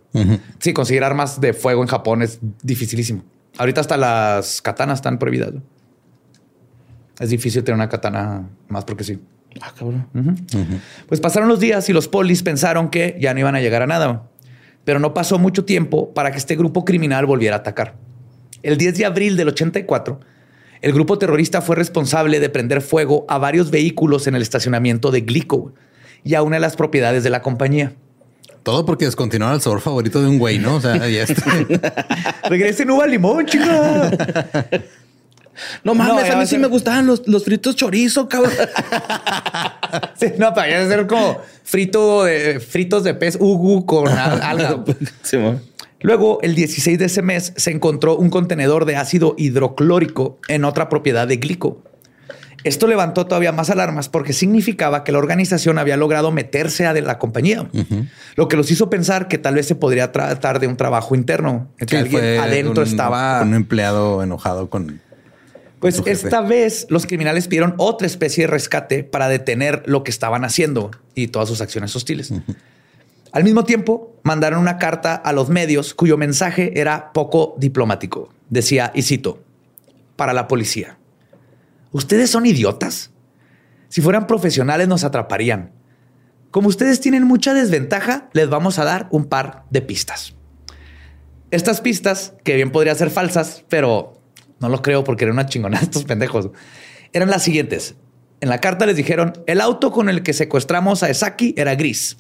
sí, 0.60 0.72
conseguir 0.72 1.04
armas 1.04 1.42
de 1.42 1.52
fuego 1.52 1.82
en 1.82 1.90
Japón 1.90 2.22
es 2.22 2.40
dificilísimo. 2.64 3.26
Ahorita 3.58 3.82
hasta 3.82 3.98
las 3.98 4.62
katanas 4.62 5.00
están 5.00 5.20
prohibidas. 5.20 5.56
Es 7.20 7.32
difícil 7.32 7.62
tener 7.62 7.76
una 7.76 7.90
katana 7.90 8.48
más 8.70 8.86
porque 8.86 9.04
sí. 9.04 9.20
Ah, 9.60 9.74
cabrón. 9.78 10.08
Pues 11.08 11.20
pasaron 11.20 11.50
los 11.50 11.60
días 11.60 11.90
y 11.90 11.94
los 11.94 12.08
polis 12.08 12.42
pensaron 12.42 12.90
que 12.90 13.18
ya 13.20 13.34
no 13.34 13.42
iban 13.42 13.56
a 13.56 13.60
llegar 13.60 13.82
a 13.82 13.88
nada. 13.88 14.30
Pero 14.86 15.00
no 15.00 15.14
pasó 15.14 15.40
mucho 15.40 15.66
tiempo 15.66 16.14
para 16.14 16.32
que 16.32 16.38
este 16.38 16.56
grupo 16.56 16.86
criminal 16.86 17.26
volviera 17.26 17.58
a 17.58 17.60
atacar. 17.60 18.05
El 18.66 18.78
10 18.78 18.98
de 18.98 19.06
abril 19.06 19.38
del 19.38 19.50
84, 19.50 20.20
el 20.82 20.92
grupo 20.92 21.20
terrorista 21.20 21.62
fue 21.62 21.76
responsable 21.76 22.40
de 22.40 22.50
prender 22.50 22.82
fuego 22.82 23.24
a 23.30 23.38
varios 23.38 23.70
vehículos 23.70 24.26
en 24.26 24.34
el 24.34 24.42
estacionamiento 24.42 25.12
de 25.12 25.22
Glico 25.22 25.76
y 26.24 26.34
a 26.34 26.42
una 26.42 26.56
de 26.56 26.62
las 26.62 26.76
propiedades 26.76 27.24
de 27.24 27.30
la 27.30 27.44
compañía. 27.44 27.94
Todo 28.64 28.84
porque 28.84 29.06
descontinuaron 29.06 29.58
el 29.58 29.62
sabor 29.62 29.82
favorito 29.82 30.20
de 30.20 30.30
un 30.30 30.40
güey, 30.40 30.58
¿no? 30.58 30.78
O 30.78 30.82
sea, 30.82 30.98
ya 30.98 31.22
está. 31.22 31.52
Regresen 32.50 32.90
uva 32.90 33.06
limón, 33.06 33.46
chica. 33.46 34.10
No 35.84 35.94
mames, 35.94 36.28
a 36.32 36.36
mí 36.36 36.48
sí 36.48 36.58
me 36.58 36.66
gustaban 36.66 37.06
los, 37.06 37.44
fritos 37.44 37.76
chorizo, 37.76 38.28
cabrón. 38.28 38.52
sí, 40.20 40.34
no, 40.40 40.56
para 40.56 40.88
ser 40.88 41.06
como 41.06 41.40
frito 41.64 42.24
de, 42.24 42.60
fritos 42.60 43.04
de 43.04 43.14
pez 43.14 43.38
ugu 43.40 43.86
con 43.86 44.08
alga. 44.08 44.84
Sí, 45.22 45.38
Luego, 46.06 46.38
el 46.44 46.54
16 46.54 47.00
de 47.00 47.06
ese 47.06 47.24
mes, 47.24 47.52
se 47.56 47.72
encontró 47.72 48.16
un 48.16 48.30
contenedor 48.30 48.86
de 48.86 48.96
ácido 48.96 49.34
hidroclórico 49.40 50.38
en 50.48 50.64
otra 50.64 50.88
propiedad 50.88 51.28
de 51.28 51.38
Glico. 51.38 51.82
Esto 52.64 52.86
levantó 52.86 53.26
todavía 53.26 53.52
más 53.52 53.72
alarmas 53.72 54.08
porque 54.08 54.32
significaba 54.32 55.04
que 55.04 55.12
la 55.12 55.18
organización 55.18 55.80
había 55.80 55.98
logrado 55.98 56.32
meterse 56.32 56.86
a 56.86 56.94
de 56.94 57.02
la 57.02 57.18
compañía, 57.18 57.68
lo 58.36 58.48
que 58.48 58.56
los 58.56 58.70
hizo 58.70 58.88
pensar 58.88 59.28
que 59.28 59.40
tal 59.40 59.56
vez 59.56 59.66
se 59.66 59.74
podría 59.74 60.12
tratar 60.12 60.60
de 60.60 60.68
un 60.68 60.78
trabajo 60.78 61.16
interno, 61.16 61.70
que 61.88 61.98
alguien 61.98 62.40
adentro 62.40 62.84
estaba 62.84 63.42
un 63.42 63.56
empleado 63.56 64.22
enojado 64.22 64.70
con. 64.70 65.02
Pues 65.80 66.04
esta 66.06 66.42
vez 66.42 66.86
los 66.90 67.08
criminales 67.08 67.48
pidieron 67.48 67.74
otra 67.78 68.06
especie 68.06 68.44
de 68.44 68.48
rescate 68.52 69.04
para 69.04 69.28
detener 69.28 69.82
lo 69.88 70.04
que 70.04 70.12
estaban 70.12 70.46
haciendo 70.46 70.92
y 71.16 71.30
todas 71.30 71.50
sus 71.50 71.62
acciones 71.62 71.96
hostiles. 71.96 72.32
Al 73.32 73.44
mismo 73.44 73.64
tiempo, 73.64 74.15
mandaron 74.26 74.60
una 74.60 74.80
carta 74.80 75.14
a 75.14 75.32
los 75.34 75.50
medios 75.50 75.94
cuyo 75.94 76.18
mensaje 76.18 76.80
era 76.80 77.14
poco 77.14 77.56
diplomático. 77.60 78.34
Decía, 78.50 78.92
y 78.96 79.04
cito, 79.04 79.44
para 80.16 80.34
la 80.34 80.48
policía, 80.48 80.98
¿ustedes 81.92 82.32
son 82.32 82.48
idiotas? 82.48 83.12
Si 83.88 84.02
fueran 84.02 84.26
profesionales 84.26 84.88
nos 84.88 85.04
atraparían. 85.04 85.72
Como 86.50 86.70
ustedes 86.70 87.00
tienen 87.02 87.24
mucha 87.24 87.54
desventaja, 87.54 88.30
les 88.34 88.50
vamos 88.50 88.80
a 88.80 88.84
dar 88.84 89.08
un 89.12 89.26
par 89.26 89.66
de 89.70 89.84
pistas. 89.84 90.34
Estas 91.52 91.80
pistas, 91.82 92.34
que 92.44 92.56
bien 92.56 92.72
podrían 92.72 92.96
ser 92.96 93.12
falsas, 93.12 93.64
pero 93.70 94.20
no 94.60 94.70
lo 94.70 94.82
creo 94.82 95.04
porque 95.04 95.26
eran 95.26 95.36
una 95.36 95.46
chingonada 95.46 95.84
estos 95.84 96.04
pendejos, 96.04 96.50
eran 97.14 97.30
las 97.30 97.44
siguientes. 97.44 97.94
En 98.42 98.50
la 98.50 98.60
carta 98.60 98.88
les 98.88 98.96
dijeron, 98.96 99.34
el 99.46 99.62
auto 99.62 99.92
con 99.92 100.10
el 100.10 100.24
que 100.24 100.34
secuestramos 100.34 101.04
a 101.04 101.12
Esaki 101.12 101.54
era 101.58 101.76
gris. 101.76 102.18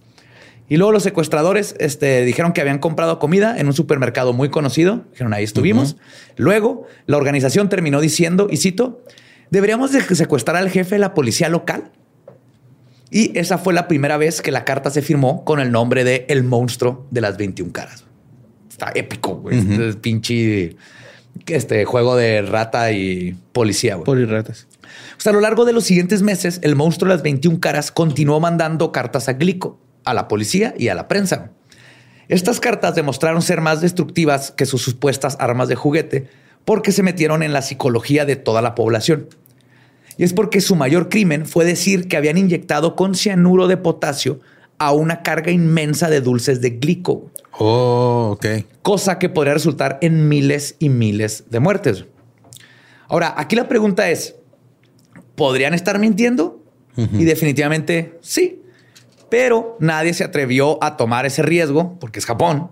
Y 0.67 0.77
luego 0.77 0.91
los 0.91 1.03
secuestradores 1.03 1.75
este, 1.79 2.25
dijeron 2.25 2.51
que 2.51 2.61
habían 2.61 2.79
comprado 2.79 3.19
comida 3.19 3.57
en 3.59 3.67
un 3.67 3.73
supermercado 3.73 4.33
muy 4.33 4.49
conocido. 4.49 5.05
Dijeron, 5.11 5.33
ahí 5.33 5.43
estuvimos. 5.43 5.95
Luego, 6.37 6.87
la 7.05 7.17
organización 7.17 7.69
terminó 7.69 8.01
diciendo, 8.01 8.47
y 8.49 8.57
cito, 8.57 9.03
deberíamos 9.51 9.91
de 9.91 10.01
secuestrar 10.01 10.57
al 10.57 10.69
jefe 10.69 10.95
de 10.95 10.99
la 10.99 11.13
policía 11.13 11.49
local. 11.49 11.91
Y 13.11 13.37
esa 13.37 13.59
fue 13.59 13.73
la 13.73 13.87
primera 13.87 14.17
vez 14.17 14.41
que 14.41 14.51
la 14.51 14.65
carta 14.65 14.89
se 14.89 15.03
firmó 15.03 15.45
con 15.45 15.59
el 15.59 15.71
nombre 15.71 16.03
de 16.03 16.25
El 16.29 16.43
monstruo 16.43 17.05
de 17.11 17.21
las 17.21 17.37
21 17.37 17.71
caras. 17.71 18.03
Está 18.67 18.91
épico, 18.95 19.35
güey. 19.35 19.61
pinche 20.01 20.75
este 21.45 21.85
juego 21.85 22.15
de 22.15 22.41
rata 22.41 22.91
y 22.91 23.37
policía. 23.53 23.95
Güey. 23.95 24.05
Polirratas. 24.05 24.67
O 25.17 25.21
sea, 25.21 25.31
a 25.31 25.33
lo 25.35 25.41
largo 25.41 25.63
de 25.65 25.73
los 25.73 25.83
siguientes 25.83 26.23
meses, 26.23 26.59
el 26.63 26.75
monstruo 26.75 27.09
de 27.09 27.15
las 27.15 27.23
21 27.23 27.59
caras 27.59 27.91
continuó 27.91 28.39
mandando 28.39 28.91
cartas 28.91 29.29
a 29.29 29.33
Glico 29.33 29.84
a 30.05 30.13
la 30.13 30.27
policía 30.27 30.73
y 30.77 30.87
a 30.87 30.95
la 30.95 31.07
prensa. 31.07 31.51
Estas 32.27 32.59
cartas 32.59 32.95
demostraron 32.95 33.41
ser 33.41 33.61
más 33.61 33.81
destructivas 33.81 34.51
que 34.51 34.65
sus 34.65 34.81
supuestas 34.81 35.37
armas 35.39 35.67
de 35.67 35.75
juguete 35.75 36.27
porque 36.63 36.91
se 36.91 37.03
metieron 37.03 37.43
en 37.43 37.53
la 37.53 37.61
psicología 37.61 38.25
de 38.25 38.35
toda 38.35 38.61
la 38.61 38.73
población. 38.73 39.27
Y 40.17 40.23
es 40.23 40.33
porque 40.33 40.61
su 40.61 40.75
mayor 40.75 41.09
crimen 41.09 41.45
fue 41.45 41.65
decir 41.65 42.07
que 42.07 42.17
habían 42.17 42.37
inyectado 42.37 42.95
con 42.95 43.13
cianuro 43.15 43.67
de 43.67 43.77
potasio 43.77 44.39
a 44.77 44.91
una 44.91 45.21
carga 45.21 45.51
inmensa 45.51 46.09
de 46.09 46.21
dulces 46.21 46.61
de 46.61 46.71
glico. 46.71 47.29
Oh, 47.51 48.31
ok. 48.33 48.45
Cosa 48.81 49.19
que 49.19 49.29
podría 49.29 49.53
resultar 49.53 49.99
en 50.01 50.27
miles 50.27 50.75
y 50.79 50.89
miles 50.89 51.43
de 51.49 51.59
muertes. 51.59 52.05
Ahora, 53.07 53.35
aquí 53.37 53.55
la 53.55 53.67
pregunta 53.67 54.09
es, 54.09 54.35
¿podrían 55.35 55.73
estar 55.73 55.99
mintiendo? 55.99 56.61
Y 56.97 57.25
definitivamente 57.25 58.17
sí 58.21 58.61
pero 59.29 59.77
nadie 59.79 60.13
se 60.13 60.23
atrevió 60.23 60.83
a 60.83 60.97
tomar 60.97 61.25
ese 61.25 61.41
riesgo 61.41 61.97
porque 61.99 62.19
es 62.19 62.25
Japón. 62.25 62.71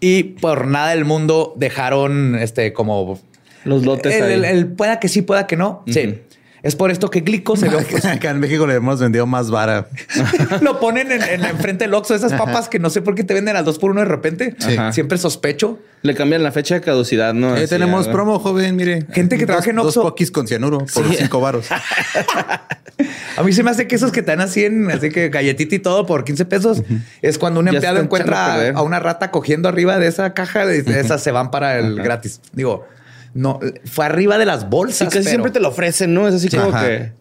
Y 0.00 0.22
por 0.22 0.66
nada 0.66 0.90
del 0.90 1.04
mundo 1.04 1.54
dejaron 1.56 2.36
este 2.36 2.72
como 2.72 3.18
los 3.64 3.84
lotes. 3.84 4.14
El, 4.14 4.68
pueda 4.72 4.98
que 4.98 5.08
sí, 5.08 5.22
pueda 5.22 5.46
que 5.46 5.56
no. 5.56 5.82
Sí. 5.86 6.22
Es 6.62 6.76
por 6.76 6.90
esto 6.90 7.10
que 7.10 7.20
Glico 7.20 7.56
se 7.56 7.68
vio. 7.68 7.78
Acá 8.04 8.30
en 8.30 8.40
México 8.40 8.66
le 8.66 8.74
hemos 8.74 9.00
vendido 9.00 9.26
más 9.26 9.50
vara. 9.50 9.88
Lo 10.60 10.78
ponen 10.78 11.10
en, 11.10 11.22
en, 11.22 11.44
enfrente 11.44 11.84
del 11.84 11.94
Oxxo, 11.94 12.14
esas 12.14 12.32
papas 12.34 12.68
que 12.68 12.78
no 12.78 12.90
sé 12.90 13.02
por 13.02 13.14
qué 13.14 13.24
te 13.24 13.34
venden 13.34 13.56
al 13.56 13.64
dos 13.64 13.78
por 13.78 13.90
uno 13.90 14.00
de 14.00 14.06
repente. 14.06 14.56
Siempre 14.92 15.18
sospecho. 15.18 15.78
Le 16.02 16.14
cambian 16.14 16.42
la 16.42 16.52
fecha 16.52 16.74
de 16.74 16.80
caducidad, 16.80 17.34
¿no? 17.34 17.56
Eh, 17.56 17.68
tenemos 17.68 18.08
promo, 18.08 18.38
joven, 18.38 18.76
mire. 18.76 19.06
Gente 19.12 19.38
que 19.38 19.46
trabaja 19.46 19.70
en 19.70 19.78
Oxxo. 19.78 20.00
Dos 20.00 20.10
poquis 20.10 20.30
con 20.30 20.46
cianuro 20.46 20.78
por 20.78 21.14
cinco 21.14 21.40
varos. 21.40 21.66
a 23.36 23.42
mí 23.42 23.52
se 23.52 23.62
me 23.62 23.70
hace 23.70 23.86
que 23.86 23.96
esos 23.96 24.12
que 24.12 24.22
te 24.22 24.30
dan 24.32 24.40
así 24.40 24.64
en, 24.64 24.90
así 24.90 25.10
que 25.10 25.28
galletita 25.28 25.74
y 25.74 25.78
todo 25.78 26.06
por 26.06 26.24
15 26.24 26.44
pesos, 26.44 26.82
es 27.22 27.38
cuando 27.38 27.60
un 27.60 27.68
empleado 27.68 27.98
encuentra 27.98 28.70
a, 28.70 28.82
una 28.82 28.98
rata 28.98 29.30
cogiendo 29.30 29.68
arriba 29.68 29.98
de 29.98 30.06
esa 30.06 30.34
caja, 30.34 30.66
de 30.66 31.00
esas 31.00 31.22
se 31.22 31.30
van 31.30 31.50
para 31.50 31.78
el 31.78 31.96
gratis. 31.96 32.40
Digo, 32.52 32.86
no, 33.34 33.60
fue 33.84 34.06
arriba 34.06 34.38
de 34.38 34.46
las 34.46 34.68
bolsas. 34.68 35.08
Sí, 35.08 35.18
casi 35.18 35.28
siempre 35.28 35.50
te 35.50 35.60
lo 35.60 35.68
ofrecen, 35.68 36.14
¿no? 36.14 36.28
Es 36.28 36.34
así 36.34 36.48
como 36.48 36.72
que. 36.72 37.12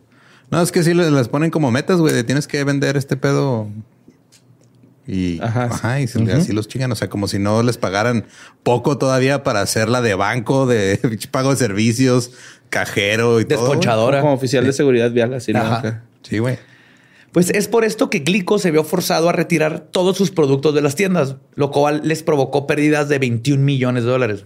No, 0.52 0.62
es 0.62 0.72
que 0.72 0.84
sí 0.84 0.94
les 0.94 1.28
ponen 1.28 1.52
como 1.52 1.70
metas, 1.72 2.00
güey, 2.00 2.24
tienes 2.24 2.48
que 2.48 2.64
vender 2.64 2.98
este 2.98 3.16
pedo. 3.18 3.68
Y, 5.06 5.42
ajá, 5.42 6.00
y 6.00 6.04
así 6.04 6.54
los 6.54 6.68
chingan. 6.68 6.92
O 6.92 6.96
sea, 6.96 7.10
como 7.10 7.28
si 7.28 7.40
no 7.40 7.64
les 7.64 7.78
pagaran 7.78 8.26
poco 8.64 8.98
todavía 8.98 9.44
para 9.44 9.62
hacerla 9.62 10.02
de 10.02 10.14
banco, 10.14 10.68
de 10.68 11.00
pago 11.32 11.52
de 11.52 11.56
servicios, 11.56 12.32
cajero 12.70 13.40
y 13.40 13.44
Desponchadora. 13.44 14.22
Como 14.22 14.34
oficial 14.34 14.66
de 14.66 14.74
seguridad 14.74 15.12
vial, 15.12 15.34
así, 15.34 15.52
¿no? 15.54 15.82
Sí, 16.22 16.40
güey. 16.40 16.58
Pues 17.32 17.52
es 17.52 17.68
por 17.68 17.86
esto 17.86 18.10
que 18.10 18.20
Glico 18.20 18.58
se 18.58 18.72
vio 18.72 18.84
forzado 18.84 19.30
a 19.30 19.32
retirar 19.32 19.82
todos 19.92 20.18
sus 20.18 20.32
productos 20.32 20.74
de 20.74 20.82
las 20.82 20.96
tiendas, 20.96 21.36
lo 21.54 21.70
cual 21.70 22.02
les 22.04 22.24
provocó 22.24 22.66
pérdidas 22.66 23.08
de 23.08 23.20
21 23.20 23.64
millones 23.64 24.04
de 24.04 24.10
dólares. 24.10 24.46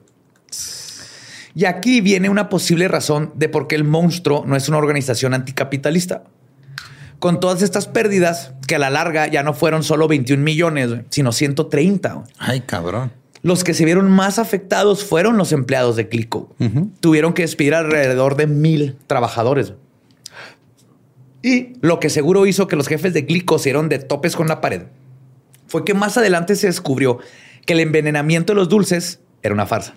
Y 1.56 1.66
aquí 1.66 2.01
viene 2.01 2.30
una 2.30 2.49
posible 2.49 2.88
razón 2.88 3.32
de 3.36 3.49
por 3.49 3.68
qué 3.68 3.76
el 3.76 3.84
monstruo 3.84 4.43
no 4.45 4.56
es 4.56 4.70
una 4.70 4.78
organización 4.78 5.34
anticapitalista. 5.34 6.24
Con 7.20 7.39
todas 7.39 7.62
estas 7.62 7.88
pérdidas, 7.88 8.54
que 8.68 8.76
a 8.76 8.80
la 8.80 8.89
larga 8.89 9.28
ya 9.28 9.43
no 9.43 9.54
fueron 9.54 9.84
solo 9.84 10.08
21 10.08 10.43
millones, 10.43 10.89
sino 11.10 11.32
130. 11.32 12.24
Ay, 12.38 12.62
cabrón. 12.62 13.12
Los 13.43 13.64
que 13.64 13.74
se 13.74 13.86
vieron 13.86 14.10
más 14.10 14.39
afectados 14.39 15.04
fueron 15.04 15.38
los 15.38 15.51
empleados 15.51 15.95
de 15.95 16.10
Clico. 16.10 16.56
Tuvieron 17.01 17.34
que 17.34 17.43
despedir 17.43 17.76
alrededor 17.76 18.36
de 18.36 18.47
mil 18.47 18.97
trabajadores. 19.08 19.74
Y 21.41 21.74
lo 21.82 21.99
que 21.99 22.10
seguro 22.10 22.45
hizo 22.45 22.68
que 22.68 22.78
los 22.78 22.88
jefes 22.88 23.14
de 23.14 23.26
Clico 23.26 23.60
se 23.60 23.66
dieron 23.66 23.89
de 23.89 23.99
topes 23.99 24.36
con 24.36 24.47
la 24.47 24.62
pared 24.62 24.84
fue 25.74 25.84
que 25.84 25.93
más 25.93 26.18
adelante 26.18 26.56
se 26.56 26.68
descubrió 26.68 27.18
que 27.66 27.74
el 27.74 27.80
envenenamiento 27.80 28.54
de 28.54 28.58
los 28.58 28.70
dulces 28.70 29.20
era 29.41 29.56
una 29.56 29.66
farsa. 29.66 29.95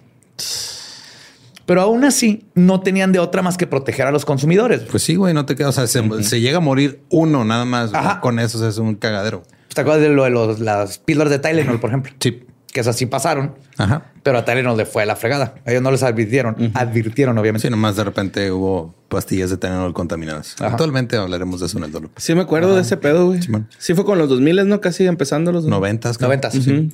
Pero 1.66 1.82
aún 1.82 2.04
así 2.04 2.46
no 2.54 2.80
tenían 2.80 3.12
de 3.12 3.18
otra 3.18 3.42
más 3.42 3.58
que 3.58 3.66
proteger 3.66 4.06
a 4.06 4.12
los 4.12 4.24
consumidores. 4.24 4.82
Pues 4.82 5.02
sí, 5.02 5.16
güey, 5.16 5.34
no 5.34 5.44
te 5.46 5.56
quedas. 5.56 5.76
O 5.76 5.86
sea, 5.86 6.02
se, 6.22 6.40
llega 6.40 6.58
a 6.58 6.60
morir 6.60 7.00
uno 7.10 7.44
nada 7.44 7.64
más 7.64 7.90
con 8.20 8.38
eso. 8.38 8.66
es 8.66 8.78
un 8.78 8.94
cagadero. 8.94 9.42
¿Te 9.74 9.80
acuerdas 9.82 10.02
de 10.02 10.08
lo 10.08 10.24
de 10.24 10.30
los, 10.30 10.60
las 10.60 10.98
píldoras 10.98 11.30
de 11.30 11.38
Tylenol, 11.38 11.80
por 11.80 11.90
ejemplo? 11.90 12.12
Sí. 12.20 12.44
Que 12.72 12.80
esas 12.80 12.96
sí 12.96 13.06
pasaron. 13.06 13.56
Ajá. 13.78 14.12
Pero 14.22 14.38
a 14.38 14.44
Tylenol 14.44 14.76
le 14.76 14.86
fue 14.86 15.02
a 15.02 15.06
la 15.06 15.16
fregada. 15.16 15.54
ellos 15.66 15.82
no 15.82 15.90
les 15.90 16.02
advirtieron. 16.02 16.72
Advirtieron, 16.74 17.36
obviamente. 17.36 17.66
Sí, 17.66 17.70
nomás 17.70 17.96
de 17.96 18.04
repente 18.04 18.50
hubo 18.52 18.94
pastillas 19.08 19.50
de 19.50 19.56
Tylenol 19.56 19.92
contaminadas. 19.92 20.56
Actualmente 20.60 21.16
hablaremos 21.16 21.60
de 21.60 21.66
eso 21.66 21.78
en 21.78 21.84
el 21.84 21.92
dolor. 21.92 22.10
Sí, 22.16 22.34
me 22.34 22.42
acuerdo 22.42 22.74
de 22.76 22.82
ese 22.82 22.96
pedo, 22.96 23.26
güey. 23.26 23.40
Sí, 23.78 23.94
fue 23.94 24.04
con 24.04 24.18
los 24.18 24.28
2000, 24.28 24.68
¿no? 24.68 24.80
Casi 24.80 25.04
empezando 25.06 25.52
los... 25.52 25.66
Noventas. 25.66 26.20
Noventas, 26.20 26.54
sí. 26.54 26.90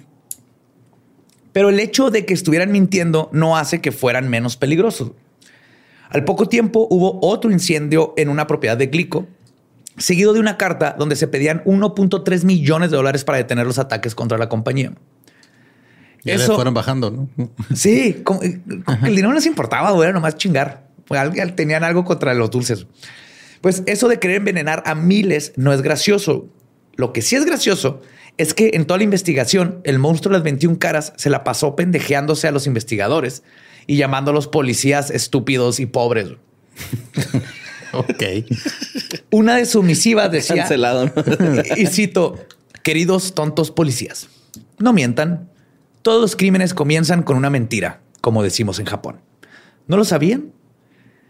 Pero 1.53 1.69
el 1.69 1.79
hecho 1.81 2.11
de 2.11 2.25
que 2.25 2.35
estuvieran 2.35 2.73
mintiendo 2.73 3.29
no 3.33 3.57
hace 3.57 3.81
que 3.81 3.93
fueran 3.93 4.29
menos 4.29 4.57
peligrosos. 4.57 5.13
Al 6.09 6.25
poco 6.25 6.49
tiempo 6.49 6.87
hubo 6.91 7.19
otro 7.23 7.51
incendio 7.51 8.15
en 8.17 8.29
una 8.29 8.47
propiedad 8.47 8.77
de 8.77 8.87
Glico, 8.87 9.27
seguido 9.97 10.33
de 10.33 10.41
una 10.41 10.57
carta 10.57 10.97
donde 10.99 11.17
se 11.17 11.29
pedían 11.29 11.63
1.3 11.65 12.45
millones 12.45 12.91
de 12.91 12.97
dólares 12.97 13.25
para 13.25 13.39
detener 13.39 13.67
los 13.67 13.79
ataques 13.79 14.15
contra 14.15 14.39
la 14.39 14.49
compañía. 14.49 14.93
Y 16.25 16.31
Eso 16.31 16.55
fueron 16.55 16.73
bajando, 16.73 17.11
¿no? 17.11 17.29
Sí, 17.75 18.23
el 19.03 19.11
dinero 19.11 19.29
no 19.29 19.35
les 19.35 19.47
importaba, 19.47 19.91
güey, 19.91 20.13
nomás 20.13 20.37
chingar. 20.37 20.87
Tenían 21.57 21.83
algo 21.83 22.05
contra 22.05 22.33
los 22.33 22.51
dulces. 22.51 22.87
Pues 23.61 23.83
eso 23.87 24.09
de 24.09 24.19
querer 24.19 24.37
envenenar 24.37 24.83
a 24.87 24.95
miles 24.95 25.53
no 25.57 25.73
es 25.73 25.83
gracioso. 25.83 26.47
Lo 26.95 27.13
que 27.13 27.23
sí 27.23 27.37
es 27.37 27.45
gracioso 27.45 28.03
es 28.39 28.55
que 28.55 28.73
en 28.75 28.87
toda 28.87 28.99
la 28.99 29.05
investigación, 29.05 29.81
el 29.85 29.99
monstruo 29.99 30.33
de 30.33 30.39
las 30.39 30.45
21 30.45 30.79
caras 30.79 31.13
se 31.17 31.31
la 31.31 31.45
pasó 31.45 31.77
pendejeándose 31.77 32.49
a 32.49 32.53
los 32.53 32.67
investigadores 32.67 33.43
y 33.87 33.97
llamando 33.97 34.31
a 34.31 34.35
los 34.35 34.49
policías 34.49 35.11
estúpidos 35.11 35.81
y 35.81 35.87
pobres. 35.87 36.29
ok. 37.93 38.23
Una 39.31 39.57
de 39.57 39.67
sus 39.67 39.85
misivas 39.85 40.31
decía... 40.31 40.57
Cancelado. 40.57 41.11
y 41.77 41.87
cito, 41.87 42.37
queridos 42.83 43.35
tontos 43.35 43.71
policías, 43.71 44.29
no 44.79 44.93
mientan. 44.93 45.49
Todos 46.03 46.21
los 46.21 46.37
crímenes 46.37 46.75
comienzan 46.75 47.23
con 47.23 47.37
una 47.37 47.51
mentira, 47.51 48.01
como 48.21 48.43
decimos 48.43 48.79
en 48.79 48.87
Japón. 48.87 49.21
¿No 49.87 49.97
lo 49.97 50.05
sabían? 50.05 50.53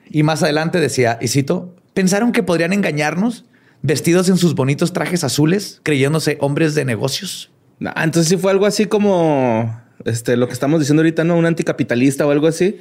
Y 0.09 0.22
más 0.22 0.42
adelante 0.42 0.80
decía, 0.80 1.18
y 1.20 1.28
cito, 1.28 1.74
pensaron 1.94 2.32
que 2.32 2.42
podrían 2.42 2.72
engañarnos 2.72 3.44
vestidos 3.83 4.28
en 4.28 4.37
sus 4.37 4.55
bonitos 4.55 4.93
trajes 4.93 5.24
azules, 5.24 5.80
creyéndose 5.83 6.39
hombres 6.41 6.74
de 6.74 6.85
negocios. 6.85 7.51
entonces 7.80 8.28
sí 8.28 8.37
fue 8.37 8.53
algo 8.53 8.66
así 8.66 8.87
como 8.87 9.83
este, 10.05 10.37
lo 10.37 10.47
que 10.47 10.53
estamos 10.53 10.80
diciendo 10.80 11.03
ahorita, 11.03 11.24
¿no? 11.24 11.37
Un 11.37 11.47
anticapitalista 11.47 12.26
o 12.26 12.30
algo 12.30 12.47
así. 12.47 12.80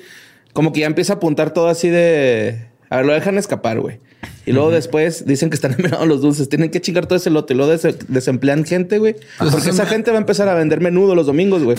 Como 0.53 0.73
que 0.73 0.81
ya 0.81 0.87
empieza 0.87 1.13
a 1.13 1.15
apuntar 1.17 1.53
todo 1.53 1.67
así 1.69 1.89
de. 1.89 2.67
A 2.89 2.97
ver, 2.97 3.05
lo 3.05 3.13
dejan 3.13 3.37
escapar, 3.37 3.79
güey. 3.79 3.99
Y 4.45 4.51
luego 4.51 4.69
después 4.69 5.25
dicen 5.25 5.49
que 5.49 5.55
están 5.55 5.71
envenenados 5.77 6.07
los 6.07 6.21
dulces. 6.21 6.49
Tienen 6.49 6.71
que 6.71 6.81
chingar 6.81 7.05
todo 7.05 7.17
ese 7.17 7.29
lote. 7.29 7.53
Y 7.53 7.57
luego 7.57 7.71
desemplean 8.07 8.65
gente, 8.65 8.99
güey. 8.99 9.15
Pues 9.37 9.51
Porque 9.51 9.69
esa 9.69 9.85
gente 9.85 10.11
va 10.11 10.17
a 10.17 10.21
empezar 10.21 10.49
a 10.49 10.55
vender 10.55 10.81
menudo 10.81 11.15
los 11.15 11.25
domingos, 11.25 11.63
güey. 11.63 11.77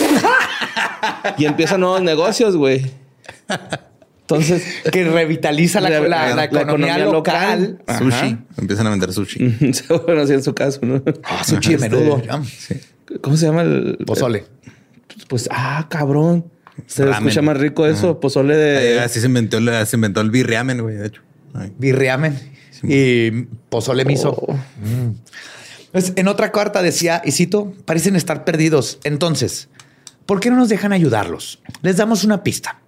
y 1.39 1.45
empiezan 1.45 1.81
nuevos 1.81 2.03
negocios, 2.03 2.57
güey. 2.57 2.91
Entonces, 4.35 4.65
que 4.91 5.05
revitaliza 5.05 5.81
la, 5.81 6.45
economía, 6.45 6.99
local. 6.99 7.83
Sushi. 7.99 8.39
Empiezan 8.57 8.87
a 8.87 8.91
vender 8.91 9.13
sushi. 9.13 9.57
bueno, 10.07 10.23
así 10.23 10.33
en 10.33 10.43
su 10.43 10.55
caso, 10.55 10.81
¿no? 10.83 11.03
Ah, 11.25 11.45
sushi 11.45 11.71
de 11.71 11.75
este, 11.75 11.89
menudo. 11.89 12.23
¿Cómo 13.21 13.37
se 13.37 13.47
llama 13.47 13.63
el 13.63 13.99
pozole? 14.07 14.45
Pues, 15.29 15.49
ah, 15.51 15.87
cabrón. 15.89 16.51
Se 16.87 17.09
escucha 17.09 17.43
más 17.43 17.59
rico 17.59 17.87
eso, 17.87 18.19
pozole 18.21 18.57
de. 18.57 19.01
así 19.01 19.21
se 19.21 19.27
inventó, 19.27 19.59
se 19.85 19.97
inventó 19.97 20.21
el 20.21 20.31
birriamen, 20.31 20.81
güey, 20.81 20.97
de 20.97 21.07
hecho. 21.07 21.23
Birriamen. 21.79 22.39
y 22.83 23.31
pozole 23.69 24.05
miso. 24.05 24.31
Oh. 24.31 24.55
Mm. 24.55 25.15
Pues, 25.93 26.15
en 26.17 26.27
otra 26.29 26.51
carta 26.53 26.83
decía, 26.83 27.21
y 27.25 27.33
cito, 27.33 27.75
parecen 27.85 28.17
estar 28.17 28.45
perdidos. 28.45 28.99
Entonces, 29.05 29.69
¿por 30.25 30.41
qué 30.41 30.51
no 30.51 30.57
nos 30.57 30.71
dejan 30.71 30.93
ayudarlos? 30.93 31.61
Les 31.83 31.99
damos 31.99 32.25
una 32.25 32.43
pista. 32.43 32.81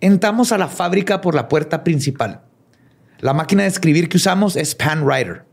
Entramos 0.00 0.52
a 0.52 0.58
la 0.58 0.68
fábrica 0.68 1.20
por 1.20 1.34
la 1.34 1.48
puerta 1.48 1.84
principal. 1.84 2.42
La 3.20 3.32
máquina 3.32 3.62
de 3.62 3.68
escribir 3.68 4.08
que 4.08 4.16
usamos 4.16 4.56
es 4.56 4.74
Panwriter. 4.74 5.44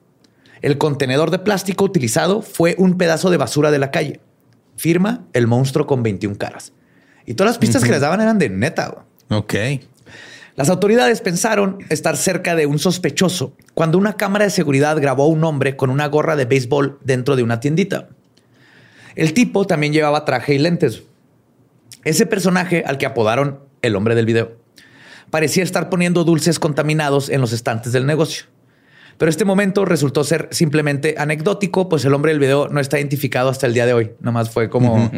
El 0.62 0.78
contenedor 0.78 1.32
de 1.32 1.40
plástico 1.40 1.86
utilizado 1.86 2.42
fue 2.42 2.76
un 2.78 2.98
pedazo 2.98 3.30
de 3.30 3.38
basura 3.38 3.72
de 3.72 3.80
la 3.80 3.92
calle. 3.92 4.20
Firma 4.76 5.26
el 5.34 5.48
monstruo 5.48 5.88
con 5.88 6.04
21 6.04 6.38
caras. 6.38 6.74
Y 7.26 7.34
todas 7.34 7.52
las 7.52 7.58
pistas 7.60 7.84
que 7.84 7.92
les 7.92 8.02
daban 8.02 8.22
eran 8.22 8.40
de 8.40 8.50
neta. 8.50 9.06
Ok. 9.30 9.54
Las 10.56 10.70
autoridades 10.70 11.22
pensaron 11.22 11.78
estar 11.90 12.18
cerca 12.18 12.56
de 12.56 12.66
un 12.66 12.78
sospechoso 12.78 13.56
cuando 13.74 13.98
una 13.98 14.18
cámara 14.18 14.46
de 14.46 14.52
seguridad 14.52 15.00
grabó 15.00 15.24
a 15.24 15.28
un 15.28 15.44
hombre 15.44 15.76
con 15.76 15.90
una 15.90 16.08
gorra 16.08 16.36
de 16.36 16.46
béisbol 16.46 17.00
dentro 17.04 17.36
de 17.36 17.44
una 17.44 17.60
tiendita. 17.60 18.10
El 19.16 19.34
tipo 19.34 19.66
también 19.66 19.94
llevaba 19.94 20.26
traje 20.26 20.54
y 20.54 20.60
lentes. 20.60 21.04
Ese 22.04 22.26
personaje 22.26 22.84
al 22.86 22.98
que 22.98 23.06
apodaron 23.06 23.60
el 23.82 23.96
hombre 23.96 24.16
del 24.16 24.26
video 24.26 24.62
parecía 25.32 25.64
estar 25.64 25.90
poniendo 25.90 26.24
dulces 26.24 26.60
contaminados 26.60 27.30
en 27.30 27.42
los 27.42 27.54
estantes 27.54 27.92
del 27.94 28.06
negocio. 28.06 28.46
Pero 29.18 29.30
este 29.30 29.46
momento 29.46 29.86
resultó 29.86 30.24
ser 30.24 30.50
simplemente 30.52 31.16
anecdótico, 31.18 31.90
pues 31.90 32.06
el 32.06 32.14
hombre 32.14 32.32
del 32.32 32.40
video 32.40 32.68
no 32.70 32.80
está 32.80 33.00
identificado 33.00 33.50
hasta 33.50 33.66
el 33.66 33.74
día 33.74 33.86
de 33.86 33.94
hoy. 33.94 34.12
Nomás 34.20 34.50
fue 34.50 34.70
como 34.70 35.12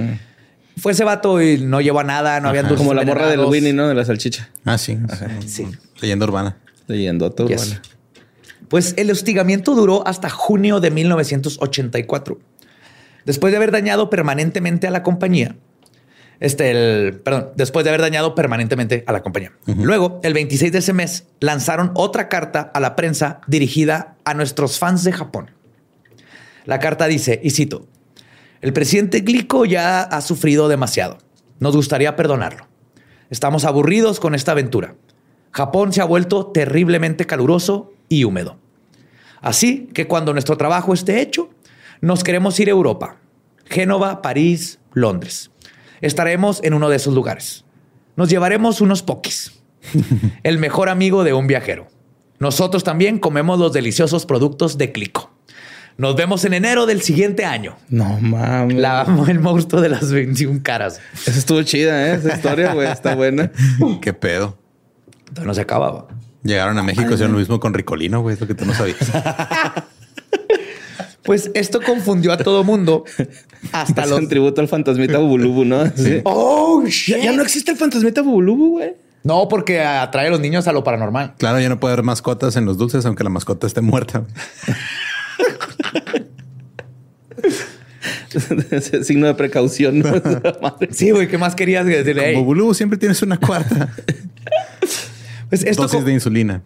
fue 0.77 0.93
ese 0.93 1.03
vato 1.03 1.41
y 1.41 1.59
no 1.59 1.81
llevó 1.81 1.99
a 1.99 2.03
nada, 2.03 2.39
no 2.39 2.49
había 2.49 2.67
Como 2.67 2.93
la 2.93 3.03
morra 3.03 3.27
del 3.27 3.41
Winnie, 3.41 3.73
¿no? 3.73 3.87
De 3.87 3.93
la 3.93 4.05
salchicha. 4.05 4.49
Ah, 4.65 4.77
sí. 4.77 4.97
Sí. 5.45 5.67
Leyenda 6.01 6.25
urbana. 6.25 6.57
Leyenda 6.87 7.27
urbana. 7.27 7.81
Pues 8.69 8.93
el 8.97 9.11
hostigamiento 9.11 9.75
duró 9.75 10.05
hasta 10.07 10.29
junio 10.29 10.79
de 10.79 10.89
1984. 10.89 12.39
Después 13.25 13.51
de 13.51 13.57
haber 13.57 13.71
dañado 13.71 14.09
permanentemente 14.09 14.87
a 14.87 14.91
la 14.91 15.03
compañía, 15.03 15.55
este, 16.43 16.71
el, 16.71 17.21
perdón, 17.21 17.51
después 17.55 17.85
de 17.85 17.89
haber 17.89 18.01
dañado 18.01 18.35
permanentemente 18.35 19.05
a 19.07 19.13
la 19.13 19.23
compañía. 19.23 19.53
Luego, 19.65 20.19
el 20.23 20.33
26 20.33 20.73
de 20.73 20.79
ese 20.79 20.91
mes, 20.91 21.25
lanzaron 21.39 21.91
otra 21.95 22.27
carta 22.27 22.69
a 22.73 22.81
la 22.81 22.97
prensa 22.97 23.39
dirigida 23.47 24.17
a 24.25 24.33
nuestros 24.33 24.77
fans 24.77 25.05
de 25.05 25.13
Japón. 25.13 25.51
La 26.65 26.79
carta 26.79 27.07
dice, 27.07 27.39
y 27.41 27.51
cito, 27.51 27.87
el 28.59 28.73
presidente 28.73 29.21
Glico 29.21 29.63
ya 29.63 30.01
ha 30.01 30.19
sufrido 30.19 30.67
demasiado. 30.67 31.17
Nos 31.59 31.77
gustaría 31.77 32.17
perdonarlo. 32.17 32.67
Estamos 33.29 33.63
aburridos 33.63 34.19
con 34.19 34.35
esta 34.35 34.51
aventura. 34.51 34.95
Japón 35.51 35.93
se 35.93 36.01
ha 36.01 36.05
vuelto 36.05 36.47
terriblemente 36.47 37.25
caluroso 37.25 37.93
y 38.09 38.25
húmedo. 38.25 38.57
Así 39.39 39.87
que 39.93 40.07
cuando 40.07 40.33
nuestro 40.33 40.57
trabajo 40.57 40.93
esté 40.93 41.21
hecho, 41.21 41.51
nos 42.01 42.21
queremos 42.21 42.59
ir 42.59 42.67
a 42.67 42.71
Europa. 42.71 43.15
Génova, 43.63 44.21
París, 44.21 44.79
Londres. 44.91 45.51
Estaremos 46.03 46.59
en 46.63 46.73
uno 46.73 46.89
de 46.89 46.97
esos 46.97 47.13
lugares. 47.13 47.63
Nos 48.17 48.29
llevaremos 48.29 48.81
unos 48.81 49.01
pokis. 49.01 49.53
El 50.43 50.57
mejor 50.57 50.89
amigo 50.89 51.23
de 51.23 51.31
un 51.31 51.47
viajero. 51.47 51.87
Nosotros 52.39 52.83
también 52.83 53.19
comemos 53.19 53.57
los 53.57 53.71
deliciosos 53.71 54.25
productos 54.25 54.77
de 54.77 54.91
Clico. 54.91 55.31
Nos 55.97 56.17
vemos 56.17 56.43
en 56.43 56.55
enero 56.55 56.85
del 56.85 57.01
siguiente 57.01 57.45
año. 57.45 57.77
No 57.87 58.19
mames. 58.19 58.77
La 58.77 59.05
el 59.29 59.39
monstruo 59.39 59.81
de 59.81 59.87
las 59.87 60.11
21 60.11 60.59
caras. 60.61 60.99
Esa 61.13 61.39
estuvo 61.39 61.63
chida, 61.63 62.09
¿eh? 62.09 62.15
Esa 62.15 62.35
historia, 62.35 62.73
güey, 62.73 62.91
está 62.91 63.15
buena. 63.15 63.49
Qué 64.01 64.11
pedo. 64.11 64.57
Entonces 65.19 65.45
no 65.45 65.53
se 65.53 65.61
acababa. 65.61 66.07
Llegaron 66.43 66.77
a 66.77 66.83
México, 66.83 67.13
hicieron 67.13 67.31
lo 67.31 67.39
mismo 67.39 67.61
con 67.61 67.73
Ricolino, 67.73 68.21
güey, 68.21 68.33
es 68.33 68.41
lo 68.41 68.47
que 68.47 68.55
tú 68.55 68.65
no 68.65 68.73
sabías. 68.73 68.97
pues 71.23 71.51
esto 71.53 71.81
confundió 71.81 72.31
a 72.33 72.37
todo 72.37 72.63
mundo. 72.63 73.03
Hasta 73.71 74.05
los... 74.05 74.19
un 74.19 74.27
tributo 74.27 74.61
al 74.61 74.67
fantasmita 74.67 75.17
Bubulubu, 75.17 75.65
¿no? 75.65 75.85
Sí. 75.95 76.21
Oh, 76.23 76.83
shit. 76.85 77.23
Ya, 77.23 77.31
no 77.31 77.41
existe 77.41 77.71
el 77.71 77.77
fantasmita 77.77 78.21
Bubulubu, 78.21 78.71
güey. 78.71 78.93
No, 79.23 79.47
porque 79.47 79.81
atrae 79.81 80.27
a 80.27 80.29
los 80.29 80.41
niños 80.41 80.67
a 80.67 80.73
lo 80.73 80.83
paranormal. 80.83 81.35
Claro, 81.37 81.59
ya 81.61 81.69
no 81.69 81.79
puede 81.79 81.93
haber 81.93 82.03
mascotas 82.03 82.57
en 82.57 82.65
los 82.65 82.77
dulces, 82.77 83.05
aunque 83.05 83.23
la 83.23 83.29
mascota 83.29 83.67
esté 83.67 83.79
muerta. 83.79 84.25
Signo 89.03 89.27
de 89.27 89.35
precaución. 89.35 90.03
sí, 90.91 91.11
güey, 91.11 91.29
¿qué 91.29 91.37
más 91.37 91.55
querías 91.55 91.85
decirle? 91.85 92.33
Como 92.33 92.45
Bulu, 92.45 92.73
siempre 92.73 92.97
tienes 92.97 93.21
una 93.21 93.37
cuarta. 93.37 93.93
Pues 95.47 95.63
esto 95.63 95.83
Dosis 95.83 96.03
de 96.03 96.13
insulina. 96.13 96.63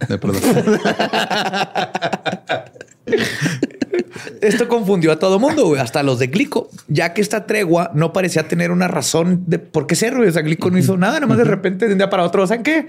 Esto 4.41 4.67
confundió 4.67 5.11
a 5.11 5.19
todo 5.19 5.39
mundo, 5.39 5.65
güey, 5.65 5.81
hasta 5.81 6.03
los 6.03 6.19
de 6.19 6.27
Glico, 6.27 6.69
ya 6.87 7.13
que 7.13 7.21
esta 7.21 7.45
tregua 7.45 7.91
no 7.93 8.13
parecía 8.13 8.47
tener 8.47 8.71
una 8.71 8.87
razón 8.87 9.43
de 9.47 9.59
por 9.59 9.87
qué 9.87 9.95
ser, 9.95 10.15
güey. 10.15 10.29
O 10.29 10.31
sea, 10.31 10.41
Glico 10.41 10.69
no 10.69 10.77
hizo 10.77 10.97
nada, 10.97 11.15
nada 11.15 11.27
más 11.27 11.37
de 11.37 11.43
repente 11.43 11.87
de 11.87 11.93
un 11.93 11.97
día 11.97 12.09
para 12.09 12.23
otro, 12.23 12.45
¿saben 12.47 12.63
qué? 12.63 12.87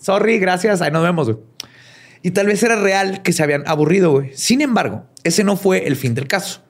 Sorry, 0.00 0.38
gracias, 0.38 0.82
ahí 0.82 0.90
nos 0.90 1.02
vemos, 1.02 1.28
güey. 1.30 1.38
Y 2.22 2.32
tal 2.32 2.46
vez 2.46 2.62
era 2.62 2.76
real 2.76 3.22
que 3.22 3.32
se 3.32 3.42
habían 3.42 3.62
aburrido, 3.66 4.10
güey. 4.10 4.30
Sin 4.34 4.60
embargo, 4.60 5.04
ese 5.22 5.44
no 5.44 5.56
fue 5.56 5.86
el 5.86 5.96
fin 5.96 6.14
del 6.14 6.26
caso. 6.26 6.62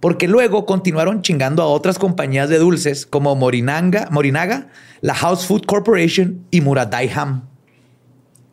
Porque 0.00 0.28
luego 0.28 0.66
continuaron 0.66 1.22
chingando 1.22 1.62
a 1.62 1.66
otras 1.66 1.98
compañías 1.98 2.48
de 2.48 2.58
dulces 2.58 3.06
como 3.06 3.36
Morinanga, 3.36 4.08
Morinaga, 4.10 4.68
la 5.00 5.14
House 5.14 5.46
Food 5.46 5.66
Corporation 5.66 6.44
y 6.50 6.60
Muradai 6.60 7.10
Ham. 7.14 7.48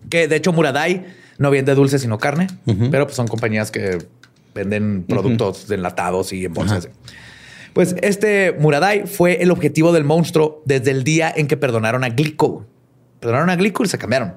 Que 0.10 0.28
de 0.28 0.36
hecho 0.36 0.54
Muradai 0.54 1.06
no 1.38 1.52
vende 1.52 1.74
dulces 1.76 2.02
sino 2.02 2.20
carne, 2.20 2.47
pero 2.91 3.06
pues 3.06 3.16
son 3.16 3.28
compañías 3.28 3.72
que 3.72 3.97
venden 4.54 5.04
productos 5.08 5.70
enlatados 5.72 6.34
y 6.34 6.45
en 6.45 6.54
bolsas. 6.54 6.89
Pues 7.74 7.95
este 8.02 8.54
Muradai 8.60 9.08
fue 9.08 9.41
el 9.41 9.52
objetivo 9.52 9.93
del 9.93 10.04
monstruo 10.04 10.62
desde 10.66 10.91
el 10.91 11.04
día 11.04 11.34
en 11.36 11.47
que 11.47 11.58
perdonaron 11.58 12.04
a 12.04 12.10
Glico. 12.10 12.66
Perdonaron 13.20 13.49
a 13.49 13.56
Glico 13.56 13.84
y 13.84 13.88
se 13.88 13.97
cambiaron. 13.97 14.36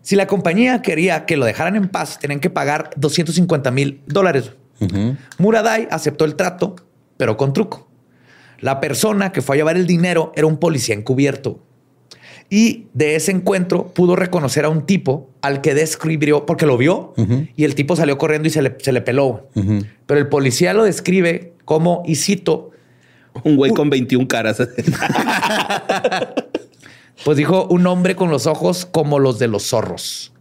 Si 0.00 0.16
la 0.16 0.26
compañía 0.26 0.82
quería 0.82 1.26
que 1.26 1.36
lo 1.36 1.44
dejaran 1.46 1.76
en 1.76 1.88
paz, 1.88 2.18
tenían 2.18 2.40
que 2.40 2.50
pagar 2.50 2.90
250 2.96 3.70
mil 3.70 4.02
dólares. 4.06 4.52
Muradai 5.38 5.88
aceptó 5.90 6.24
el 6.24 6.36
trato, 6.36 6.76
pero 7.16 7.36
con 7.36 7.52
truco. 7.52 7.88
La 8.60 8.80
persona 8.80 9.32
que 9.32 9.42
fue 9.42 9.56
a 9.56 9.58
llevar 9.58 9.76
el 9.76 9.86
dinero 9.86 10.32
era 10.36 10.46
un 10.46 10.58
policía 10.58 10.94
encubierto. 10.94 11.60
Y 12.50 12.86
de 12.92 13.16
ese 13.16 13.32
encuentro 13.32 13.88
pudo 13.88 14.16
reconocer 14.16 14.64
a 14.64 14.68
un 14.68 14.82
tipo 14.86 15.30
al 15.40 15.60
que 15.60 15.74
describió, 15.74 16.46
porque 16.46 16.66
lo 16.66 16.76
vio, 16.76 17.14
y 17.56 17.64
el 17.64 17.74
tipo 17.74 17.96
salió 17.96 18.18
corriendo 18.18 18.48
y 18.48 18.50
se 18.50 18.62
le, 18.62 18.76
se 18.80 18.92
le 18.92 19.00
peló. 19.00 19.48
Pero 20.06 20.20
el 20.20 20.28
policía 20.28 20.72
lo 20.74 20.84
describe 20.84 21.54
como, 21.64 22.02
y 22.06 22.16
cito, 22.16 22.70
un 23.42 23.56
güey 23.56 23.72
con 23.72 23.90
21 23.90 24.28
caras. 24.28 24.62
Pues 27.24 27.36
dijo 27.36 27.66
un 27.70 27.86
hombre 27.86 28.16
con 28.16 28.30
los 28.30 28.46
ojos 28.46 28.86
como 28.86 29.18
los 29.18 29.38
de 29.38 29.48
los 29.48 29.62
zorros. 29.62 30.32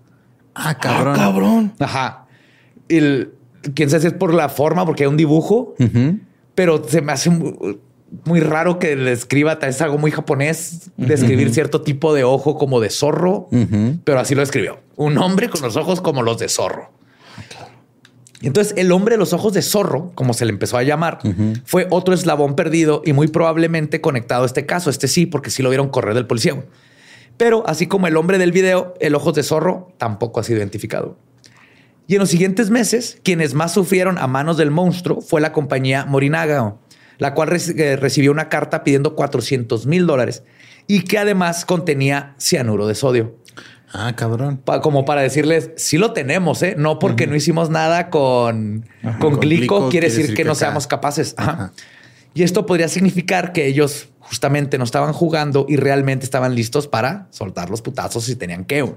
Ah, 0.56 0.78
cabrón. 0.80 1.14
Ah, 1.14 1.18
cabrón. 1.18 1.74
Ajá. 1.80 2.26
El, 2.89 3.34
quién 3.76 3.89
sabe 3.89 4.01
si 4.01 4.08
es 4.08 4.14
por 4.14 4.34
la 4.34 4.49
forma, 4.49 4.86
porque 4.86 5.04
hay 5.04 5.10
un 5.10 5.18
dibujo, 5.18 5.76
pero 6.56 6.84
se 6.88 7.01
me 7.01 7.14
hace 7.14 7.32
muy, 8.26 8.39
raro 8.39 8.80
que 8.80 8.95
le 8.95 9.11
escriba, 9.11 9.59
es 9.61 9.82
algo 9.82 9.97
muy 9.97 10.11
japonés, 10.11 10.91
describir 10.97 11.53
cierto 11.53 11.82
tipo 11.82 12.14
de 12.14 12.24
ojo 12.24 12.57
como 12.57 12.80
de 12.80 12.89
zorro, 12.89 13.47
pero 14.03 14.20
así 14.20 14.36
lo 14.36 14.41
escribió. 14.41 14.80
Un 14.95 15.18
hombre 15.18 15.49
con 15.49 15.61
los 15.61 15.76
ojos 15.76 16.01
como 16.01 16.22
los 16.22 16.38
de 16.39 16.49
zorro. 16.49 16.91
Y 18.41 18.47
entonces 18.47 18.74
el 18.76 18.91
hombre 18.91 19.14
de 19.14 19.20
los 19.20 19.32
ojos 19.32 19.53
de 19.53 19.61
zorro, 19.61 20.11
como 20.16 20.34
se 20.34 20.45
le 20.45 20.51
empezó 20.51 20.78
a 20.78 20.84
llamar, 20.84 21.20
fue 21.64 21.88
otro 21.89 22.14
eslabón 22.14 22.55
perdido 22.55 23.01
y 23.05 23.14
muy 23.14 23.28
probablemente 23.28 24.01
conectado 24.01 24.43
a 24.43 24.45
este 24.45 24.66
caso. 24.66 24.89
Este 24.89 25.07
sí, 25.07 25.26
porque 25.26 25.49
sí 25.49 25.64
lo 25.64 25.70
vieron 25.70 25.88
correr 25.88 26.14
del 26.14 26.28
policía. 26.28 26.61
Pero 27.38 27.64
así 27.68 27.88
como 27.88 28.07
el 28.07 28.18
hombre 28.18 28.38
del 28.38 28.51
video, 28.51 28.95
el 28.99 29.16
ojos 29.16 29.34
de 29.34 29.43
zorro 29.43 29.93
tampoco 29.97 30.41
ha 30.41 30.43
sido 30.43 30.59
identificado. 30.59 31.18
Y 32.05 32.16
en 32.16 32.20
los 32.20 32.30
siguientes 32.30 32.70
meses, 32.70 33.18
quienes 33.24 33.53
más 33.53 33.72
sufrieron 33.72 34.18
a 34.18 34.28
manos 34.28 34.57
del 34.57 34.72
monstruo 34.72 35.22
fue 35.22 35.39
la 35.39 35.53
compañía 35.53 36.05
Morinaga, 36.05 36.76
la 37.18 37.34
cual 37.34 37.49
eh, 37.55 37.95
recibió 37.95 38.32
una 38.32 38.49
carta 38.49 38.84
pidiendo 38.84 39.16
400 39.16 39.86
mil 39.86 40.05
dólares 40.05 40.43
y 40.88 41.03
que 41.03 41.18
además 41.18 41.66
contenía 41.66 42.36
cianuro 42.39 42.88
de 42.88 42.95
sodio. 42.95 43.36
Ah, 43.95 44.14
cabrón. 44.16 44.59
como 44.82 45.05
para 45.05 45.22
decirles, 45.22 45.70
sí 45.76 45.99
lo 45.99 46.14
tenemos, 46.14 46.64
¿eh? 46.64 46.74
No 46.78 46.97
porque 46.97 47.28
no 47.28 47.36
hicimos 47.36 47.70
nada 47.70 48.09
con, 48.09 48.88
con, 49.20 49.39
glico, 49.39 49.89
quiere, 49.89 50.09
decir, 50.09 50.34
que, 50.34 50.43
no 50.43 50.55
seamos 50.55 50.88
capaces. 50.88 51.36
Y 52.34 52.41
esto 52.41 52.66
podría 52.66 52.88
significar 52.88 53.53
que 53.53 53.68
ellos 53.68 54.09
justamente 54.18 54.80
no 54.80 54.84
estaban 54.84 55.14
jugando 55.14 55.68
y 55.70 55.76
realmente 55.76 56.26
estaban 56.26 56.55
listos 56.55 56.88
para 56.88 57.28
soltar 57.30 57.70
los 57.70 57.84
putazos 57.84 58.24
si 58.24 58.36
tenían 58.36 58.66
que. 58.66 58.95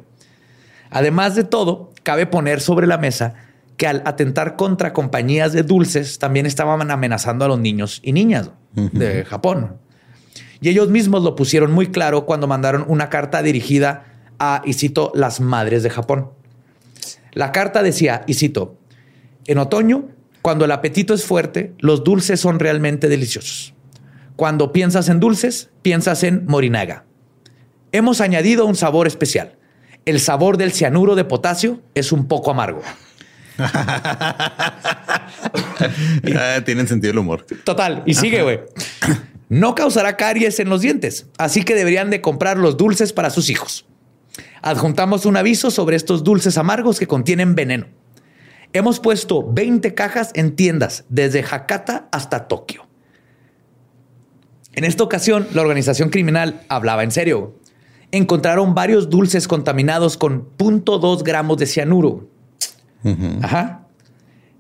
Además 0.89 1.35
de 1.35 1.45
todo, 1.45 1.93
cabe 2.03 2.25
poner 2.25 2.63
sobre 2.63 2.87
la 2.87 2.97
mesa 2.97 3.35
que 3.77 3.87
al 3.87 4.03
atentar 4.07 4.57
contra 4.57 4.93
compañías 4.93 5.53
de 5.53 5.63
dulces 5.63 6.19
también 6.19 6.47
estaban 6.47 6.91
amenazando 6.91 7.45
a 7.45 7.49
los 7.49 7.59
niños 7.59 8.01
y 8.03 8.13
niñas 8.13 8.51
de 8.75 9.25
Japón. 9.25 9.79
Y 10.61 10.69
ellos 10.69 10.89
mismos 10.89 11.23
lo 11.23 11.37
pusieron 11.37 11.73
muy 11.73 11.89
claro 11.89 12.25
cuando 12.27 12.47
mandaron 12.47 12.85
una 12.89 13.11
carta 13.11 13.43
dirigida 13.43 14.05
a, 14.39 14.63
y 14.65 14.73
cito, 14.73 15.13
las 15.15 15.41
madres 15.41 15.83
de 15.83 15.91
Japón. 15.91 16.31
La 17.33 17.53
carta 17.53 17.83
decía, 17.83 18.23
y 18.27 18.35
cito, 18.35 18.79
en 19.47 19.59
otoño, 19.59 20.09
cuando 20.43 20.65
el 20.65 20.73
apetito 20.73 21.13
es 21.13 21.25
fuerte, 21.25 21.75
los 21.79 22.05
dulces 22.05 22.41
son 22.41 22.59
realmente 22.59 23.09
deliciosos. 23.09 23.75
Cuando 24.37 24.73
piensas 24.73 25.09
en 25.09 25.21
dulces, 25.21 25.71
piensas 25.83 26.23
en 26.23 26.47
morinaga. 26.47 27.05
Hemos 27.93 28.21
añadido 28.21 28.67
un 28.67 28.77
sabor 28.77 29.07
especial. 29.07 29.57
El 30.05 30.21
sabor 30.21 30.57
del 30.57 30.73
cianuro 30.73 31.15
de 31.15 31.25
potasio 31.25 31.83
es 31.95 32.13
un 32.13 32.27
poco 32.29 32.51
amargo. 32.51 32.83
Ah, 36.39 36.61
tienen 36.65 36.89
sentido 36.89 37.13
el 37.13 37.19
humor. 37.19 37.47
Total. 37.65 38.03
Y 38.07 38.15
sigue, 38.15 38.43
güey. 38.43 38.61
No 39.49 39.75
causará 39.75 40.17
caries 40.17 40.59
en 40.59 40.69
los 40.69 40.81
dientes, 40.81 41.27
así 41.39 41.63
que 41.63 41.75
deberían 41.75 42.11
de 42.11 42.21
comprar 42.21 42.59
los 42.59 42.77
dulces 42.77 43.13
para 43.13 43.31
sus 43.31 43.49
hijos. 43.51 43.87
Adjuntamos 44.63 45.27
un 45.27 45.37
aviso 45.37 45.71
sobre 45.71 45.97
estos 45.97 46.25
dulces 46.25 46.59
amargos 46.59 46.99
que 46.99 47.07
contienen 47.07 47.55
veneno. 47.55 47.87
Hemos 48.73 48.99
puesto 49.01 49.51
20 49.53 49.95
cajas 49.95 50.33
en 50.35 50.57
tiendas 50.57 51.05
desde 51.09 51.45
Hakata 51.49 52.09
hasta 52.11 52.49
Tokio. 52.49 52.87
En 54.73 54.85
esta 54.85 55.05
ocasión, 55.05 55.47
la 55.55 55.63
organización 55.63 56.11
criminal 56.11 56.63
hablaba 56.69 57.05
en 57.05 57.11
serio. 57.11 57.59
Encontraron 58.11 58.75
varios 58.75 59.09
dulces 59.09 59.49
contaminados 59.49 60.17
con 60.17 60.51
0.2 60.59 61.23
gramos 61.23 61.57
de 61.59 61.67
cianuro. 61.67 62.29
Ajá. 63.43 63.83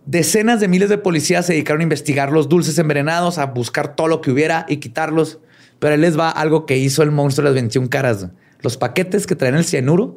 Decenas 0.06 0.60
de 0.60 0.68
miles 0.68 0.88
de 0.88 0.98
policías 0.98 1.46
se 1.46 1.52
dedicaron 1.54 1.80
a 1.80 1.82
investigar 1.82 2.30
los 2.30 2.48
dulces 2.48 2.78
envenenados, 2.78 3.38
a 3.38 3.46
buscar 3.46 3.96
todo 3.96 4.06
lo 4.06 4.20
que 4.20 4.30
hubiera 4.30 4.64
y 4.68 4.76
quitarlos. 4.76 5.40
Pero 5.78 5.94
ahí 5.94 6.00
les 6.00 6.18
va 6.18 6.30
algo 6.30 6.64
que 6.64 6.78
hizo 6.78 7.02
el 7.02 7.10
monstruo 7.10 7.44
de 7.44 7.50
las 7.50 7.54
21 7.54 7.88
caras. 7.88 8.28
Los 8.60 8.76
paquetes 8.76 9.26
que 9.26 9.34
traían 9.34 9.58
el 9.58 9.64
cianuro 9.64 10.16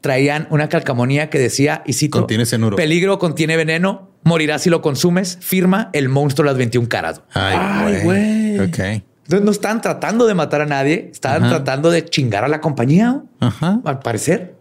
traían 0.00 0.48
una 0.50 0.68
calcamonía 0.68 1.30
que 1.30 1.38
decía, 1.38 1.82
y 1.86 1.92
cito, 1.92 2.18
contiene 2.18 2.46
cianuro. 2.46 2.76
Peligro, 2.76 3.18
contiene 3.18 3.56
veneno, 3.56 4.10
morirás 4.24 4.62
si 4.62 4.70
lo 4.70 4.82
consumes, 4.82 5.38
firma 5.40 5.90
el 5.92 6.08
monstruo 6.08 6.44
de 6.44 6.50
las 6.50 6.58
21 6.58 6.88
caras. 6.88 7.22
Ay, 7.32 8.00
güey. 8.02 8.58
Ok. 8.60 8.78
Entonces 8.78 9.44
no 9.44 9.50
estaban 9.52 9.80
tratando 9.80 10.26
de 10.26 10.34
matar 10.34 10.60
a 10.60 10.66
nadie, 10.66 11.08
estaban 11.12 11.48
tratando 11.48 11.90
de 11.90 12.04
chingar 12.04 12.42
a 12.44 12.48
la 12.48 12.60
compañía, 12.60 13.22
al 13.40 14.00
parecer. 14.00 14.56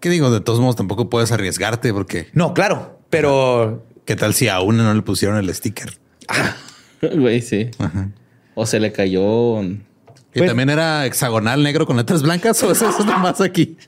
¿Qué 0.00 0.10
digo? 0.10 0.30
De 0.30 0.40
todos 0.40 0.60
modos, 0.60 0.76
tampoco 0.76 1.10
puedes 1.10 1.32
arriesgarte 1.32 1.92
porque... 1.92 2.28
No, 2.32 2.54
claro, 2.54 3.00
pero... 3.10 3.84
¿Qué 4.04 4.14
tal 4.16 4.34
si 4.34 4.48
a 4.48 4.60
una 4.60 4.84
no 4.84 4.94
le 4.94 5.02
pusieron 5.02 5.36
el 5.36 5.52
sticker? 5.54 5.98
Ah. 6.28 6.56
Güey, 7.00 7.40
sí. 7.42 7.70
O 8.54 8.66
se 8.66 8.80
le 8.80 8.92
cayó... 8.92 9.62
¿Y 9.62 9.78
pues 10.34 10.50
también 10.50 10.68
era 10.68 11.06
hexagonal 11.06 11.62
negro 11.62 11.86
con 11.86 11.96
letras 11.96 12.22
blancas 12.22 12.62
o 12.62 12.70
eso 12.70 12.90
es 12.90 13.06
más 13.06 13.40
aquí? 13.40 13.78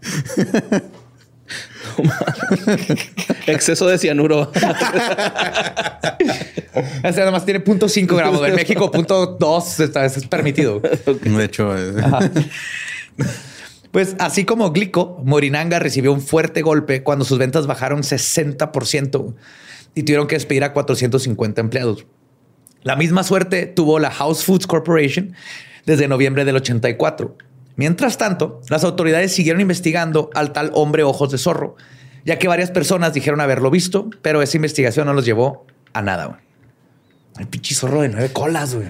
Exceso 3.46 3.86
de 3.86 3.98
cianuro. 3.98 4.50
Este 7.02 7.22
además 7.22 7.46
tiene 7.46 7.64
0.5 7.64 8.16
gramos. 8.16 8.46
En 8.46 8.54
México, 8.54 8.92
0.2 8.92 10.04
es 10.04 10.26
permitido. 10.26 10.80
De 10.80 11.44
hecho, 11.44 11.74
pues 13.96 14.14
así 14.18 14.44
como 14.44 14.72
Glico, 14.72 15.22
Morinanga 15.24 15.78
recibió 15.78 16.12
un 16.12 16.20
fuerte 16.20 16.60
golpe 16.60 17.02
cuando 17.02 17.24
sus 17.24 17.38
ventas 17.38 17.66
bajaron 17.66 18.02
60% 18.02 19.34
y 19.94 20.02
tuvieron 20.02 20.26
que 20.26 20.34
despedir 20.34 20.64
a 20.64 20.74
450 20.74 21.62
empleados. 21.62 22.04
La 22.82 22.94
misma 22.94 23.24
suerte 23.24 23.64
tuvo 23.64 23.98
la 23.98 24.10
House 24.10 24.44
Foods 24.44 24.66
Corporation 24.66 25.32
desde 25.86 26.08
noviembre 26.08 26.44
del 26.44 26.56
84. 26.56 27.38
Mientras 27.76 28.18
tanto, 28.18 28.60
las 28.68 28.84
autoridades 28.84 29.32
siguieron 29.32 29.62
investigando 29.62 30.28
al 30.34 30.52
tal 30.52 30.72
hombre 30.74 31.02
ojos 31.02 31.30
de 31.30 31.38
zorro, 31.38 31.76
ya 32.26 32.38
que 32.38 32.48
varias 32.48 32.70
personas 32.70 33.14
dijeron 33.14 33.40
haberlo 33.40 33.70
visto, 33.70 34.10
pero 34.20 34.42
esa 34.42 34.58
investigación 34.58 35.06
no 35.06 35.14
los 35.14 35.24
llevó 35.24 35.64
a 35.94 36.02
nada. 36.02 36.42
El 37.38 37.46
pinche 37.46 37.74
zorro 37.74 38.02
de 38.02 38.10
nueve 38.10 38.30
colas, 38.30 38.74
güey. 38.74 38.88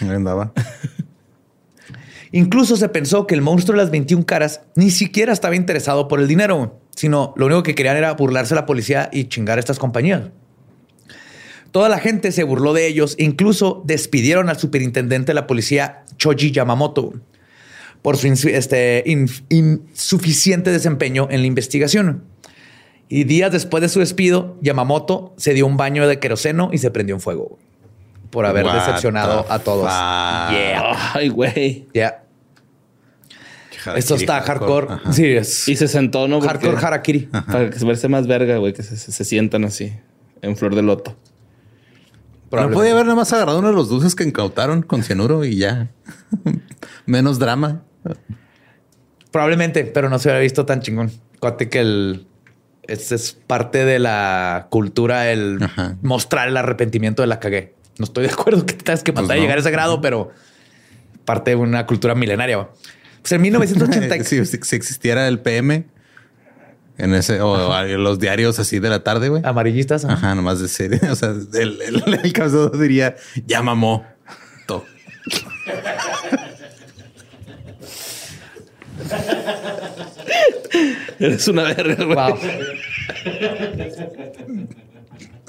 andaba. 0.00 0.54
Incluso 2.36 2.76
se 2.76 2.90
pensó 2.90 3.26
que 3.26 3.34
el 3.34 3.40
monstruo 3.40 3.78
de 3.78 3.82
las 3.82 3.90
21 3.90 4.26
caras 4.26 4.60
ni 4.74 4.90
siquiera 4.90 5.32
estaba 5.32 5.56
interesado 5.56 6.06
por 6.06 6.20
el 6.20 6.28
dinero, 6.28 6.78
sino 6.94 7.32
lo 7.34 7.46
único 7.46 7.62
que 7.62 7.74
querían 7.74 7.96
era 7.96 8.12
burlarse 8.12 8.52
a 8.52 8.56
la 8.56 8.66
policía 8.66 9.08
y 9.10 9.24
chingar 9.24 9.56
a 9.56 9.60
estas 9.60 9.78
compañías. 9.78 10.24
Toda 11.70 11.88
la 11.88 11.98
gente 11.98 12.32
se 12.32 12.44
burló 12.44 12.74
de 12.74 12.88
ellos 12.88 13.14
e 13.16 13.24
incluso 13.24 13.82
despidieron 13.86 14.50
al 14.50 14.58
superintendente 14.58 15.28
de 15.28 15.34
la 15.34 15.46
policía, 15.46 16.04
Choji 16.18 16.50
Yamamoto, 16.50 17.14
por 18.02 18.18
su 18.18 18.26
este, 18.26 19.02
insuficiente 19.48 20.70
desempeño 20.70 21.28
en 21.30 21.40
la 21.40 21.46
investigación. 21.46 22.24
Y 23.08 23.24
días 23.24 23.50
después 23.50 23.80
de 23.80 23.88
su 23.88 24.00
despido, 24.00 24.58
Yamamoto 24.60 25.32
se 25.38 25.54
dio 25.54 25.66
un 25.66 25.78
baño 25.78 26.06
de 26.06 26.20
queroseno 26.20 26.68
y 26.70 26.76
se 26.76 26.90
prendió 26.90 27.14
en 27.14 27.22
fuego 27.22 27.56
por 28.28 28.44
haber 28.44 28.66
decepcionado 28.66 29.46
a 29.48 29.58
todos. 29.60 29.86
Yeah. 29.86 31.14
Ay, 31.14 31.28
güey. 31.30 31.86
Yeah. 31.94 32.25
Esto 33.94 34.14
está 34.16 34.40
hardcore. 34.40 34.88
Sí, 35.12 35.26
es. 35.26 35.68
Y 35.68 35.76
se 35.76 35.88
sentó, 35.88 36.28
¿no? 36.28 36.40
hardcore 36.40 36.76
harakiri. 36.76 37.28
Para 37.30 37.70
que 37.70 37.78
se 37.78 37.84
verse 37.84 38.08
más 38.08 38.26
verga, 38.26 38.58
güey, 38.58 38.72
que 38.72 38.82
se, 38.82 39.24
sientan 39.24 39.64
así, 39.64 39.92
en 40.42 40.56
flor 40.56 40.74
de 40.74 40.82
loto. 40.82 41.16
No 42.50 42.70
podía 42.70 42.92
haber 42.92 43.04
nada 43.04 43.16
más 43.16 43.32
agarrado 43.32 43.58
uno 43.58 43.68
de 43.68 43.74
los 43.74 43.88
dulces 43.88 44.14
que 44.14 44.24
incautaron 44.24 44.82
con 44.82 45.02
cianuro 45.02 45.44
y 45.44 45.56
ya. 45.56 45.90
Menos 47.06 47.38
drama. 47.38 47.82
Probablemente, 49.30 49.84
pero 49.84 50.08
no 50.08 50.18
se 50.18 50.30
había 50.30 50.40
visto 50.40 50.64
tan 50.64 50.80
chingón. 50.80 51.10
Cuate 51.40 51.68
que 51.68 51.80
el. 51.80 52.26
Este 52.84 53.16
es 53.16 53.32
parte 53.32 53.84
de 53.84 53.98
la 53.98 54.68
cultura, 54.70 55.30
el 55.30 55.58
mostrar 56.02 56.48
el 56.48 56.56
arrepentimiento 56.56 57.22
de 57.22 57.26
la 57.26 57.40
cagué. 57.40 57.74
No 57.98 58.04
estoy 58.04 58.26
de 58.26 58.32
acuerdo 58.32 58.64
que 58.64 58.74
tengas 58.74 59.02
que 59.02 59.12
matar 59.12 59.28
pues 59.28 59.40
llegar 59.40 59.56
a 59.58 59.60
ese 59.60 59.70
grado, 59.70 60.00
pero 60.00 60.30
parte 61.24 61.50
de 61.50 61.56
una 61.56 61.84
cultura 61.86 62.14
milenaria. 62.14 62.68
Pues 63.26 63.32
en 63.32 63.42
1980. 63.42 64.24
si, 64.24 64.46
si, 64.46 64.56
existiera 64.76 65.26
el 65.26 65.40
PM 65.40 65.84
en 66.96 67.12
ese 67.12 67.40
o 67.40 67.84
los 67.98 68.20
diarios 68.20 68.60
así 68.60 68.78
de 68.78 68.88
la 68.88 69.02
tarde, 69.02 69.30
güey. 69.30 69.42
Amarillistas. 69.44 70.04
Ajá, 70.04 70.36
nomás 70.36 70.60
de 70.60 70.68
serie. 70.68 71.00
O 71.10 71.16
sea, 71.16 71.34
el, 71.54 71.82
el, 71.82 72.32
caso 72.32 72.68
diría 72.68 73.16
ya 73.44 73.62
mamó. 73.62 74.06
Todo. 74.68 74.84
Eres 81.18 81.48
una 81.48 81.64
verga, 81.64 82.04
güey. 82.04 82.14
Wow. 82.14 82.38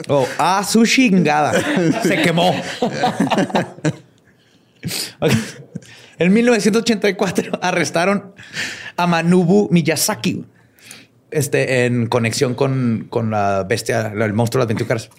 Oh, 0.09 0.28
ah, 0.39 0.63
su 0.67 0.84
chingada. 0.84 1.53
Se 2.01 2.23
quemó. 2.23 2.55
En 6.20 6.34
1984 6.34 7.59
arrestaron 7.61 8.34
a 8.95 9.07
Manubu 9.07 9.70
Miyazaki 9.72 10.45
este, 11.32 11.86
en 11.86 12.07
conexión 12.07 12.55
con, 12.55 13.09
la 13.30 13.63
bestia, 13.63 14.13
el 14.13 14.34
monstruo 14.34 14.65
de 14.65 14.74
las 14.74 14.78
21 14.78 14.88
caras. 14.88 15.09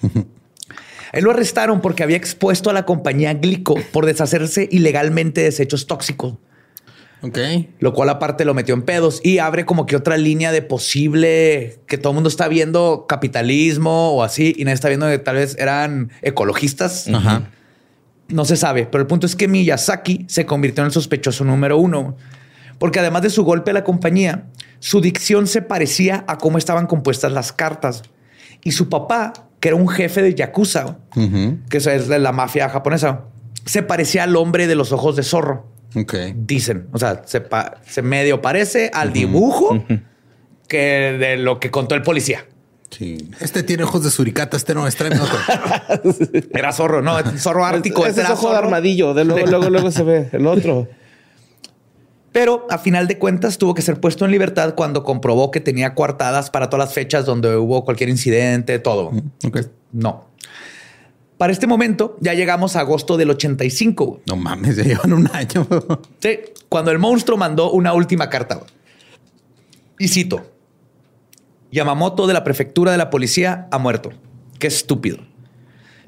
Él 1.13 1.25
lo 1.25 1.31
arrestaron 1.31 1.81
porque 1.81 2.03
había 2.03 2.17
expuesto 2.17 2.71
a 2.71 2.73
la 2.73 2.85
compañía 2.85 3.33
Glico 3.35 3.77
por 3.93 4.07
deshacerse 4.07 4.69
ilegalmente 4.71 5.41
de 5.41 5.47
desechos 5.47 5.87
tóxicos. 5.87 6.35
Ok. 7.21 7.39
Lo 7.81 7.95
cual 7.95 8.11
aparte 8.11 8.45
lo 8.45 8.55
metió 8.55 8.75
en 8.75 8.83
pedos 8.83 9.21
y 9.25 9.39
abre 9.39 9.65
como 9.65 9.87
que 9.87 9.97
otra 9.97 10.17
línea 10.17 10.53
de 10.53 10.63
posible 10.63 11.81
que 11.87 11.99
todo 11.99 12.13
el 12.13 12.15
mundo 12.15 12.29
está 12.29 12.47
viendo 12.47 13.07
capitalismo 13.09 14.13
o 14.13 14.23
así 14.23 14.55
y 14.57 14.65
nadie 14.65 14.75
está 14.75 14.89
viendo 14.89 15.09
que 15.09 15.19
tal 15.19 15.37
vez 15.37 15.57
eran 15.59 16.13
ecologistas. 16.23 17.09
Ajá. 17.09 17.51
No 18.29 18.45
se 18.45 18.57
sabe, 18.57 18.87
pero 18.87 19.03
el 19.03 19.07
punto 19.07 19.27
es 19.27 19.35
que 19.35 19.49
Miyazaki 19.49 20.27
se 20.29 20.47
convirtió 20.47 20.83
en 20.83 20.87
el 20.87 20.93
sospechoso 20.93 21.45
número 21.45 21.79
uno 21.79 22.17
porque 22.79 23.01
además 23.01 23.23
de 23.23 23.31
su 23.31 23.45
golpe 23.45 23.73
a 23.73 23.75
la 23.75 23.85
compañía, 23.85 24.45
su 24.79 25.01
dicción 25.01 25.47
se 25.47 25.63
parecía 25.63 26.25
a 26.29 26.39
cómo 26.39 26.59
estaban 26.59 26.87
compuestas 26.87 27.33
las 27.33 27.53
cartas. 27.53 28.03
Y 28.63 28.73
su 28.73 28.89
papá, 28.89 29.33
que 29.61 29.69
era 29.69 29.77
un 29.77 29.89
jefe 29.89 30.23
de 30.23 30.35
Yakuza, 30.35 30.99
que 31.69 31.77
es 31.77 32.09
de 32.09 32.19
la 32.19 32.33
mafia 32.33 32.69
japonesa, 32.69 33.25
se 33.65 33.83
parecía 33.83 34.25
al 34.25 34.37
hombre 34.37 34.67
de 34.67 34.77
los 34.77 34.93
ojos 34.93 35.17
de 35.17 35.23
zorro. 35.25 35.67
Dicen, 36.37 36.89
o 36.93 36.99
sea, 36.99 37.23
se, 37.25 38.03
medio 38.03 38.41
parece 38.41 38.91
al 38.95 39.13
dibujo 39.13 39.85
que 40.69 41.17
de 41.19 41.37
lo 41.37 41.59
que 41.59 41.71
contó 41.71 41.95
el 41.95 42.03
policía. 42.03 42.45
Sí. 42.91 43.31
Este 43.41 43.63
tiene 43.63 43.85
ojos 43.85 44.03
de 44.03 44.11
suricata, 44.11 44.57
este 44.57 44.75
no, 44.75 44.87
es 44.87 44.97
otro. 45.01 45.39
Era 46.53 46.73
zorro, 46.73 47.03
no, 47.03 47.19
zorro 47.39 47.65
ártico. 47.65 48.07
Ese 48.07 48.23
es 48.23 48.31
ojo 48.31 48.51
de 48.51 48.57
armadillo, 48.57 49.13
de 49.15 49.25
luego, 49.25 49.47
luego, 49.47 49.71
luego 49.71 49.91
se 49.91 50.03
ve 50.03 50.29
el 50.33 50.47
otro. 50.47 50.89
Pero 52.33 52.67
a 52.71 52.79
final 52.79 53.09
de 53.09 53.19
cuentas 53.19 53.59
tuvo 53.59 53.75
que 53.75 53.83
ser 53.83 54.01
puesto 54.01 54.25
en 54.25 54.31
libertad 54.31 54.75
cuando 54.75 55.03
comprobó 55.03 55.51
que 55.51 55.61
tenía 55.61 55.95
coartadas 55.95 56.51
para 56.51 56.71
todas 56.71 56.87
las 56.87 56.95
fechas 56.95 57.25
donde 57.25 57.57
hubo 57.57 57.85
cualquier 57.85 58.11
incidente, 58.11 58.79
todo. 58.79 59.11
No. 59.93 60.29
Para 61.37 61.53
este 61.53 61.67
momento 61.67 62.17
ya 62.21 62.35
llegamos 62.35 62.77
a 62.77 62.81
agosto 62.81 63.17
del 63.17 63.31
85. 63.31 64.21
No 64.27 64.37
mames, 64.37 64.77
ya 64.77 64.85
llevan 64.85 65.13
un 65.13 65.31
año. 65.33 65.67
sí, 66.21 66.41
cuando 66.69 66.91
el 66.91 66.99
monstruo 66.99 67.39
mandó 67.39 67.71
una 67.71 67.93
última 67.93 68.29
carta. 68.29 68.61
Y 69.99 70.09
cito, 70.09 70.43
Yamamoto 71.71 72.27
de 72.27 72.35
la 72.35 72.45
prefectura 72.45 72.93
de 72.93 72.99
la 72.99 73.11
policía 73.11 73.69
ha 73.71 73.79
muerto. 73.79 74.11
Qué 74.59 74.67
estúpido. 74.67 75.19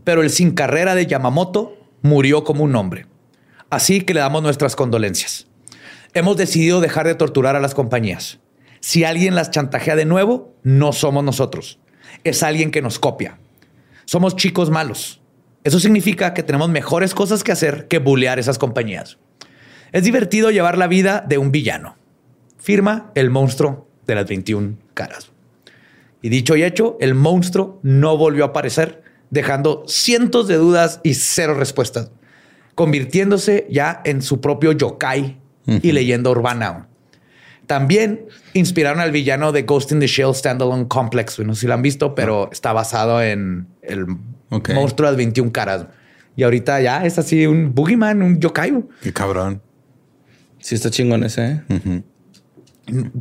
Pero 0.04 0.22
el 0.22 0.30
sin 0.30 0.52
carrera 0.52 0.94
de 0.94 1.06
Yamamoto 1.06 1.76
murió 2.02 2.44
como 2.44 2.64
un 2.64 2.74
hombre. 2.76 3.06
Así 3.68 4.00
que 4.00 4.14
le 4.14 4.20
damos 4.20 4.42
nuestras 4.42 4.74
condolencias. 4.74 5.46
Hemos 6.14 6.36
decidido 6.36 6.80
dejar 6.80 7.06
de 7.06 7.14
torturar 7.14 7.56
a 7.56 7.60
las 7.60 7.74
compañías. 7.74 8.40
Si 8.80 9.04
alguien 9.04 9.34
las 9.34 9.50
chantajea 9.50 9.94
de 9.94 10.06
nuevo, 10.06 10.54
no 10.62 10.92
somos 10.92 11.22
nosotros. 11.22 11.78
Es 12.24 12.42
alguien 12.42 12.70
que 12.70 12.82
nos 12.82 12.98
copia. 12.98 13.38
Somos 14.06 14.34
chicos 14.36 14.70
malos. 14.70 15.20
Eso 15.62 15.78
significa 15.78 16.32
que 16.32 16.42
tenemos 16.42 16.70
mejores 16.70 17.14
cosas 17.14 17.44
que 17.44 17.52
hacer 17.52 17.86
que 17.86 17.98
bullear 17.98 18.38
esas 18.38 18.58
compañías. 18.58 19.18
Es 19.92 20.04
divertido 20.04 20.50
llevar 20.50 20.78
la 20.78 20.86
vida 20.86 21.24
de 21.28 21.38
un 21.38 21.52
villano. 21.52 21.96
Firma 22.58 23.12
el 23.14 23.30
monstruo 23.30 23.88
de 24.06 24.14
las 24.14 24.26
21 24.26 24.78
caras. 24.94 25.29
Y 26.22 26.28
dicho 26.28 26.56
y 26.56 26.64
hecho, 26.64 26.96
el 27.00 27.14
monstruo 27.14 27.80
no 27.82 28.16
volvió 28.16 28.44
a 28.44 28.48
aparecer, 28.48 29.02
dejando 29.30 29.84
cientos 29.86 30.48
de 30.48 30.56
dudas 30.56 31.00
y 31.02 31.14
cero 31.14 31.54
respuestas, 31.54 32.10
convirtiéndose 32.74 33.66
ya 33.70 34.02
en 34.04 34.22
su 34.22 34.40
propio 34.40 34.72
yokai 34.72 35.40
y 35.66 35.92
leyenda 35.92 36.30
urbana. 36.30 36.88
También 37.66 38.26
inspiraron 38.52 39.00
al 39.00 39.12
villano 39.12 39.52
de 39.52 39.62
Ghost 39.62 39.92
in 39.92 40.00
the 40.00 40.08
Shell 40.08 40.34
Standalone 40.34 40.88
Complex. 40.88 41.38
No 41.38 41.54
sé 41.54 41.62
si 41.62 41.66
lo 41.68 41.74
han 41.74 41.82
visto, 41.82 42.16
pero 42.16 42.50
está 42.50 42.72
basado 42.72 43.22
en 43.22 43.68
el 43.82 44.06
monstruo 44.50 45.06
de 45.06 45.12
las 45.12 45.16
21 45.16 45.52
caras. 45.52 45.86
Y 46.34 46.42
ahorita 46.42 46.80
ya 46.80 47.06
es 47.06 47.18
así 47.18 47.46
un 47.46 47.72
boogeyman, 47.72 48.22
un 48.22 48.40
yokai. 48.40 48.74
Qué 49.02 49.12
cabrón. 49.12 49.62
Sí, 50.58 50.74
está 50.74 50.90
chingón 50.90 51.22
ese. 51.22 51.62
¿eh? 51.68 52.02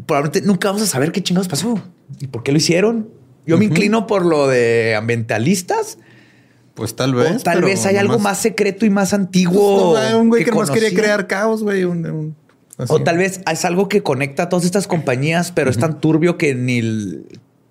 Probablemente 0.07 0.41
nunca 0.41 0.69
vamos 0.69 0.81
a 0.81 0.87
saber 0.87 1.11
qué 1.11 1.21
chingados 1.21 1.47
pasó 1.47 1.79
y 2.19 2.27
por 2.27 2.43
qué 2.43 2.51
lo 2.51 2.57
hicieron. 2.57 3.09
Yo 3.45 3.57
me 3.57 3.65
inclino 3.65 4.07
por 4.07 4.25
lo 4.25 4.47
de 4.47 4.95
ambientalistas. 4.95 5.97
Pues 6.75 6.95
tal 6.95 7.13
vez. 7.13 7.43
tal 7.43 7.61
vez 7.61 7.85
hay 7.85 7.97
algo 7.97 8.19
más 8.19 8.37
secreto 8.39 8.85
y 8.85 8.89
más 8.89 9.13
antiguo. 9.13 9.91
Pues, 9.91 10.13
un 10.13 10.29
güey 10.29 10.45
que, 10.45 10.51
más 10.51 10.71
quería 10.71 10.93
crear 10.93 11.27
caos, 11.27 11.63
güey. 11.63 11.83
o 11.83 13.03
tal 13.03 13.17
vez 13.17 13.41
es 13.51 13.65
algo 13.65 13.89
que 13.89 14.01
conecta 14.01 14.43
a 14.43 14.49
todas 14.49 14.65
estas 14.65 14.87
compañías, 14.87 15.51
pero 15.51 15.69
es 15.69 15.77
tan 15.77 15.99
turbio 15.99 16.37
que 16.37 16.55
ni, 16.55 16.81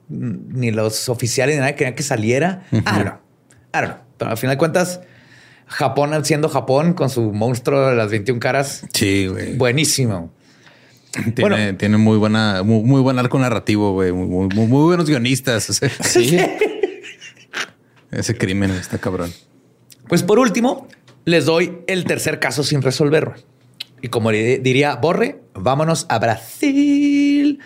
ni 0.08 0.70
los 0.70 1.08
oficiales 1.08 1.56
ni 1.56 1.60
nadie 1.60 1.74
querían 1.74 1.94
que 1.94 2.02
saliera. 2.02 2.64
Ah, 2.84 3.02
no. 3.04 3.20
Ah, 3.72 4.02
Pero 4.18 4.30
al 4.30 4.36
final 4.36 4.56
de 4.56 4.58
cuentas, 4.58 5.00
Japón 5.66 6.24
siendo 6.24 6.48
Japón 6.48 6.94
con 6.94 7.08
su 7.10 7.32
monstruo 7.32 7.88
de 7.88 7.96
las 7.96 8.10
21 8.10 8.40
caras. 8.40 8.84
Sí, 8.92 9.26
güey. 9.26 9.56
Buenísimo. 9.56 10.30
Tiene, 11.34 11.72
tiene 11.74 11.96
muy 11.96 12.18
buena, 12.18 12.62
muy, 12.62 13.00
buen 13.00 13.18
arco 13.18 13.38
narrativo, 13.38 13.92
güey. 13.92 14.12
Muy, 14.12 14.48
muy, 14.48 14.66
buenos 14.66 15.08
guionistas. 15.08 15.80
Sí. 16.02 16.38
Ese 18.10 18.36
crimen 18.36 18.70
está 18.70 18.98
cabrón. 18.98 19.32
Pues 20.08 20.22
por 20.22 20.38
último, 20.38 20.88
les 21.24 21.44
doy 21.44 21.80
el 21.86 22.04
tercer 22.04 22.40
caso 22.40 22.62
sin 22.62 22.80
resolver. 22.80 23.34
Y 24.00 24.08
como 24.08 24.30
diría 24.30 24.96
Borre, 24.96 25.42
vámonos 25.54 26.06
a 26.08 26.18
Brasil. 26.18 27.58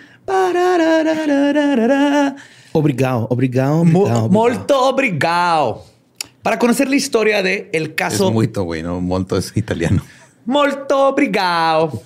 Obrigado, 2.73 3.27
obrigado, 3.31 3.81
obrigado. 3.83 4.29
Molto 4.29 4.89
obrigado. 4.89 5.85
Para 6.43 6.59
conocer 6.59 6.89
la 6.89 6.97
historia 6.97 7.43
de 7.43 7.71
el 7.73 7.95
caso. 7.95 8.29
Es 8.29 8.33
muito, 8.33 8.65
güey, 8.65 8.83
no 8.83 9.01
molto 9.01 9.37
es 9.37 9.57
italiano. 9.57 10.03
Molto 10.45 11.09
obrigado. 11.09 12.03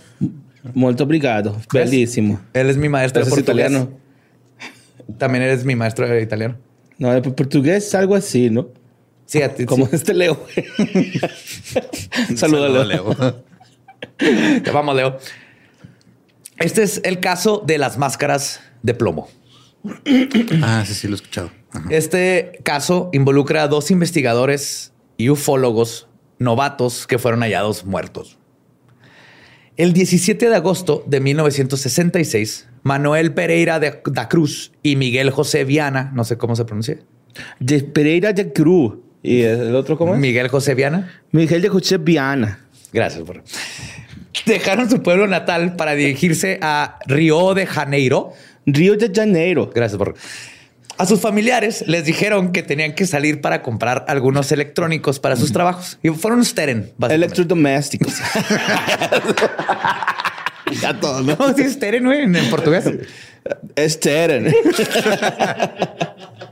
Molto 0.75 1.05
obrigado. 1.05 1.57
Bellísimo. 1.73 2.41
Él 2.53 2.71
es 2.71 2.77
mi 2.77 2.89
maestro 2.89 3.25
de 3.25 3.41
italiano. 3.41 3.91
También 5.19 5.45
eres 5.45 5.65
mi 5.65 5.77
maestro 5.77 6.09
de 6.09 6.23
italiano. 6.23 6.57
No, 6.99 7.13
de 7.13 7.23
portugués 7.23 7.95
algo 7.95 8.15
así, 8.15 8.51
¿no? 8.51 8.69
Sí, 9.27 9.41
como 9.67 9.89
este 9.91 10.15
Leo. 10.15 10.47
Saludos, 12.37 12.87
Leo. 12.87 13.15
Te 14.17 14.71
vamos, 14.71 14.95
Leo. 14.95 15.19
Este 16.59 16.83
es 16.83 17.01
el 17.05 17.21
caso 17.21 17.63
de 17.67 17.79
las 17.79 17.99
máscaras 17.99 18.61
de 18.83 18.95
plomo. 18.95 19.29
Ah, 20.63 20.85
sí, 20.87 20.95
sí, 20.95 21.09
lo 21.09 21.15
he 21.15 21.17
escuchado. 21.17 21.51
Este 21.91 22.59
caso 22.63 23.11
involucra 23.13 23.65
a 23.65 23.69
dos 23.69 23.91
investigadores 23.91 24.93
y 25.17 25.29
ufólogos 25.29 26.09
novatos 26.39 27.07
que 27.07 27.19
fueron 27.19 27.41
hallados 27.41 27.85
muertos. 27.85 28.39
El 29.77 29.93
17 29.93 30.49
de 30.49 30.57
agosto 30.57 31.05
de 31.07 31.21
1966, 31.21 32.67
Manuel 32.83 33.35
Pereira 33.35 33.79
de 33.79 34.01
da 34.07 34.27
Cruz 34.27 34.73
y 34.83 34.97
Miguel 34.97 35.29
José 35.29 35.65
Viana, 35.65 36.13
no 36.15 36.25
sé 36.25 36.39
cómo 36.39 36.57
se 36.57 36.65
pronuncia. 36.65 36.97
De 37.61 37.83
Pereira 37.83 38.33
de 38.33 38.55
Cruz. 38.55 38.95
¿Y 39.23 39.43
el 39.43 39.75
otro 39.75 39.99
cómo 39.99 40.15
es? 40.15 40.21
Miguel 40.21 40.49
José 40.49 40.75
Viana. 40.75 41.21
Miguel 41.31 41.61
de 41.61 41.69
José 41.69 41.99
Viana. 41.99 42.61
Gracias. 42.91 43.23
Por... 43.25 43.43
Dejaron 44.47 44.89
su 44.89 45.03
pueblo 45.03 45.27
natal 45.27 45.77
para 45.77 45.95
dirigirse 45.95 46.59
a 46.63 46.99
Río 47.07 47.53
de 47.53 47.67
Janeiro. 47.67 48.33
Río 48.65 48.97
de 48.97 49.13
Janeiro. 49.15 49.71
Gracias 49.75 49.99
por 49.99 50.15
a 50.99 51.07
sus 51.07 51.21
familiares 51.21 51.85
les 51.87 52.05
dijeron 52.05 52.53
que 52.53 52.63
tenían 52.63 52.95
que 52.95 53.07
salir 53.07 53.41
para 53.41 53.63
comprar 53.63 54.05
algunos 54.09 54.51
electrónicos 54.53 55.19
para 55.21 55.37
sus 55.37 55.53
trabajos. 55.53 55.99
Y 56.03 56.09
fueron 56.11 56.45
Steren. 56.45 56.93
Electrodomésticos. 57.09 58.15
ya 60.81 60.99
todo, 60.99 61.23
¿no? 61.23 61.37
sí, 61.55 61.69
Steren, 61.71 62.05
güey, 62.05 62.23
en, 62.23 62.51
portugués. 62.51 62.91
Steren. 63.79 64.45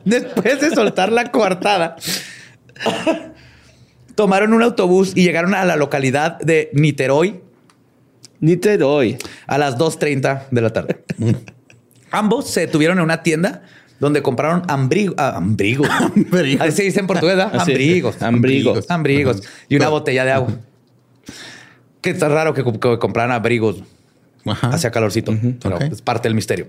Después 0.04 0.60
de 0.60 0.70
soltar 0.74 1.10
la 1.10 1.30
coartada, 1.30 1.96
tomaron 4.14 4.52
un 4.52 4.62
autobús 4.62 5.12
y 5.14 5.22
llegaron 5.24 5.54
a 5.54 5.64
la 5.64 5.76
localidad 5.76 6.38
de 6.40 6.68
Niterói. 6.74 7.40
Niterói. 8.40 9.16
A 9.46 9.56
las 9.56 9.78
2.30 9.78 10.48
de 10.50 10.60
la 10.60 10.70
tarde. 10.70 11.02
Ambos 12.10 12.50
se 12.50 12.60
detuvieron 12.60 12.98
en 12.98 13.04
una 13.04 13.22
tienda 13.22 13.62
donde 14.00 14.22
compraron 14.22 14.62
ambrigo, 14.68 15.14
ah, 15.18 15.34
ambrigo. 15.36 15.84
Así 16.60 16.72
se 16.72 16.82
dice 16.82 17.00
en 17.00 17.06
portugués, 17.06 17.36
¿verdad? 17.36 17.60
Ambrigos. 17.60 18.22
Ambrigos. 18.22 18.86
Ambrigos. 18.90 19.42
Y 19.68 19.76
una 19.76 19.88
botella 19.88 20.24
de 20.24 20.32
agua. 20.32 20.52
Que 22.00 22.10
está 22.10 22.28
raro 22.28 22.52
que, 22.54 22.62
compraran 22.98 23.32
abrigos. 23.32 23.82
Hacia 24.44 24.90
calorcito. 24.90 25.34
Pero 25.62 25.78
es 25.78 26.02
parte 26.02 26.28
del 26.28 26.34
misterio. 26.34 26.68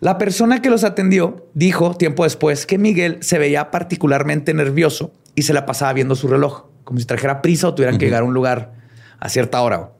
La 0.00 0.18
persona 0.18 0.60
que 0.60 0.70
los 0.70 0.84
atendió 0.84 1.46
dijo 1.54 1.94
tiempo 1.94 2.24
después 2.24 2.66
que 2.66 2.78
Miguel 2.78 3.18
se 3.20 3.38
veía 3.38 3.70
particularmente 3.70 4.52
nervioso 4.52 5.12
y 5.34 5.42
se 5.42 5.52
la 5.52 5.66
pasaba 5.66 5.92
viendo 5.94 6.14
su 6.14 6.28
reloj, 6.28 6.64
como 6.84 7.00
si 7.00 7.06
trajera 7.06 7.42
prisa 7.42 7.68
o 7.68 7.74
tuvieran 7.74 7.98
que 7.98 8.06
llegar 8.06 8.22
a 8.22 8.24
un 8.24 8.34
lugar 8.34 8.74
a 9.18 9.28
cierta 9.28 9.60
hora. 9.60 9.90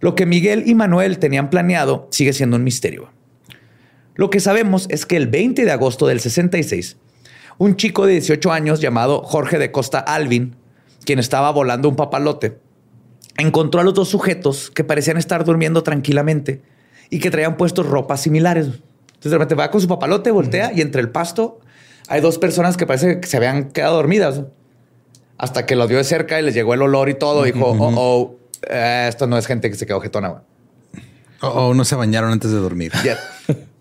Lo 0.00 0.16
que 0.16 0.26
Miguel 0.26 0.64
y 0.66 0.74
Manuel 0.74 1.18
tenían 1.18 1.50
planeado 1.50 2.08
sigue 2.10 2.32
siendo 2.32 2.56
un 2.56 2.64
misterio. 2.64 3.10
Lo 4.14 4.30
que 4.30 4.40
sabemos 4.40 4.86
es 4.90 5.06
que 5.06 5.16
el 5.16 5.26
20 5.26 5.64
de 5.64 5.70
agosto 5.70 6.06
del 6.06 6.20
66, 6.20 6.96
un 7.58 7.76
chico 7.76 8.06
de 8.06 8.12
18 8.14 8.52
años 8.52 8.80
llamado 8.80 9.22
Jorge 9.22 9.58
de 9.58 9.72
Costa 9.72 9.98
Alvin, 9.98 10.56
quien 11.04 11.18
estaba 11.18 11.50
volando 11.50 11.88
un 11.88 11.96
papalote, 11.96 12.58
encontró 13.38 13.80
a 13.80 13.84
los 13.84 13.94
dos 13.94 14.08
sujetos 14.08 14.70
que 14.70 14.84
parecían 14.84 15.16
estar 15.16 15.44
durmiendo 15.44 15.82
tranquilamente 15.82 16.62
y 17.10 17.18
que 17.18 17.30
traían 17.30 17.56
puestos 17.56 17.86
ropas 17.86 18.20
similares. 18.20 18.66
Entonces 18.66 19.32
de 19.32 19.38
repente 19.38 19.54
va 19.54 19.70
con 19.70 19.80
su 19.80 19.88
papalote, 19.88 20.30
voltea 20.30 20.72
y 20.74 20.80
entre 20.80 21.00
el 21.00 21.10
pasto 21.10 21.60
hay 22.08 22.20
dos 22.20 22.38
personas 22.38 22.76
que 22.76 22.86
parece 22.86 23.20
que 23.20 23.26
se 23.26 23.36
habían 23.36 23.70
quedado 23.70 23.96
dormidas. 23.96 24.42
Hasta 25.38 25.66
que 25.66 25.76
los 25.76 25.88
vio 25.88 25.98
de 25.98 26.04
cerca 26.04 26.38
y 26.38 26.42
les 26.42 26.54
llegó 26.54 26.74
el 26.74 26.82
olor 26.82 27.08
y 27.08 27.14
todo. 27.14 27.44
Dijo, 27.44 27.64
oh, 27.64 27.92
oh, 27.96 28.36
eh, 28.68 29.06
esto 29.08 29.26
no 29.26 29.38
es 29.38 29.46
gente 29.46 29.70
que 29.70 29.76
se 29.76 29.86
quedó 29.86 30.00
jetona. 30.00 30.42
O 31.40 31.48
oh, 31.48 31.74
no 31.74 31.84
se 31.84 31.96
bañaron 31.96 32.30
antes 32.30 32.50
de 32.50 32.58
dormir. 32.58 32.92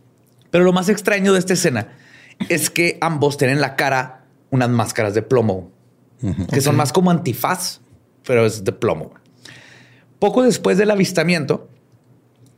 Pero 0.51 0.65
lo 0.65 0.73
más 0.73 0.89
extraño 0.89 1.33
de 1.33 1.39
esta 1.39 1.53
escena 1.53 1.87
es 2.49 2.69
que 2.69 2.97
ambos 3.01 3.37
tienen 3.37 3.61
la 3.61 3.75
cara 3.75 4.25
unas 4.49 4.69
máscaras 4.69 5.13
de 5.13 5.21
plomo, 5.21 5.71
que 6.51 6.61
son 6.61 6.75
más 6.75 6.91
como 6.91 7.09
antifaz, 7.09 7.79
pero 8.25 8.45
es 8.45 8.63
de 8.63 8.73
plomo. 8.73 9.13
Poco 10.19 10.43
después 10.43 10.77
del 10.77 10.91
avistamiento, 10.91 11.69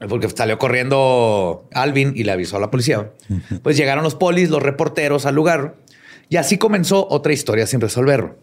porque 0.10 0.28
salió 0.30 0.58
corriendo 0.58 1.70
Alvin 1.74 2.14
y 2.16 2.24
le 2.24 2.32
avisó 2.32 2.58
a 2.58 2.60
la 2.60 2.72
policía, 2.72 3.12
pues 3.62 3.78
llegaron 3.78 4.04
los 4.04 4.16
polis, 4.16 4.50
los 4.50 4.62
reporteros 4.62 5.26
al 5.26 5.36
lugar 5.36 5.76
y 6.30 6.38
así 6.38 6.58
comenzó 6.58 7.08
otra 7.10 7.32
historia 7.32 7.68
sin 7.68 7.80
resolver. 7.80 8.36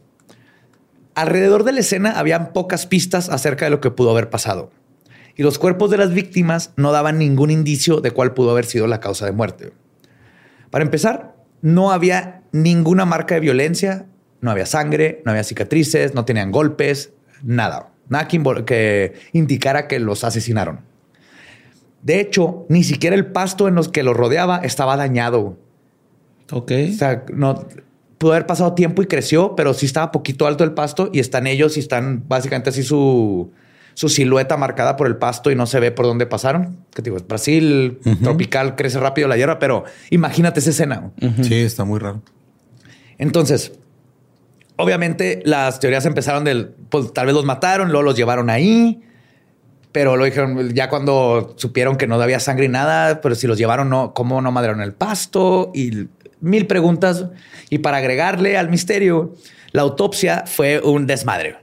Alrededor 1.14 1.64
de 1.64 1.72
la 1.72 1.80
escena 1.80 2.18
habían 2.18 2.52
pocas 2.52 2.86
pistas 2.86 3.28
acerca 3.28 3.64
de 3.66 3.72
lo 3.72 3.80
que 3.80 3.90
pudo 3.90 4.12
haber 4.12 4.30
pasado 4.30 4.70
y 5.36 5.42
los 5.42 5.58
cuerpos 5.58 5.90
de 5.90 5.98
las 5.98 6.12
víctimas 6.12 6.72
no 6.76 6.92
daban 6.92 7.18
ningún 7.18 7.50
indicio 7.50 8.00
de 8.00 8.10
cuál 8.10 8.34
pudo 8.34 8.50
haber 8.50 8.64
sido 8.64 8.86
la 8.86 9.00
causa 9.00 9.26
de 9.26 9.32
muerte. 9.32 9.72
Para 10.70 10.84
empezar, 10.84 11.34
no 11.62 11.92
había 11.92 12.42
ninguna 12.52 13.04
marca 13.04 13.34
de 13.34 13.40
violencia, 13.40 14.06
no 14.40 14.50
había 14.50 14.66
sangre, 14.66 15.22
no 15.24 15.32
había 15.32 15.44
cicatrices, 15.44 16.14
no 16.14 16.24
tenían 16.24 16.50
golpes, 16.50 17.12
nada. 17.42 17.90
Nada 18.08 18.26
que, 18.28 19.14
indicara 19.32 19.86
que 19.86 20.00
los 20.00 20.24
asesinaron. 20.24 20.80
De 22.02 22.18
hecho, 22.20 22.66
ni 22.68 22.82
siquiera 22.82 23.14
el 23.14 23.26
pasto 23.26 23.68
en 23.68 23.74
los 23.74 23.88
que 23.88 24.02
lo 24.02 24.14
rodeaba 24.14 24.58
estaba 24.58 24.96
dañado. 24.96 25.58
Ok. 26.50 26.72
O 26.88 26.92
sea, 26.92 27.24
no 27.32 27.66
pudo 28.18 28.32
haber 28.32 28.46
pasado 28.46 28.74
tiempo 28.74 29.02
y 29.02 29.06
creció, 29.06 29.54
pero 29.54 29.74
sí 29.74 29.86
estaba 29.86 30.10
poquito 30.10 30.46
alto 30.46 30.64
el 30.64 30.72
pasto 30.72 31.10
y 31.12 31.20
están 31.20 31.46
ellos 31.46 31.76
y 31.76 31.80
están 31.80 32.24
básicamente 32.26 32.70
así 32.70 32.82
su, 32.82 33.52
su 34.00 34.08
silueta 34.08 34.56
marcada 34.56 34.96
por 34.96 35.06
el 35.08 35.16
pasto 35.16 35.50
y 35.50 35.54
no 35.54 35.66
se 35.66 35.78
ve 35.78 35.90
por 35.90 36.06
dónde 36.06 36.24
pasaron. 36.24 36.86
Que 36.94 37.02
digo, 37.02 37.18
Brasil 37.28 37.98
tropical 38.22 38.74
crece 38.74 38.98
rápido 38.98 39.28
la 39.28 39.36
hierba, 39.36 39.58
pero 39.58 39.84
imagínate 40.08 40.60
esa 40.60 40.70
escena. 40.70 41.10
Sí, 41.42 41.56
está 41.56 41.84
muy 41.84 41.98
raro. 41.98 42.22
Entonces, 43.18 43.72
obviamente 44.76 45.42
las 45.44 45.80
teorías 45.80 46.06
empezaron 46.06 46.44
del, 46.44 46.70
pues 46.88 47.12
tal 47.12 47.26
vez 47.26 47.34
los 47.34 47.44
mataron, 47.44 47.88
luego 47.90 48.02
los 48.02 48.16
llevaron 48.16 48.48
ahí, 48.48 49.02
pero 49.92 50.16
lo 50.16 50.24
dijeron 50.24 50.72
ya 50.72 50.88
cuando 50.88 51.52
supieron 51.58 51.96
que 51.96 52.06
no 52.06 52.14
había 52.14 52.40
sangre 52.40 52.64
y 52.64 52.68
nada, 52.70 53.20
pero 53.20 53.34
si 53.34 53.46
los 53.46 53.58
llevaron, 53.58 53.90
no, 53.90 54.14
¿cómo 54.14 54.40
no 54.40 54.50
madrearon 54.50 54.80
el 54.80 54.94
pasto? 54.94 55.72
Y 55.74 56.08
mil 56.40 56.66
preguntas. 56.66 57.26
Y 57.68 57.80
para 57.80 57.98
agregarle 57.98 58.56
al 58.56 58.70
misterio, 58.70 59.34
la 59.72 59.82
autopsia 59.82 60.44
fue 60.46 60.80
un 60.80 61.06
desmadre. 61.06 61.58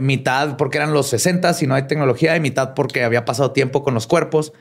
Mitad 0.00 0.56
porque 0.56 0.78
eran 0.78 0.92
los 0.92 1.08
60 1.08 1.56
y 1.60 1.66
no 1.66 1.74
hay 1.74 1.82
tecnología, 1.84 2.36
y 2.36 2.40
mitad 2.40 2.74
porque 2.74 3.04
había 3.04 3.24
pasado 3.24 3.52
tiempo 3.52 3.82
con 3.82 3.94
los 3.94 4.06
cuerpos 4.06 4.52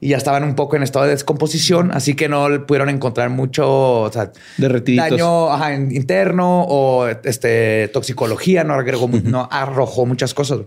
y 0.00 0.08
ya 0.08 0.16
estaban 0.16 0.44
un 0.44 0.54
poco 0.54 0.76
en 0.76 0.82
estado 0.82 1.06
de 1.06 1.12
descomposición, 1.12 1.90
así 1.92 2.14
que 2.14 2.28
no 2.28 2.66
pudieron 2.66 2.88
encontrar 2.88 3.30
mucho 3.30 4.02
o 4.02 4.12
sea, 4.12 4.32
daño 4.58 5.48
interno 5.90 6.64
o 6.64 7.08
este, 7.08 7.88
toxicología, 7.88 8.64
no, 8.64 8.74
agregó, 8.74 9.08
no 9.24 9.48
arrojó 9.50 10.06
muchas 10.06 10.34
cosas. 10.34 10.60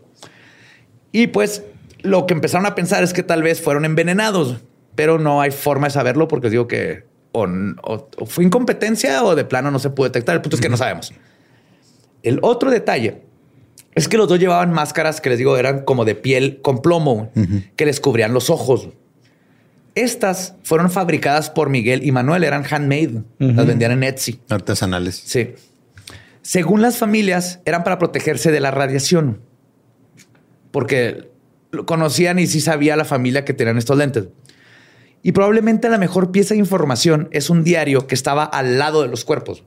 Y 1.11 1.28
pues 1.28 1.63
lo 2.01 2.26
que 2.26 2.34
empezaron 2.34 2.65
a 2.65 2.76
pensar 2.76 3.03
es 3.03 3.13
que 3.13 3.24
tal 3.24 3.43
vez 3.43 3.61
fueron 3.61 3.86
envenenados, 3.86 4.57
pero 4.95 5.20
no 5.20 5.41
hay 5.41 5.51
forma 5.51 5.88
de 5.88 5.91
saberlo 5.91 6.28
porque 6.28 6.47
os 6.47 6.51
digo 6.51 6.67
que 6.67 7.03
o, 7.32 7.47
fue 8.26 8.43
incompetencia 8.43 9.24
o 9.24 9.36
de 9.36 9.45
plano 9.45 9.72
no 9.72 9.80
se 9.80 9.89
pudo 9.89 10.07
detectar. 10.07 10.36
El 10.36 10.41
punto 10.41 10.55
es 10.55 10.61
que 10.61 10.70
no 10.70 10.78
sabemos. 10.78 11.13
El 12.24 12.39
otro 12.41 12.70
detalle 12.72 13.22
es 13.96 14.08
que 14.08 14.18
los 14.18 14.28
dos 14.28 14.40
llevaban 14.40 14.72
máscaras 14.72 15.22
que 15.22 15.30
les 15.30 15.38
digo 15.38 15.58
eran 15.58 15.84
como 15.84 16.06
de 16.06 16.16
piel 16.16 16.62
con 16.62 16.82
plomo 16.82 17.32
que 17.76 17.86
les 17.86 18.00
cubrían 18.00 18.34
los 18.34 18.50
ojos. 18.50 18.90
Estas 19.96 20.56
fueron 20.64 20.90
fabricadas 20.92 21.50
por 21.50 21.70
Miguel 21.70 22.06
y 22.06 22.12
Manuel, 22.12 22.44
eran 22.44 22.64
handmade, 22.64 23.24
las 23.38 23.66
vendían 23.66 23.92
en 23.92 24.04
Etsy. 24.04 24.40
Artesanales. 24.50 25.22
Sí. 25.26 25.56
Según 26.42 26.82
las 26.82 26.98
familias, 26.98 27.60
eran 27.66 27.84
para 27.84 28.00
protegerse 28.00 28.52
de 28.52 28.60
la 28.60 28.72
radiación, 28.72 29.42
porque 30.72 31.30
conocían 31.86 32.40
y 32.40 32.48
sí 32.48 32.62
sabía 32.62 32.96
la 32.96 33.06
familia 33.06 33.46
que 33.46 33.54
tenían 33.54 33.78
estos 33.78 33.98
lentes. 33.98 34.30
Y 35.22 35.34
probablemente 35.34 35.90
la 35.90 35.98
mejor 35.98 36.32
pieza 36.32 36.54
de 36.54 36.60
información 36.60 37.28
es 37.32 37.50
un 37.50 37.64
diario 37.64 38.08
que 38.08 38.16
estaba 38.16 38.46
al 38.46 38.80
lado 38.80 39.02
de 39.02 39.10
los 39.10 39.26
cuerpos. 39.26 39.64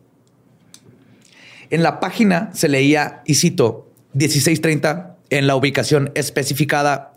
En 1.68 1.82
la 1.82 2.00
página 2.00 2.50
se 2.54 2.68
leía, 2.68 3.22
y 3.26 3.34
cito, 3.34 3.91
1630 4.14 5.16
en 5.30 5.46
la 5.46 5.56
ubicación 5.56 6.12
especificada 6.14 7.12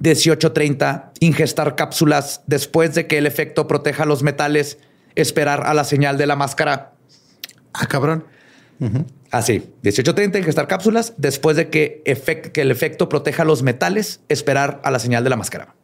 1830, 0.00 1.12
ingestar 1.20 1.74
cápsulas 1.74 2.42
después 2.46 2.94
de 2.94 3.06
que 3.06 3.18
el 3.18 3.26
efecto 3.26 3.66
proteja 3.66 4.04
los 4.04 4.22
metales, 4.22 4.78
esperar 5.16 5.66
a 5.66 5.74
la 5.74 5.84
señal 5.84 6.18
de 6.18 6.26
la 6.26 6.36
máscara. 6.36 6.92
Ah, 7.72 7.86
cabrón. 7.86 8.24
Así, 9.30 9.54
1830, 9.82 10.38
ingestar 10.38 10.68
cápsulas 10.68 11.14
después 11.16 11.56
de 11.56 11.68
que, 11.68 12.02
que 12.52 12.60
el 12.60 12.70
efecto 12.70 13.08
proteja 13.08 13.44
los 13.44 13.62
metales, 13.62 14.20
esperar 14.28 14.80
a 14.84 14.90
la 14.90 15.00
señal 15.00 15.24
de 15.24 15.30
la 15.30 15.36
máscara. 15.36 15.74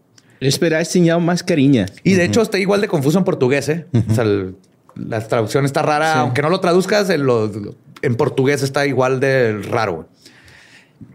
Esperar 0.40 0.84
señal 0.84 1.20
mascarilla. 1.20 1.86
Y 2.04 2.14
de 2.14 2.24
hecho 2.24 2.42
está 2.42 2.58
igual 2.58 2.80
de 2.80 2.88
confuso 2.88 3.18
en 3.18 3.24
portugués. 3.24 3.68
¿eh? 3.68 3.86
O 4.10 4.14
sea, 4.14 4.24
la 4.94 5.20
traducción 5.26 5.64
está 5.64 5.82
rara, 5.82 6.20
aunque 6.20 6.42
no 6.42 6.50
lo 6.50 6.60
traduzcas, 6.60 7.10
en, 7.10 7.26
en 8.02 8.14
portugués 8.14 8.62
está 8.62 8.86
igual 8.86 9.18
de 9.18 9.60
raro. 9.62 10.08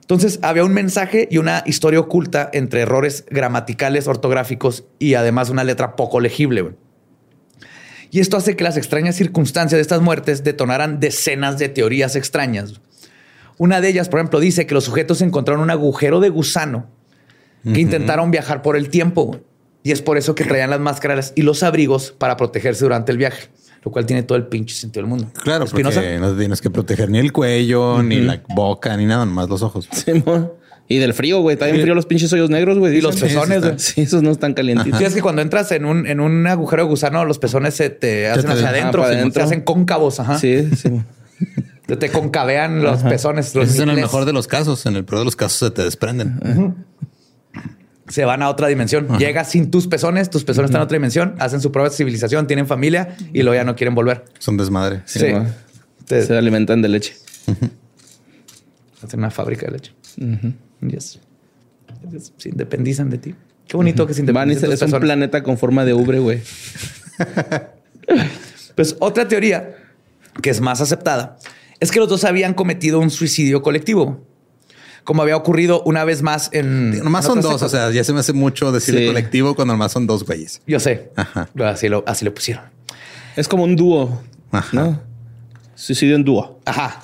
Entonces 0.02 0.40
había 0.42 0.66
un 0.66 0.74
mensaje 0.74 1.28
y 1.30 1.38
una 1.38 1.64
historia 1.66 2.00
oculta 2.00 2.50
entre 2.54 2.82
errores 2.82 3.26
gramaticales, 3.30 4.08
ortográficos 4.08 4.86
y 4.98 5.14
además 5.14 5.50
una 5.50 5.64
letra 5.64 5.96
poco 5.96 6.20
legible. 6.20 6.76
Y 8.12 8.20
esto 8.20 8.38
hace 8.38 8.56
que 8.56 8.64
las 8.64 8.78
extrañas 8.78 9.16
circunstancias 9.16 9.78
de 9.78 9.82
estas 9.82 10.02
muertes 10.02 10.44
detonaran 10.44 11.00
decenas 11.00 11.60
de 11.60 11.70
teorías 11.70 12.16
extrañas. 12.16 12.82
Una 13.58 13.82
de 13.82 13.90
ellas, 13.90 14.10
por 14.10 14.20
ejemplo, 14.20 14.40
dice 14.40 14.66
que 14.66 14.74
los 14.74 14.86
sujetos 14.86 15.22
encontraron 15.22 15.62
un 15.62 15.70
agujero 15.70 16.20
de 16.20 16.30
gusano 16.30 16.90
que 17.64 17.82
intentaron 17.82 18.32
viajar 18.32 18.62
por 18.62 18.78
el 18.78 18.90
tiempo. 18.90 19.42
Y 19.84 19.92
es 19.92 20.02
por 20.02 20.18
eso 20.18 20.34
que 20.34 20.46
traían 20.46 20.70
las 20.70 20.80
máscaras 20.80 21.34
y 21.36 21.44
los 21.44 21.62
abrigos 21.62 22.16
para 22.18 22.38
protegerse 22.38 22.84
durante 22.84 23.12
el 23.12 23.18
viaje 23.18 23.50
lo 23.84 23.92
cual 23.92 24.06
tiene 24.06 24.24
todo 24.24 24.38
el 24.38 24.48
pinche 24.48 24.76
sentido 24.76 25.04
del 25.04 25.10
mundo. 25.10 25.28
Claro, 25.44 25.66
porque 25.66 25.84
no 25.84 26.36
tienes 26.36 26.62
que 26.62 26.70
proteger 26.70 27.10
ni 27.10 27.20
el 27.20 27.32
cuello, 27.32 28.02
ni 28.04 28.22
la 28.22 28.42
boca, 28.50 28.96
ni 28.98 29.06
nada, 29.06 29.26
más 29.26 29.50
los 29.50 29.62
ojos. 29.62 29.88
y 30.88 30.98
del 30.98 31.14
frío, 31.14 31.42
güey. 31.42 31.54
Está 31.54 31.68
bien 31.68 31.82
frío 31.82 31.96
los 31.96 32.06
pinches 32.06 32.32
hoyos 32.34 32.50
negros, 32.50 32.78
güey. 32.78 32.98
Y 32.98 33.02
los 33.02 33.20
pezones, 33.20 33.62
güey. 33.62 33.80
Sí, 33.80 34.02
esos 34.02 34.24
no 34.24 34.32
están 34.32 34.54
calientitos. 34.54 35.00
es 35.00 35.14
que 35.14 35.22
cuando 35.22 35.42
entras 35.42 35.72
en 35.72 35.86
un, 35.86 36.08
en 36.08 36.20
un 36.20 36.46
agujero 36.48 36.84
de 36.84 36.90
gusano, 36.90 37.24
los 37.26 37.40
pezones 37.40 37.76
se 37.76 37.90
te 37.90 38.28
hacen 38.30 38.50
hacia 38.50 38.70
adentro, 38.70 39.06
se 39.32 39.42
hacen 39.42 39.62
cóncavos. 39.62 40.20
Ajá. 40.20 40.38
Sí, 40.40 40.70
sí. 40.76 40.90
te 41.88 42.10
concavean 42.10 42.84
los 42.84 43.04
pezones. 43.04 43.56
Los 43.56 43.70
es 43.70 43.80
en 43.80 43.90
el 43.90 43.96
mejor 43.96 44.26
de 44.26 44.34
los 44.34 44.48
casos. 44.48 44.86
En 44.86 44.96
el 44.96 45.06
peor 45.06 45.20
de 45.20 45.26
los 45.26 45.36
casos 45.36 45.58
se 45.58 45.72
te 45.72 45.84
desprenden 45.84 46.86
se 48.10 48.26
van 48.26 48.42
a 48.42 48.50
otra 48.50 48.68
dimensión. 48.68 49.08
Llega 49.18 49.46
sin 49.46 49.72
tus 49.72 49.88
pezones, 49.88 50.30
tus 50.30 50.44
pezones 50.44 50.70
están 50.70 50.82
en 50.82 50.86
otra 50.86 50.96
dimensión, 50.96 51.36
hacen 51.40 51.62
su 51.62 51.72
propia 51.72 51.92
civilización, 51.92 52.48
tienen 52.48 52.68
familia 52.68 53.16
y 53.34 53.44
luego 53.44 53.56
ya 53.56 53.64
no 53.64 53.76
quieren 53.76 53.96
volver. 53.96 54.26
Son 54.40 54.58
desmadre. 54.58 55.04
Sí. 55.06 55.28
Se 56.08 56.36
alimentan 56.36 56.82
de 56.82 56.90
leche. 56.90 57.16
Hacen 59.04 59.20
una 59.20 59.32
fábrica 59.32 59.68
de 59.68 59.72
leche. 59.72 59.94
Se 62.38 62.50
independizan 62.50 63.10
de 63.10 63.18
ti. 63.20 63.36
Qué 63.68 63.78
bonito 63.78 64.08
que 64.08 64.16
se 64.16 64.22
independizan. 64.22 64.72
Es 64.72 64.82
un 64.82 64.92
planeta 65.00 65.44
con 65.44 65.58
forma 65.58 65.86
de 65.86 65.94
ubre, 65.94 66.20
güey. 66.20 66.42
pues 68.76 68.96
otra 69.00 69.28
teoría 69.28 69.76
que 70.42 70.50
es 70.50 70.62
más 70.62 70.82
aceptada 70.82 71.38
es 71.80 71.92
que 71.92 72.00
los 72.00 72.10
dos 72.10 72.24
habían 72.24 72.54
cometido 72.54 73.00
un 73.00 73.12
suicidio 73.12 73.62
colectivo 73.62 74.26
como 75.10 75.24
había 75.24 75.38
ocurrido 75.38 75.82
una 75.86 76.04
vez 76.06 76.22
más 76.22 76.52
en. 76.52 77.00
Nomás 77.04 77.26
son 77.26 77.42
dos. 77.42 77.64
O 77.64 77.68
sea, 77.68 77.90
ya 77.90 78.04
se 78.04 78.14
me 78.14 78.20
hace 78.20 78.32
mucho 78.32 78.72
decir 78.72 79.08
colectivo 79.08 79.56
cuando 79.56 79.74
nomás 79.74 79.92
son 79.92 80.06
dos 80.06 80.24
güeyes. 80.24 80.62
Yo 80.68 80.80
sé. 80.80 81.10
Ajá. 81.16 81.50
Así 81.66 81.90
lo, 81.90 82.04
así 82.06 82.26
lo 82.26 82.32
pusieron. 82.32 82.66
Es 83.36 83.48
como 83.48 83.64
un 83.64 83.76
dúo. 83.76 84.22
Ajá. 84.52 85.02
Suicidio 85.74 86.16
en 86.16 86.24
dúo. 86.24 86.60
Ajá. 86.64 87.02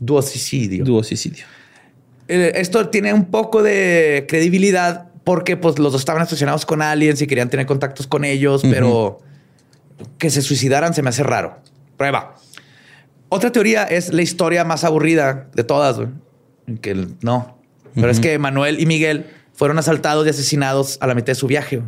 Duocicidio. 0.00 0.84
Duocicidio. 0.84 1.44
Eh, 2.26 2.54
esto 2.56 2.88
tiene 2.88 3.14
un 3.14 3.26
poco 3.26 3.62
de 3.62 4.26
credibilidad 4.28 5.06
porque 5.22 5.56
pues, 5.56 5.78
los 5.78 5.92
dos 5.92 6.00
estaban 6.00 6.22
asociados 6.22 6.66
con 6.66 6.82
aliens 6.82 7.22
y 7.22 7.28
querían 7.28 7.50
tener 7.50 7.66
contactos 7.66 8.08
con 8.08 8.24
ellos, 8.24 8.62
pero 8.68 9.20
que 10.18 10.30
se 10.30 10.42
suicidaran 10.42 10.92
se 10.92 11.02
me 11.02 11.10
hace 11.10 11.22
raro. 11.22 11.60
Prueba. 11.96 12.34
Otra 13.28 13.52
teoría 13.52 13.84
es 13.84 14.12
la 14.12 14.22
historia 14.22 14.64
más 14.64 14.82
aburrida 14.82 15.46
de 15.54 15.62
todas. 15.62 15.98
Güey 15.98 16.08
que 16.80 17.06
no. 17.22 17.58
Pero 17.94 18.10
es 18.10 18.20
que 18.20 18.38
Manuel 18.38 18.80
y 18.80 18.86
Miguel 18.86 19.26
fueron 19.54 19.78
asaltados 19.78 20.26
y 20.26 20.30
asesinados 20.30 20.98
a 21.00 21.06
la 21.06 21.14
mitad 21.14 21.28
de 21.28 21.34
su 21.34 21.46
viaje. 21.46 21.82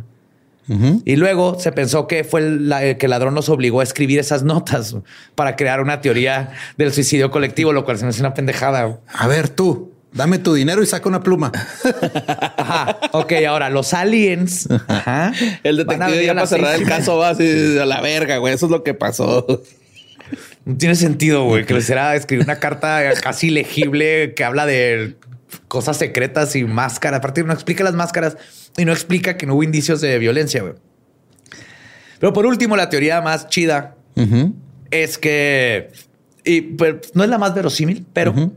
Y 1.03 1.17
luego 1.17 1.59
se 1.59 1.73
pensó 1.73 2.07
que 2.07 2.23
fue 2.23 2.41
el, 2.41 2.73
que 2.97 3.05
el 3.05 3.09
ladrón 3.09 3.35
los 3.35 3.49
obligó 3.49 3.81
a 3.81 3.83
escribir 3.83 4.19
esas 4.19 4.43
notas 4.43 4.95
para 5.35 5.57
crear 5.57 5.81
una 5.81 5.99
teoría 5.99 6.51
del 6.77 6.93
suicidio 6.93 7.29
colectivo, 7.29 7.73
lo 7.73 7.83
cual 7.83 7.97
se 7.97 8.05
me 8.05 8.09
hace 8.09 8.21
una 8.21 8.33
pendejada. 8.33 8.99
A 9.13 9.27
ver, 9.27 9.49
tú, 9.49 9.91
dame 10.13 10.39
tu 10.39 10.53
dinero 10.53 10.81
y 10.81 10.85
saca 10.85 11.09
una 11.09 11.21
pluma. 11.21 11.51
Ajá. 12.57 12.99
Ok, 13.11 13.33
ahora 13.47 13.69
los 13.69 13.93
aliens. 13.93 14.69
Ajá, 14.87 15.33
el 15.63 15.77
detective 15.77 16.25
ya 16.25 16.33
para 16.33 16.47
cerrar 16.47 16.75
el 16.75 16.85
caso 16.85 17.17
va 17.17 17.29
así 17.29 17.77
a 17.77 17.85
la 17.85 17.99
verga, 17.99 18.37
güey. 18.37 18.53
Eso 18.53 18.67
es 18.67 18.71
lo 18.71 18.83
que 18.83 18.93
pasó. 18.93 19.63
No 20.65 20.77
tiene 20.77 20.95
sentido, 20.95 21.45
güey, 21.45 21.65
que 21.65 21.73
les 21.73 21.89
era 21.89 22.15
escribir 22.15 22.45
una 22.45 22.59
carta 22.59 23.01
casi 23.21 23.49
legible 23.49 24.33
que 24.35 24.43
habla 24.43 24.65
de 24.65 25.15
cosas 25.67 25.97
secretas 25.97 26.55
y 26.55 26.63
máscaras. 26.63 27.19
Aparte, 27.19 27.43
no 27.43 27.53
explica 27.53 27.83
las 27.83 27.93
máscaras 27.93 28.37
y 28.77 28.85
no 28.85 28.91
explica 28.91 29.37
que 29.37 29.45
no 29.45 29.55
hubo 29.55 29.63
indicios 29.63 30.01
de 30.01 30.17
violencia, 30.19 30.61
güey. 30.61 30.75
Pero 32.19 32.33
por 32.33 32.45
último, 32.45 32.75
la 32.75 32.89
teoría 32.89 33.19
más 33.21 33.47
chida 33.49 33.95
es 34.91 35.17
que, 35.17 35.89
y 36.43 36.61
pues, 36.61 37.15
no 37.15 37.23
es 37.23 37.29
la 37.29 37.39
más 37.39 37.55
verosímil, 37.55 38.05
pero 38.13 38.51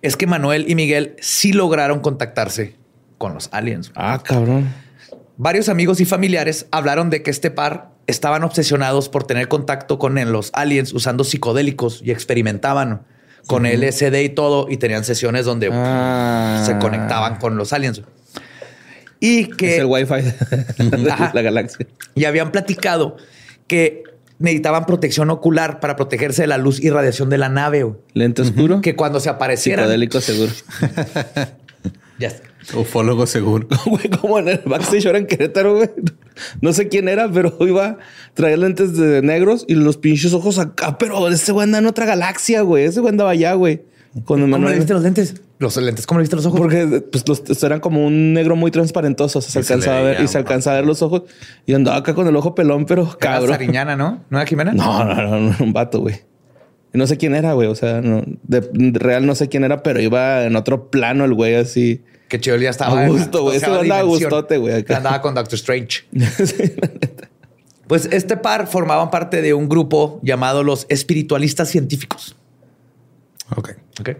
es 0.00 0.16
que 0.16 0.26
Manuel 0.26 0.70
y 0.70 0.74
Miguel 0.74 1.16
sí 1.20 1.52
lograron 1.52 2.00
contactarse 2.00 2.76
con 3.18 3.34
los 3.34 3.50
aliens. 3.52 3.92
Ah, 3.94 4.22
cabrón. 4.24 4.72
Varios 5.36 5.68
amigos 5.68 6.00
y 6.00 6.06
familiares 6.06 6.66
hablaron 6.70 7.10
de 7.10 7.22
que 7.22 7.30
este 7.30 7.50
par 7.50 7.90
estaban 8.10 8.44
obsesionados 8.44 9.08
por 9.08 9.24
tener 9.24 9.48
contacto 9.48 9.98
con 9.98 10.14
los 10.32 10.50
aliens 10.52 10.92
usando 10.92 11.24
psicodélicos 11.24 12.02
y 12.04 12.10
experimentaban 12.10 13.02
con 13.46 13.64
LSD 13.64 14.14
y 14.22 14.28
todo 14.28 14.66
y 14.68 14.76
tenían 14.76 15.04
sesiones 15.04 15.44
donde 15.44 15.70
ah. 15.72 16.62
se 16.66 16.78
conectaban 16.78 17.36
con 17.36 17.56
los 17.56 17.72
aliens. 17.72 18.02
Y 19.18 19.46
que... 19.46 19.74
Es 19.74 19.80
el 19.80 19.86
wifi 19.86 20.14
de 20.78 20.98
la 21.34 21.42
galaxia. 21.42 21.86
Y 22.14 22.24
habían 22.24 22.52
platicado 22.52 23.16
que 23.66 24.02
necesitaban 24.38 24.86
protección 24.86 25.30
ocular 25.30 25.80
para 25.80 25.96
protegerse 25.96 26.42
de 26.42 26.48
la 26.48 26.58
luz 26.58 26.80
y 26.80 26.90
radiación 26.90 27.28
de 27.28 27.38
la 27.38 27.48
nave. 27.48 27.86
Lente 28.14 28.42
oscuro. 28.42 28.80
Que 28.80 28.96
cuando 28.96 29.20
se 29.20 29.28
aparecieran... 29.28 29.84
Psicodélico 29.84 30.20
seguro. 30.20 30.52
ya 32.18 32.30
Ufólogo 32.74 33.26
seguro. 33.26 33.68
Güey, 33.86 34.08
como 34.20 34.38
en 34.38 34.48
el 34.48 34.62
backstage 34.64 35.06
ahora 35.06 35.18
en 35.18 35.26
Querétaro, 35.26 35.76
güey. 35.76 35.90
No 36.60 36.72
sé 36.72 36.88
quién 36.88 37.08
era, 37.08 37.30
pero 37.30 37.56
iba 37.66 37.86
a 37.86 37.98
traer 38.34 38.58
lentes 38.58 38.96
de 38.96 39.22
negros 39.22 39.64
y 39.68 39.74
los 39.74 39.96
pinches 39.96 40.32
ojos 40.34 40.58
acá. 40.58 40.98
Pero 40.98 41.28
ese 41.28 41.52
güey 41.52 41.64
anda 41.64 41.78
en 41.78 41.86
otra 41.86 42.06
galaxia, 42.06 42.62
güey. 42.62 42.84
Ese 42.84 43.00
güey 43.00 43.10
andaba 43.10 43.30
allá, 43.30 43.54
güey. 43.54 43.82
¿Cómo 44.24 44.58
le 44.58 44.76
viste 44.76 44.92
los 44.92 45.02
lentes? 45.02 45.40
Los 45.60 45.76
lentes, 45.76 46.06
¿cómo 46.06 46.18
le 46.18 46.22
viste 46.22 46.36
los 46.36 46.46
ojos? 46.46 46.58
Porque 46.58 47.02
pues, 47.12 47.28
los, 47.28 47.62
eran 47.62 47.80
como 47.80 48.04
un 48.04 48.32
negro 48.32 48.56
muy 48.56 48.70
transparentoso. 48.70 49.40
se 49.40 49.58
alcanzaba 49.58 49.98
a 49.98 50.02
ver 50.02 50.20
y 50.20 50.26
se 50.26 50.38
alcanzaba 50.38 50.76
a 50.76 50.80
ver 50.80 50.86
los 50.86 51.02
ojos. 51.02 51.24
Y 51.66 51.74
andaba 51.74 51.98
acá 51.98 52.14
con 52.14 52.26
el 52.26 52.34
ojo 52.34 52.54
pelón, 52.54 52.86
pero 52.86 53.16
cabrón. 53.18 53.50
Sariñana, 53.50 53.94
¿no? 53.94 54.24
¿No 54.30 54.38
era 54.38 54.46
Jimena? 54.46 54.72
No, 54.72 55.04
no, 55.04 55.14
no, 55.14 55.38
no, 55.38 55.56
un 55.60 55.72
vato, 55.72 56.00
güey. 56.00 56.16
No 56.92 57.06
sé 57.06 57.18
quién 57.18 57.34
era, 57.34 57.52
güey. 57.52 57.68
O 57.68 57.74
sea, 57.74 58.00
no, 58.00 58.22
de, 58.42 58.68
real 58.94 59.26
no 59.26 59.34
sé 59.34 59.48
quién 59.48 59.62
era, 59.62 59.82
pero 59.82 60.00
iba 60.00 60.44
en 60.44 60.56
otro 60.56 60.90
plano 60.90 61.24
el 61.24 61.34
güey 61.34 61.54
así. 61.54 62.02
Que 62.30 62.40
chido 62.40 62.56
ya 62.56 62.70
estaba. 62.70 63.02
A 63.02 63.08
gusto, 63.08 63.42
güey. 63.42 63.56
Eso 63.56 63.80
andaba 63.80 64.02
gustote, 64.02 64.56
güey. 64.56 64.84
Andaba 64.88 65.20
con 65.20 65.34
Doctor 65.34 65.56
Strange. 65.56 66.04
pues 67.88 68.08
este 68.12 68.36
par 68.36 68.68
formaban 68.68 69.10
parte 69.10 69.42
de 69.42 69.52
un 69.52 69.68
grupo 69.68 70.20
llamado 70.22 70.62
los 70.62 70.86
espiritualistas 70.88 71.68
científicos. 71.68 72.36
Ok. 73.56 73.70
Ok. 73.98 74.10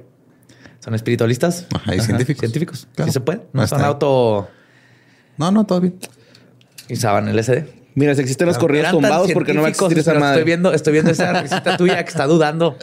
¿Son 0.80 0.92
espiritualistas? 0.96 1.66
Ajá, 1.72 1.94
y 1.94 2.00
científicos. 2.00 2.40
Científicos. 2.40 2.88
Sí 3.04 3.12
se 3.12 3.20
puede. 3.20 3.42
No 3.52 3.64
son 3.68 3.80
auto. 3.82 4.48
No, 5.36 5.52
no, 5.52 5.64
todo 5.64 5.80
bien. 5.80 5.94
Y 6.88 6.96
saben 6.96 7.34
LSD. 7.34 7.62
Mira, 7.94 8.16
si 8.16 8.22
existen 8.22 8.48
los 8.48 8.58
corridos 8.58 8.90
tumbados 8.90 9.30
porque 9.32 9.54
no 9.54 9.60
va 9.60 9.68
a 9.68 9.70
existir 9.70 10.00
esa 10.00 10.14
madre. 10.14 10.40
Estoy 10.40 10.44
viendo, 10.44 10.72
estoy 10.72 10.92
viendo 10.94 11.12
esa 11.12 11.32
risita 11.42 11.76
tuya 11.76 12.02
que 12.02 12.08
está 12.08 12.26
dudando 12.26 12.76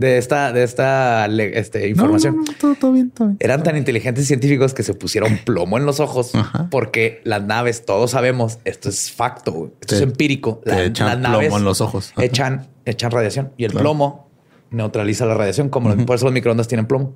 de 0.00 0.16
esta, 0.16 0.50
de 0.50 0.62
esta 0.62 1.26
este, 1.26 1.86
información. 1.86 2.42
todo, 2.58 2.92
bien, 2.92 3.10
todo 3.10 3.28
bien. 3.28 3.36
Eran 3.38 3.62
tan 3.62 3.76
inteligentes 3.76 4.26
científicos 4.26 4.72
que 4.72 4.82
se 4.82 4.94
pusieron 4.94 5.38
plomo 5.44 5.76
en 5.76 5.84
los 5.84 6.00
ojos 6.00 6.32
porque 6.70 7.20
las 7.24 7.44
naves, 7.44 7.84
todos 7.84 8.12
sabemos, 8.12 8.60
esto 8.64 8.88
es 8.88 9.12
facto, 9.12 9.74
esto 9.78 9.96
es 9.96 10.00
empírico. 10.00 10.62
echan 10.64 11.20
plomo 11.20 11.58
en 11.58 11.64
los 11.64 11.82
ojos. 11.82 12.14
Echan, 12.20 12.68
echan 12.86 13.10
radiación 13.10 13.52
y 13.58 13.64
el 13.64 13.72
plomo 13.72 14.30
neutraliza 14.70 15.26
la 15.26 15.34
radiación, 15.34 15.68
como 15.68 15.94
por 16.06 16.16
eso 16.16 16.24
los 16.24 16.32
microondas 16.32 16.66
tienen 16.66 16.86
plomo. 16.86 17.14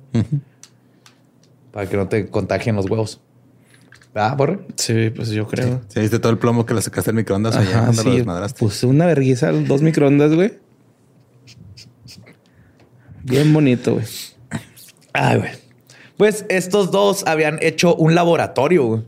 Para 1.71 1.89
que 1.89 1.97
no 1.97 2.07
te 2.07 2.27
contagien 2.27 2.75
los 2.75 2.87
huevos. 2.87 3.19
¿Ah, 4.13 4.35
Borre? 4.37 4.59
Sí, 4.75 5.09
pues 5.09 5.29
yo 5.29 5.47
creo. 5.47 5.81
Sí. 5.87 6.01
¿Viste 6.01 6.19
todo 6.19 6.31
el 6.31 6.37
plomo 6.37 6.65
que 6.67 6.75
le 6.75 6.81
sacaste 6.83 7.09
al 7.09 7.15
microondas 7.15 7.55
allá 7.55 7.81
cuando 7.81 8.03
lo 8.03 8.15
desmadraste? 8.15 8.59
Pues 8.59 8.83
una 8.83 9.07
vergüenza, 9.07 9.51
dos 9.51 9.81
microondas, 9.81 10.33
güey. 10.35 10.64
Bien 13.25 13.51
bonito, 13.51 13.93
güey. 13.95 14.05
Ay, 15.13 15.37
güey. 15.39 15.51
Pues 16.15 16.45
estos 16.47 16.91
dos 16.91 17.23
habían 17.25 17.57
hecho 17.61 17.95
un 17.95 18.13
laboratorio, 18.13 18.85
güey, 18.85 19.01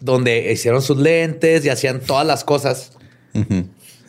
donde 0.00 0.52
hicieron 0.52 0.82
sus 0.82 0.98
lentes 0.98 1.64
y 1.64 1.70
hacían 1.70 2.00
todas 2.00 2.26
las 2.26 2.44
cosas 2.44 2.92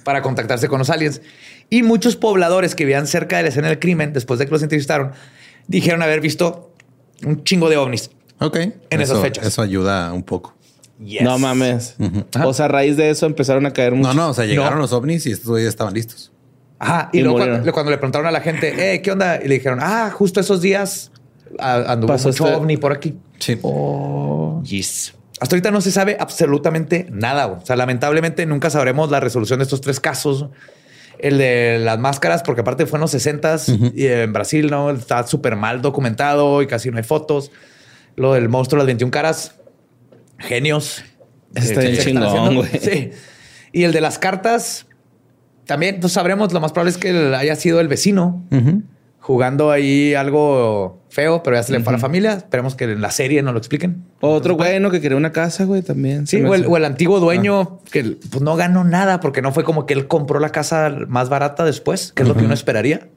para 0.03 0.21
contactarse 0.21 0.67
con 0.67 0.79
los 0.79 0.89
aliens. 0.89 1.21
Y 1.69 1.81
muchos 1.83 2.17
pobladores 2.17 2.75
que 2.75 2.83
vivían 2.83 3.07
cerca 3.07 3.37
de 3.37 3.43
la 3.43 3.49
escena 3.49 3.69
del 3.69 3.79
crimen, 3.79 4.11
después 4.11 4.37
de 4.37 4.45
que 4.45 4.51
los 4.51 4.61
entrevistaron, 4.61 5.13
dijeron 5.67 6.01
haber 6.01 6.19
visto 6.19 6.73
un 7.25 7.43
chingo 7.45 7.69
de 7.69 7.77
ovnis. 7.77 8.11
Ok. 8.39 8.57
En 8.89 9.01
esas 9.01 9.19
fechas. 9.21 9.45
Eso 9.45 9.61
ayuda 9.61 10.11
un 10.11 10.23
poco. 10.23 10.55
No 10.99 11.39
mames. 11.39 11.95
O 12.43 12.53
sea, 12.53 12.65
a 12.65 12.67
raíz 12.67 12.97
de 12.97 13.09
eso 13.09 13.25
empezaron 13.25 13.65
a 13.65 13.71
caer 13.71 13.93
muchos. 13.93 14.13
No, 14.13 14.23
no, 14.23 14.29
o 14.31 14.33
sea, 14.33 14.45
llegaron 14.45 14.79
los 14.79 14.91
ovnis 14.91 15.25
y 15.25 15.31
estos 15.31 15.61
ya 15.61 15.69
estaban 15.69 15.93
listos. 15.93 16.33
Ajá. 16.79 17.09
Y, 17.11 17.21
luego 17.21 17.37
cuando, 17.73 17.91
le 17.91 17.97
preguntaron 17.97 18.27
a 18.27 18.31
la 18.31 18.41
gente, 18.41 18.93
eh, 18.93 19.01
¿qué 19.01 19.11
onda? 19.11 19.39
Y 19.43 19.47
le 19.47 19.55
dijeron, 19.55 19.79
ah, 19.81 20.11
justo 20.11 20.39
esos 20.39 20.61
días 20.61 21.11
anduvo 21.59 22.13
mucho 22.13 22.29
este 22.29 22.43
ovni 22.43 22.77
por 22.77 22.91
aquí. 22.91 23.17
Sí. 23.39 23.57
Oh. 23.61 24.61
Yes. 24.63 25.13
Hasta 25.39 25.55
ahorita 25.55 25.71
no 25.71 25.81
se 25.81 25.91
sabe 25.91 26.17
absolutamente 26.19 27.07
nada. 27.11 27.47
O 27.47 27.65
sea, 27.65 27.75
lamentablemente 27.75 28.45
nunca 28.45 28.69
sabremos 28.69 29.11
la 29.11 29.19
resolución 29.19 29.59
de 29.59 29.63
estos 29.63 29.81
tres 29.81 29.99
casos. 29.99 30.47
El 31.19 31.37
de 31.37 31.79
las 31.79 31.97
máscaras, 31.97 32.43
porque 32.43 32.61
aparte 32.61 32.85
fue 32.85 32.97
en 32.97 33.01
los 33.01 33.11
60 33.11 33.57
y 33.95 34.05
en 34.05 34.33
Brasil, 34.33 34.69
¿no? 34.69 34.91
Está 34.91 35.25
súper 35.25 35.55
mal 35.55 35.81
documentado 35.81 36.61
y 36.61 36.67
casi 36.67 36.91
no 36.91 36.97
hay 36.97 37.03
fotos. 37.03 37.51
Lo 38.15 38.33
del 38.33 38.49
monstruo 38.49 38.79
de 38.79 38.83
las 38.83 38.87
21 38.87 39.11
caras, 39.11 39.55
genios. 40.37 41.03
Está 41.55 41.81
bien 41.81 41.97
chingón, 41.97 42.55
güey. 42.55 42.69
Sí. 42.79 43.11
Y 43.71 43.83
el 43.83 43.93
de 43.93 44.01
las 44.01 44.17
cartas, 44.19 44.86
también 45.67 45.99
pues, 45.99 46.13
sabremos, 46.13 46.51
lo 46.53 46.59
más 46.59 46.71
probable 46.71 46.91
es 46.91 46.97
que 46.97 47.35
haya 47.35 47.55
sido 47.55 47.79
el 47.79 47.87
vecino 47.87 48.43
jugando 49.27 49.71
ahí 49.71 50.13
algo 50.13 51.01
feo, 51.09 51.43
pero 51.43 51.57
ya 51.57 51.63
se 51.63 51.73
le 51.73 51.81
fue 51.81 51.91
a 51.91 51.97
la 51.97 51.99
familia. 51.99 52.31
Esperemos 52.31 52.75
que 52.75 52.85
en 52.85 53.01
la 53.01 53.11
serie 53.11 53.41
no 53.43 53.51
lo 53.51 53.57
expliquen. 53.57 54.05
Otro 54.21 54.55
bueno 54.55 54.89
que 54.89 55.01
quería 55.01 55.17
una 55.17 55.33
casa, 55.33 55.65
güey, 55.65 55.81
también. 55.81 56.27
Sí, 56.27 56.41
o 56.41 56.77
el, 56.77 56.85
antiguo 56.85 57.19
dueño 57.19 57.59
ah. 57.59 57.79
que 57.91 58.17
pues, 58.31 58.41
no 58.41 58.55
ganó 58.55 58.85
nada 58.85 59.19
porque 59.19 59.41
no 59.41 59.51
fue 59.51 59.65
como 59.65 59.85
que 59.85 59.93
él 59.93 60.07
compró 60.07 60.39
la 60.39 60.51
casa 60.51 60.95
más 61.09 61.27
barata 61.27 61.65
después, 61.65 62.13
que 62.13 62.23
es 62.23 62.29
lo 62.29 62.35
que 62.35 62.45
uno 62.45 62.53
esperaría. 62.53 63.09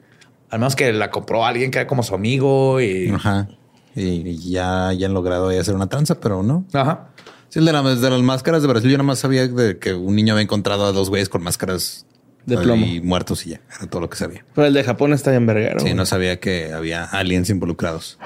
Al 0.49 0.59
menos 0.59 0.75
que 0.75 0.91
la 0.91 1.11
compró 1.11 1.45
alguien 1.45 1.71
que 1.71 1.79
era 1.79 1.87
como 1.87 2.03
su 2.03 2.13
amigo 2.13 2.81
y... 2.81 3.09
Ajá. 3.09 3.47
Y 3.95 4.51
ya, 4.51 4.91
ya 4.91 5.07
han 5.07 5.13
logrado 5.13 5.47
hacer 5.47 5.75
una 5.75 5.87
tranza, 5.87 6.19
pero 6.19 6.43
no. 6.43 6.65
Ajá. 6.73 7.07
Sí, 7.47 7.59
el 7.59 7.65
de, 7.65 7.71
de 7.71 8.09
las 8.09 8.21
máscaras 8.21 8.61
de 8.61 8.67
Brasil, 8.67 8.91
yo 8.91 8.97
nada 8.97 9.07
más 9.07 9.19
sabía 9.19 9.47
de 9.47 9.77
que 9.77 9.93
un 9.93 10.13
niño 10.13 10.33
había 10.33 10.43
encontrado 10.43 10.85
a 10.85 10.91
dos 10.91 11.09
güeyes 11.09 11.29
con 11.29 11.41
máscaras 11.41 12.05
de 12.45 12.57
plomo. 12.57 12.85
Y 12.85 13.01
muertos 13.01 13.45
y 13.45 13.51
ya. 13.51 13.61
Era 13.77 13.87
todo 13.89 14.01
lo 14.01 14.09
que 14.09 14.17
sabía. 14.17 14.45
Pero 14.55 14.67
el 14.67 14.73
de 14.73 14.83
Japón 14.83 15.13
está 15.13 15.33
en 15.33 15.45
verguero. 15.45 15.79
Sí, 15.79 15.93
no 15.93 16.05
sabía 16.05 16.39
que 16.39 16.73
había 16.73 17.03
aliens 17.03 17.49
involucrados. 17.49 18.17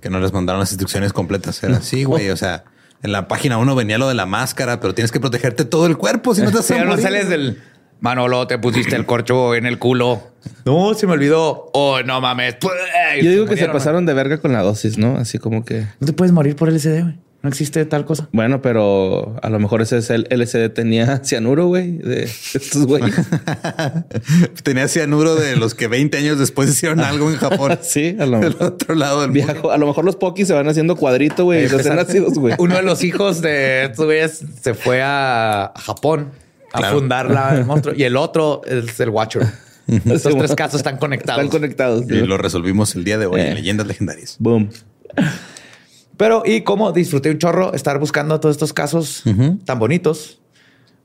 Que 0.00 0.10
no 0.10 0.20
les 0.20 0.32
mandaron 0.32 0.60
las 0.60 0.72
instrucciones 0.72 1.12
completas. 1.12 1.62
Era 1.62 1.76
así, 1.78 2.04
güey. 2.04 2.30
O 2.30 2.36
sea, 2.36 2.64
en 3.02 3.12
la 3.12 3.28
página 3.28 3.58
uno 3.58 3.74
venía 3.74 3.98
lo 3.98 4.08
de 4.08 4.14
la 4.14 4.26
máscara, 4.26 4.80
pero 4.80 4.94
tienes 4.94 5.12
que 5.12 5.20
protegerte 5.20 5.64
todo 5.64 5.86
el 5.86 5.96
cuerpo. 5.96 6.34
Si 6.34 6.42
no 6.42 6.50
te 6.50 6.62
sí, 6.62 6.74
no 6.84 6.96
sales 6.96 7.28
del 7.28 7.62
Manolo, 8.00 8.46
te 8.48 8.58
pusiste 8.58 8.96
el 8.96 9.06
corcho 9.06 9.54
en 9.54 9.64
el 9.64 9.78
culo. 9.78 10.32
No, 10.64 10.92
se 10.94 11.06
me 11.06 11.12
olvidó. 11.12 11.70
Oh, 11.72 12.02
no 12.02 12.20
mames. 12.20 12.56
Yo 13.22 13.30
digo 13.30 13.46
que 13.46 13.56
se 13.56 13.68
pasaron 13.68 14.06
de 14.06 14.14
verga 14.14 14.38
con 14.38 14.52
la 14.52 14.62
dosis, 14.62 14.98
¿no? 14.98 15.16
Así 15.16 15.38
como 15.38 15.64
que. 15.64 15.86
No 16.00 16.06
te 16.06 16.12
puedes 16.12 16.32
morir 16.32 16.56
por 16.56 16.68
el 16.68 16.80
SD, 16.80 17.02
güey. 17.02 17.18
No 17.42 17.48
existe 17.48 17.84
tal 17.86 18.04
cosa. 18.04 18.28
Bueno, 18.30 18.62
pero 18.62 19.36
a 19.42 19.50
lo 19.50 19.58
mejor 19.58 19.82
ese 19.82 19.98
es 19.98 20.10
el 20.10 20.28
LSD 20.30 20.72
tenía 20.72 21.18
cianuro, 21.24 21.66
güey, 21.66 21.98
de 21.98 22.22
estos 22.24 22.86
güeyes. 22.86 23.14
tenía 24.62 24.86
cianuro 24.86 25.34
de 25.34 25.56
los 25.56 25.74
que 25.74 25.88
20 25.88 26.16
años 26.18 26.38
después 26.38 26.70
hicieron 26.70 27.00
algo 27.00 27.30
en 27.30 27.36
Japón. 27.36 27.78
sí, 27.82 28.16
a 28.18 28.26
lo 28.26 28.38
mejor. 28.38 28.62
otro 28.62 28.94
lado 28.94 29.22
del 29.22 29.32
Viajo, 29.32 29.72
A 29.72 29.76
lo 29.76 29.88
mejor 29.88 30.04
los 30.04 30.14
pokis 30.14 30.46
se 30.46 30.54
van 30.54 30.68
haciendo 30.68 30.94
cuadrito, 30.94 31.44
güey. 31.44 31.66
Uno 32.58 32.76
de 32.76 32.82
los 32.82 33.02
hijos 33.02 33.42
de 33.42 33.86
estos 33.86 34.04
güeyes 34.04 34.44
se 34.60 34.74
fue 34.74 35.02
a 35.02 35.72
Japón 35.76 36.30
a 36.72 36.90
fundar 36.90 37.28
la, 37.28 37.56
el 37.56 37.64
monstruo 37.64 37.94
y 37.96 38.04
el 38.04 38.16
otro 38.16 38.62
es 38.64 39.00
el 39.00 39.08
Watcher. 39.08 39.46
Estos 39.88 40.36
tres 40.36 40.54
casos 40.54 40.76
están 40.76 40.96
conectados. 40.96 41.42
Están 41.42 41.60
conectados. 41.60 42.04
Y 42.08 42.24
lo 42.24 42.38
resolvimos 42.38 42.94
el 42.94 43.02
día 43.02 43.18
de 43.18 43.26
hoy 43.26 43.40
en 43.40 43.46
eh. 43.48 43.54
Leyendas 43.56 43.86
Legendarias. 43.86 44.36
Boom. 44.38 44.70
Pero, 46.22 46.44
y 46.46 46.60
como 46.60 46.92
disfruté 46.92 47.32
un 47.32 47.38
chorro 47.38 47.74
estar 47.74 47.98
buscando 47.98 48.38
todos 48.38 48.54
estos 48.54 48.72
casos 48.72 49.24
tan 49.64 49.80
bonitos, 49.80 50.40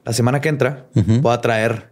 la 0.06 0.14
semana 0.14 0.42
que 0.42 0.50
entra 0.50 0.86
voy 0.94 1.34
a 1.34 1.42
traer 1.42 1.90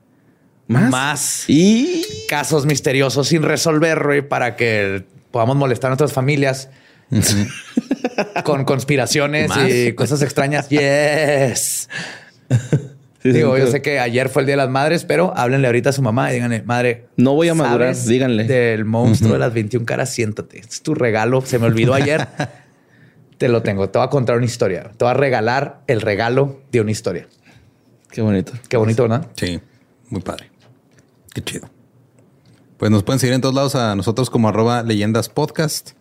más, 0.68 1.46
y 1.48 2.06
casos 2.30 2.68
misteriosos 2.68 3.30
sin 3.30 3.42
resolver 3.42 4.28
para 4.28 4.56
que 4.56 5.06
podamos 5.32 5.56
molestar 5.56 5.88
a 5.88 5.90
nuestras 5.94 6.14
familias 6.14 6.70
con 8.44 8.64
conspiraciones 8.64 9.50
y 9.70 9.94
cosas 9.94 10.22
extrañas. 10.22 10.70
Yes. 10.70 11.90
Digo, 13.24 13.58
yo 13.58 13.66
sé 13.66 13.82
que 13.82 14.00
ayer 14.00 14.30
fue 14.30 14.44
el 14.44 14.46
Día 14.46 14.54
de 14.54 14.58
las 14.58 14.70
Madres, 14.70 15.04
pero 15.04 15.34
háblenle 15.36 15.66
ahorita 15.66 15.90
a 15.90 15.94
su 15.94 16.04
mamá 16.04 16.30
y 16.30 16.36
díganle, 16.36 16.62
madre. 16.62 17.08
No 17.18 17.34
voy 17.34 17.50
a 17.50 17.56
madurar, 17.56 17.96
díganle. 17.96 18.44
Del 18.44 18.86
monstruo 18.86 19.34
de 19.34 19.40
las 19.40 19.52
21 19.52 19.84
caras, 19.84 20.12
siéntate. 20.14 20.60
es 20.60 20.84
tu 20.84 20.94
regalo. 20.94 21.42
Se 21.42 21.58
me 21.58 21.66
olvidó 21.66 21.96
ayer. 21.96 22.28
Te 23.38 23.50
lo 23.50 23.62
tengo. 23.62 23.90
Te 23.90 24.00
voy 24.00 24.06
a 24.08 24.10
contar 24.10 24.38
una 24.38 24.46
historia. 24.46 24.92
Te 24.96 25.06
voy 25.06 25.12
a 25.12 25.14
regalar 25.14 25.82
el 25.88 26.02
regalo 26.02 26.62
de 26.72 26.82
una 26.82 26.92
historia. 26.92 27.28
Qué 28.12 28.22
bonito. 28.22 28.54
Qué 28.70 28.78
bonito, 28.78 29.04
¿verdad? 29.04 29.28
Sí, 29.36 29.60
muy 30.10 30.22
padre. 30.22 30.52
Qué 31.34 31.44
chido. 31.44 31.70
Pues 32.78 32.92
nos 32.92 33.04
pueden 33.04 33.20
seguir 33.20 33.34
en 33.34 33.42
todos 33.42 33.56
lados 33.56 33.76
a 33.76 33.96
nosotros 33.96 34.30
como 34.30 34.50
arroba 34.50 34.84
leyendas 34.84 35.30
podcast 35.30 35.92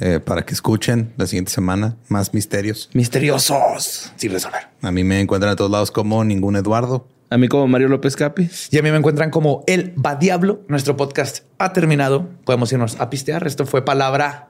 eh, 0.00 0.20
para 0.20 0.44
que 0.44 0.54
escuchen 0.54 1.12
la 1.16 1.26
siguiente 1.26 1.50
semana 1.50 1.96
más 2.08 2.32
misterios. 2.32 2.90
Misteriosos 2.92 4.12
sin 4.16 4.32
resolver. 4.32 4.68
A 4.82 4.92
mí 4.92 5.02
me 5.02 5.20
encuentran 5.20 5.52
a 5.52 5.56
todos 5.56 5.70
lados 5.70 5.90
como 5.90 6.22
ningún 6.24 6.54
Eduardo. 6.56 7.08
A 7.30 7.36
mí 7.36 7.48
como 7.48 7.66
Mario 7.66 7.88
López 7.88 8.16
Capi. 8.16 8.48
Y 8.70 8.78
a 8.78 8.82
mí 8.82 8.90
me 8.90 8.96
encuentran 8.96 9.30
como 9.30 9.64
El 9.66 9.94
Va 10.04 10.14
Diablo. 10.14 10.62
Nuestro 10.68 10.96
podcast 10.96 11.44
ha 11.58 11.72
terminado. 11.72 12.28
Podemos 12.44 12.72
irnos 12.72 12.98
a 13.00 13.10
pistear. 13.10 13.46
Esto 13.46 13.66
fue 13.66 13.84
palabra 13.84 14.47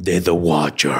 de 0.00 0.18
The 0.20 0.30
Watcher. 0.30 0.92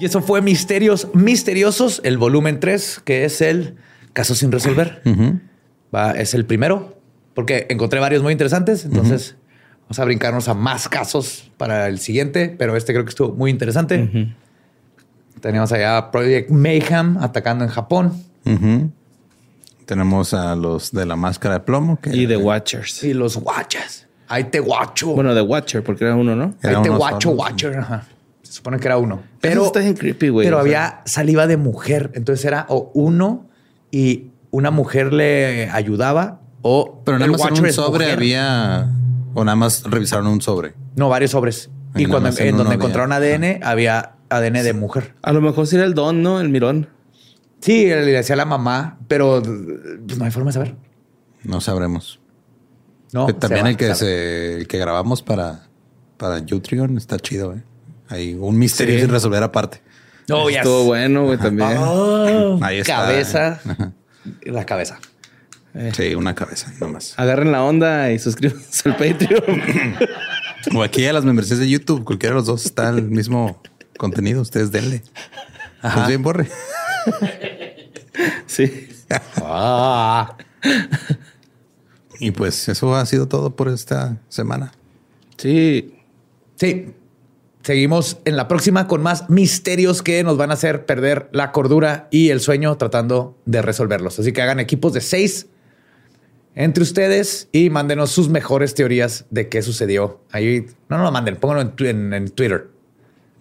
Y 0.00 0.04
eso 0.04 0.20
fue 0.22 0.42
Misterios 0.42 1.08
Misteriosos, 1.12 2.00
el 2.04 2.18
volumen 2.18 2.60
3, 2.60 3.02
que 3.04 3.24
es 3.24 3.40
el 3.40 3.76
caso 4.12 4.34
sin 4.34 4.52
resolver. 4.52 5.02
Uh. 5.04 5.47
Va, 5.94 6.12
es 6.12 6.34
el 6.34 6.44
primero, 6.44 6.98
porque 7.34 7.66
encontré 7.70 8.00
varios 8.00 8.22
muy 8.22 8.32
interesantes. 8.32 8.84
Entonces, 8.84 9.36
vamos 9.82 9.98
a 9.98 10.04
brincarnos 10.04 10.48
a 10.48 10.54
más 10.54 10.88
casos 10.88 11.50
para 11.56 11.88
el 11.88 11.98
siguiente, 11.98 12.54
pero 12.58 12.76
este 12.76 12.92
creo 12.92 13.04
que 13.04 13.10
estuvo 13.10 13.34
muy 13.34 13.50
interesante. 13.50 14.34
Tenemos 15.40 15.72
allá 15.72 16.10
Project 16.10 16.50
Mayhem 16.50 17.18
atacando 17.18 17.64
en 17.64 17.70
Japón. 17.70 18.12
Tenemos 19.86 20.34
a 20.34 20.54
los 20.54 20.92
de 20.92 21.06
la 21.06 21.16
máscara 21.16 21.54
de 21.54 21.60
plomo. 21.60 21.98
y 22.12 22.26
The 22.26 22.36
Watchers. 22.36 23.04
Y 23.04 23.14
los 23.14 23.36
Watchers. 23.36 24.06
Ahí 24.28 24.44
te 24.44 24.60
guacho. 24.60 25.08
Bueno, 25.14 25.34
The 25.34 25.40
Watcher, 25.40 25.82
porque 25.82 26.04
era 26.04 26.14
uno, 26.14 26.36
¿no? 26.36 26.54
Ahí 26.62 26.76
te 26.82 26.90
guacho, 26.90 27.30
Watcher. 27.30 27.78
Ajá. 27.78 28.06
Se 28.42 28.52
supone 28.52 28.78
que 28.78 28.86
era 28.86 28.98
uno. 28.98 29.22
Pero 29.40 29.66
está 29.66 29.82
en 29.86 29.94
creepy, 29.94 30.28
güey. 30.28 30.46
Pero 30.46 30.58
había 30.58 31.00
saliva 31.06 31.46
de 31.46 31.56
mujer. 31.56 32.10
Entonces 32.14 32.44
era 32.44 32.66
o 32.68 32.90
uno 32.94 33.46
y 33.90 34.30
una 34.50 34.70
mujer 34.70 35.12
le 35.12 35.70
ayudaba 35.70 36.40
o. 36.62 37.02
Pero 37.04 37.18
nada 37.18 37.30
más 37.30 37.40
en 37.46 37.64
un 37.64 37.72
sobre 37.72 38.12
había. 38.12 38.90
O 39.34 39.44
nada 39.44 39.56
más 39.56 39.84
revisaron 39.84 40.26
un 40.26 40.40
sobre. 40.40 40.74
No, 40.96 41.08
varios 41.08 41.32
sobres. 41.32 41.70
Y, 41.94 42.06
cuando 42.06 42.30
en, 42.36 42.56
donde 42.56 42.74
encontraron 42.74 43.12
ADN, 43.12 43.62
había 43.62 44.16
ADN 44.28 44.62
de 44.62 44.72
mujer. 44.72 45.14
A 45.22 45.32
lo 45.32 45.40
mejor 45.40 45.66
sería 45.66 45.84
el 45.84 45.94
don, 45.94 46.22
¿no? 46.22 46.40
El 46.40 46.48
mirón. 46.48 46.88
Sí, 47.60 47.86
le 47.86 48.04
decía 48.04 48.34
a 48.34 48.36
la 48.36 48.44
mamá, 48.44 48.98
pero 49.08 49.42
pues, 49.42 50.18
no 50.18 50.24
hay 50.24 50.30
forma 50.30 50.50
de 50.50 50.52
saber. 50.52 50.76
No 51.42 51.60
sabremos. 51.60 52.20
No, 53.12 53.26
también 53.34 53.66
el 53.66 53.76
que, 53.76 53.94
se, 53.94 54.66
que 54.68 54.78
grabamos 54.78 55.22
para, 55.22 55.66
para 56.18 56.38
Utreon 56.38 56.98
está 56.98 57.18
chido, 57.18 57.54
¿eh? 57.54 57.62
Hay 58.08 58.34
un 58.34 58.58
misterio 58.58 58.98
sin 58.98 59.08
resolver 59.08 59.42
aparte. 59.42 59.82
No, 60.28 60.50
ya 60.50 60.58
Estuvo 60.58 60.84
bueno, 60.84 61.24
güey, 61.24 61.38
también. 61.38 61.76
Oh, 61.78 62.58
Ahí 62.62 62.78
está. 62.78 62.96
Cabeza. 62.96 63.60
La 64.42 64.64
cabeza. 64.66 65.00
Eh. 65.74 65.92
Sí, 65.94 66.14
una 66.14 66.34
cabeza, 66.34 66.72
nomás. 66.80 67.14
Agarren 67.18 67.52
la 67.52 67.62
onda 67.62 68.10
y 68.10 68.18
suscríbanse 68.18 68.88
al 68.88 68.96
Patreon. 68.96 69.60
o 70.74 70.82
aquí 70.82 71.06
a 71.06 71.12
las 71.12 71.24
membresías 71.24 71.58
de 71.60 71.68
YouTube, 71.68 72.04
cualquiera 72.04 72.34
de 72.34 72.40
los 72.40 72.46
dos 72.46 72.64
está 72.64 72.88
el 72.88 73.02
mismo 73.02 73.62
contenido. 73.96 74.40
Ustedes 74.40 74.72
denle. 74.72 75.02
Ajá. 75.82 75.96
Pues 75.96 76.08
bien, 76.08 76.22
borre. 76.22 76.48
sí. 78.46 78.88
Ah. 79.36 80.36
Y 82.20 82.30
pues 82.32 82.68
eso 82.68 82.94
ha 82.96 83.06
sido 83.06 83.28
todo 83.28 83.54
por 83.54 83.68
esta 83.68 84.18
semana. 84.28 84.72
Sí. 85.36 85.94
Sí. 86.56 86.94
Seguimos 87.68 88.16
en 88.24 88.38
la 88.38 88.48
próxima 88.48 88.86
con 88.86 89.02
más 89.02 89.28
misterios 89.28 90.02
que 90.02 90.24
nos 90.24 90.38
van 90.38 90.50
a 90.50 90.54
hacer 90.54 90.86
perder 90.86 91.28
la 91.32 91.52
cordura 91.52 92.08
y 92.10 92.30
el 92.30 92.40
sueño 92.40 92.78
tratando 92.78 93.36
de 93.44 93.60
resolverlos. 93.60 94.18
Así 94.18 94.32
que 94.32 94.40
hagan 94.40 94.58
equipos 94.58 94.94
de 94.94 95.02
seis 95.02 95.48
entre 96.54 96.82
ustedes 96.82 97.50
y 97.52 97.68
mándenos 97.68 98.10
sus 98.10 98.30
mejores 98.30 98.74
teorías 98.74 99.26
de 99.28 99.50
qué 99.50 99.60
sucedió. 99.60 100.22
Ahí 100.32 100.64
no, 100.88 100.96
no 100.96 101.04
lo 101.04 101.12
manden, 101.12 101.36
pónganlo 101.36 101.60
en, 101.60 102.28
Twitter. 102.30 102.68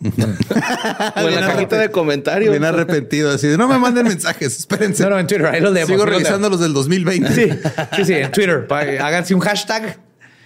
o 0.03 1.19
en 1.21 1.35
la 1.35 1.47
cajita 1.47 1.79
de 1.79 1.89
comentarios. 1.89 2.51
Bien 2.51 2.65
arrepentido, 2.65 3.31
así 3.31 3.47
de 3.47 3.57
no 3.57 3.69
me 3.69 3.79
manden 3.79 4.07
mensajes, 4.09 4.57
espérense. 4.57 5.03
No, 5.03 5.11
no, 5.11 5.19
en 5.19 5.27
Twitter, 5.27 5.45
ahí 5.45 5.61
los 5.61 5.73
Sigo 5.87 6.05
revisando 6.05 6.49
los 6.49 6.59
del 6.59 6.73
2020. 6.73 7.33
Sí, 7.33 7.49
sí, 7.95 8.03
sí, 8.03 8.13
en 8.13 8.31
Twitter. 8.33 8.67
Háganse 8.69 9.33
un 9.33 9.39
hashtag 9.39 9.97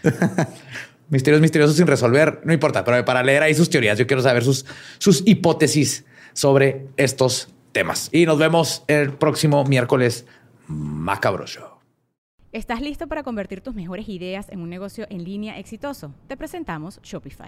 misterios 1.12 1.42
misteriosos 1.42 1.76
sin 1.76 1.88
resolver, 1.88 2.42
no 2.44 2.54
importa, 2.54 2.84
pero 2.84 3.04
para 3.06 3.22
leer 3.22 3.44
ahí 3.44 3.54
sus 3.54 3.70
teorías, 3.70 4.00
yo 4.00 4.08
quiero 4.08 4.22
saber 4.22 4.44
sus, 4.44 4.66
sus 4.98 5.22
hipótesis 5.28 6.06
sobre 6.34 6.88
estos 6.98 7.50
temas. 7.72 8.10
Y 8.12 8.26
nos 8.26 8.40
vemos 8.40 8.84
el 8.88 9.14
próximo 9.14 9.64
miércoles 9.66 10.26
macabroso. 10.68 11.80
¿Estás 12.52 12.82
listo 12.82 13.08
para 13.08 13.24
convertir 13.24 13.62
tus 13.62 13.76
mejores 13.76 14.10
ideas 14.10 14.50
en 14.50 14.60
un 14.60 14.70
negocio 14.70 15.08
en 15.10 15.24
línea 15.24 15.58
exitoso? 15.58 16.14
Te 16.28 16.36
presentamos 16.36 17.00
Shopify. 17.02 17.48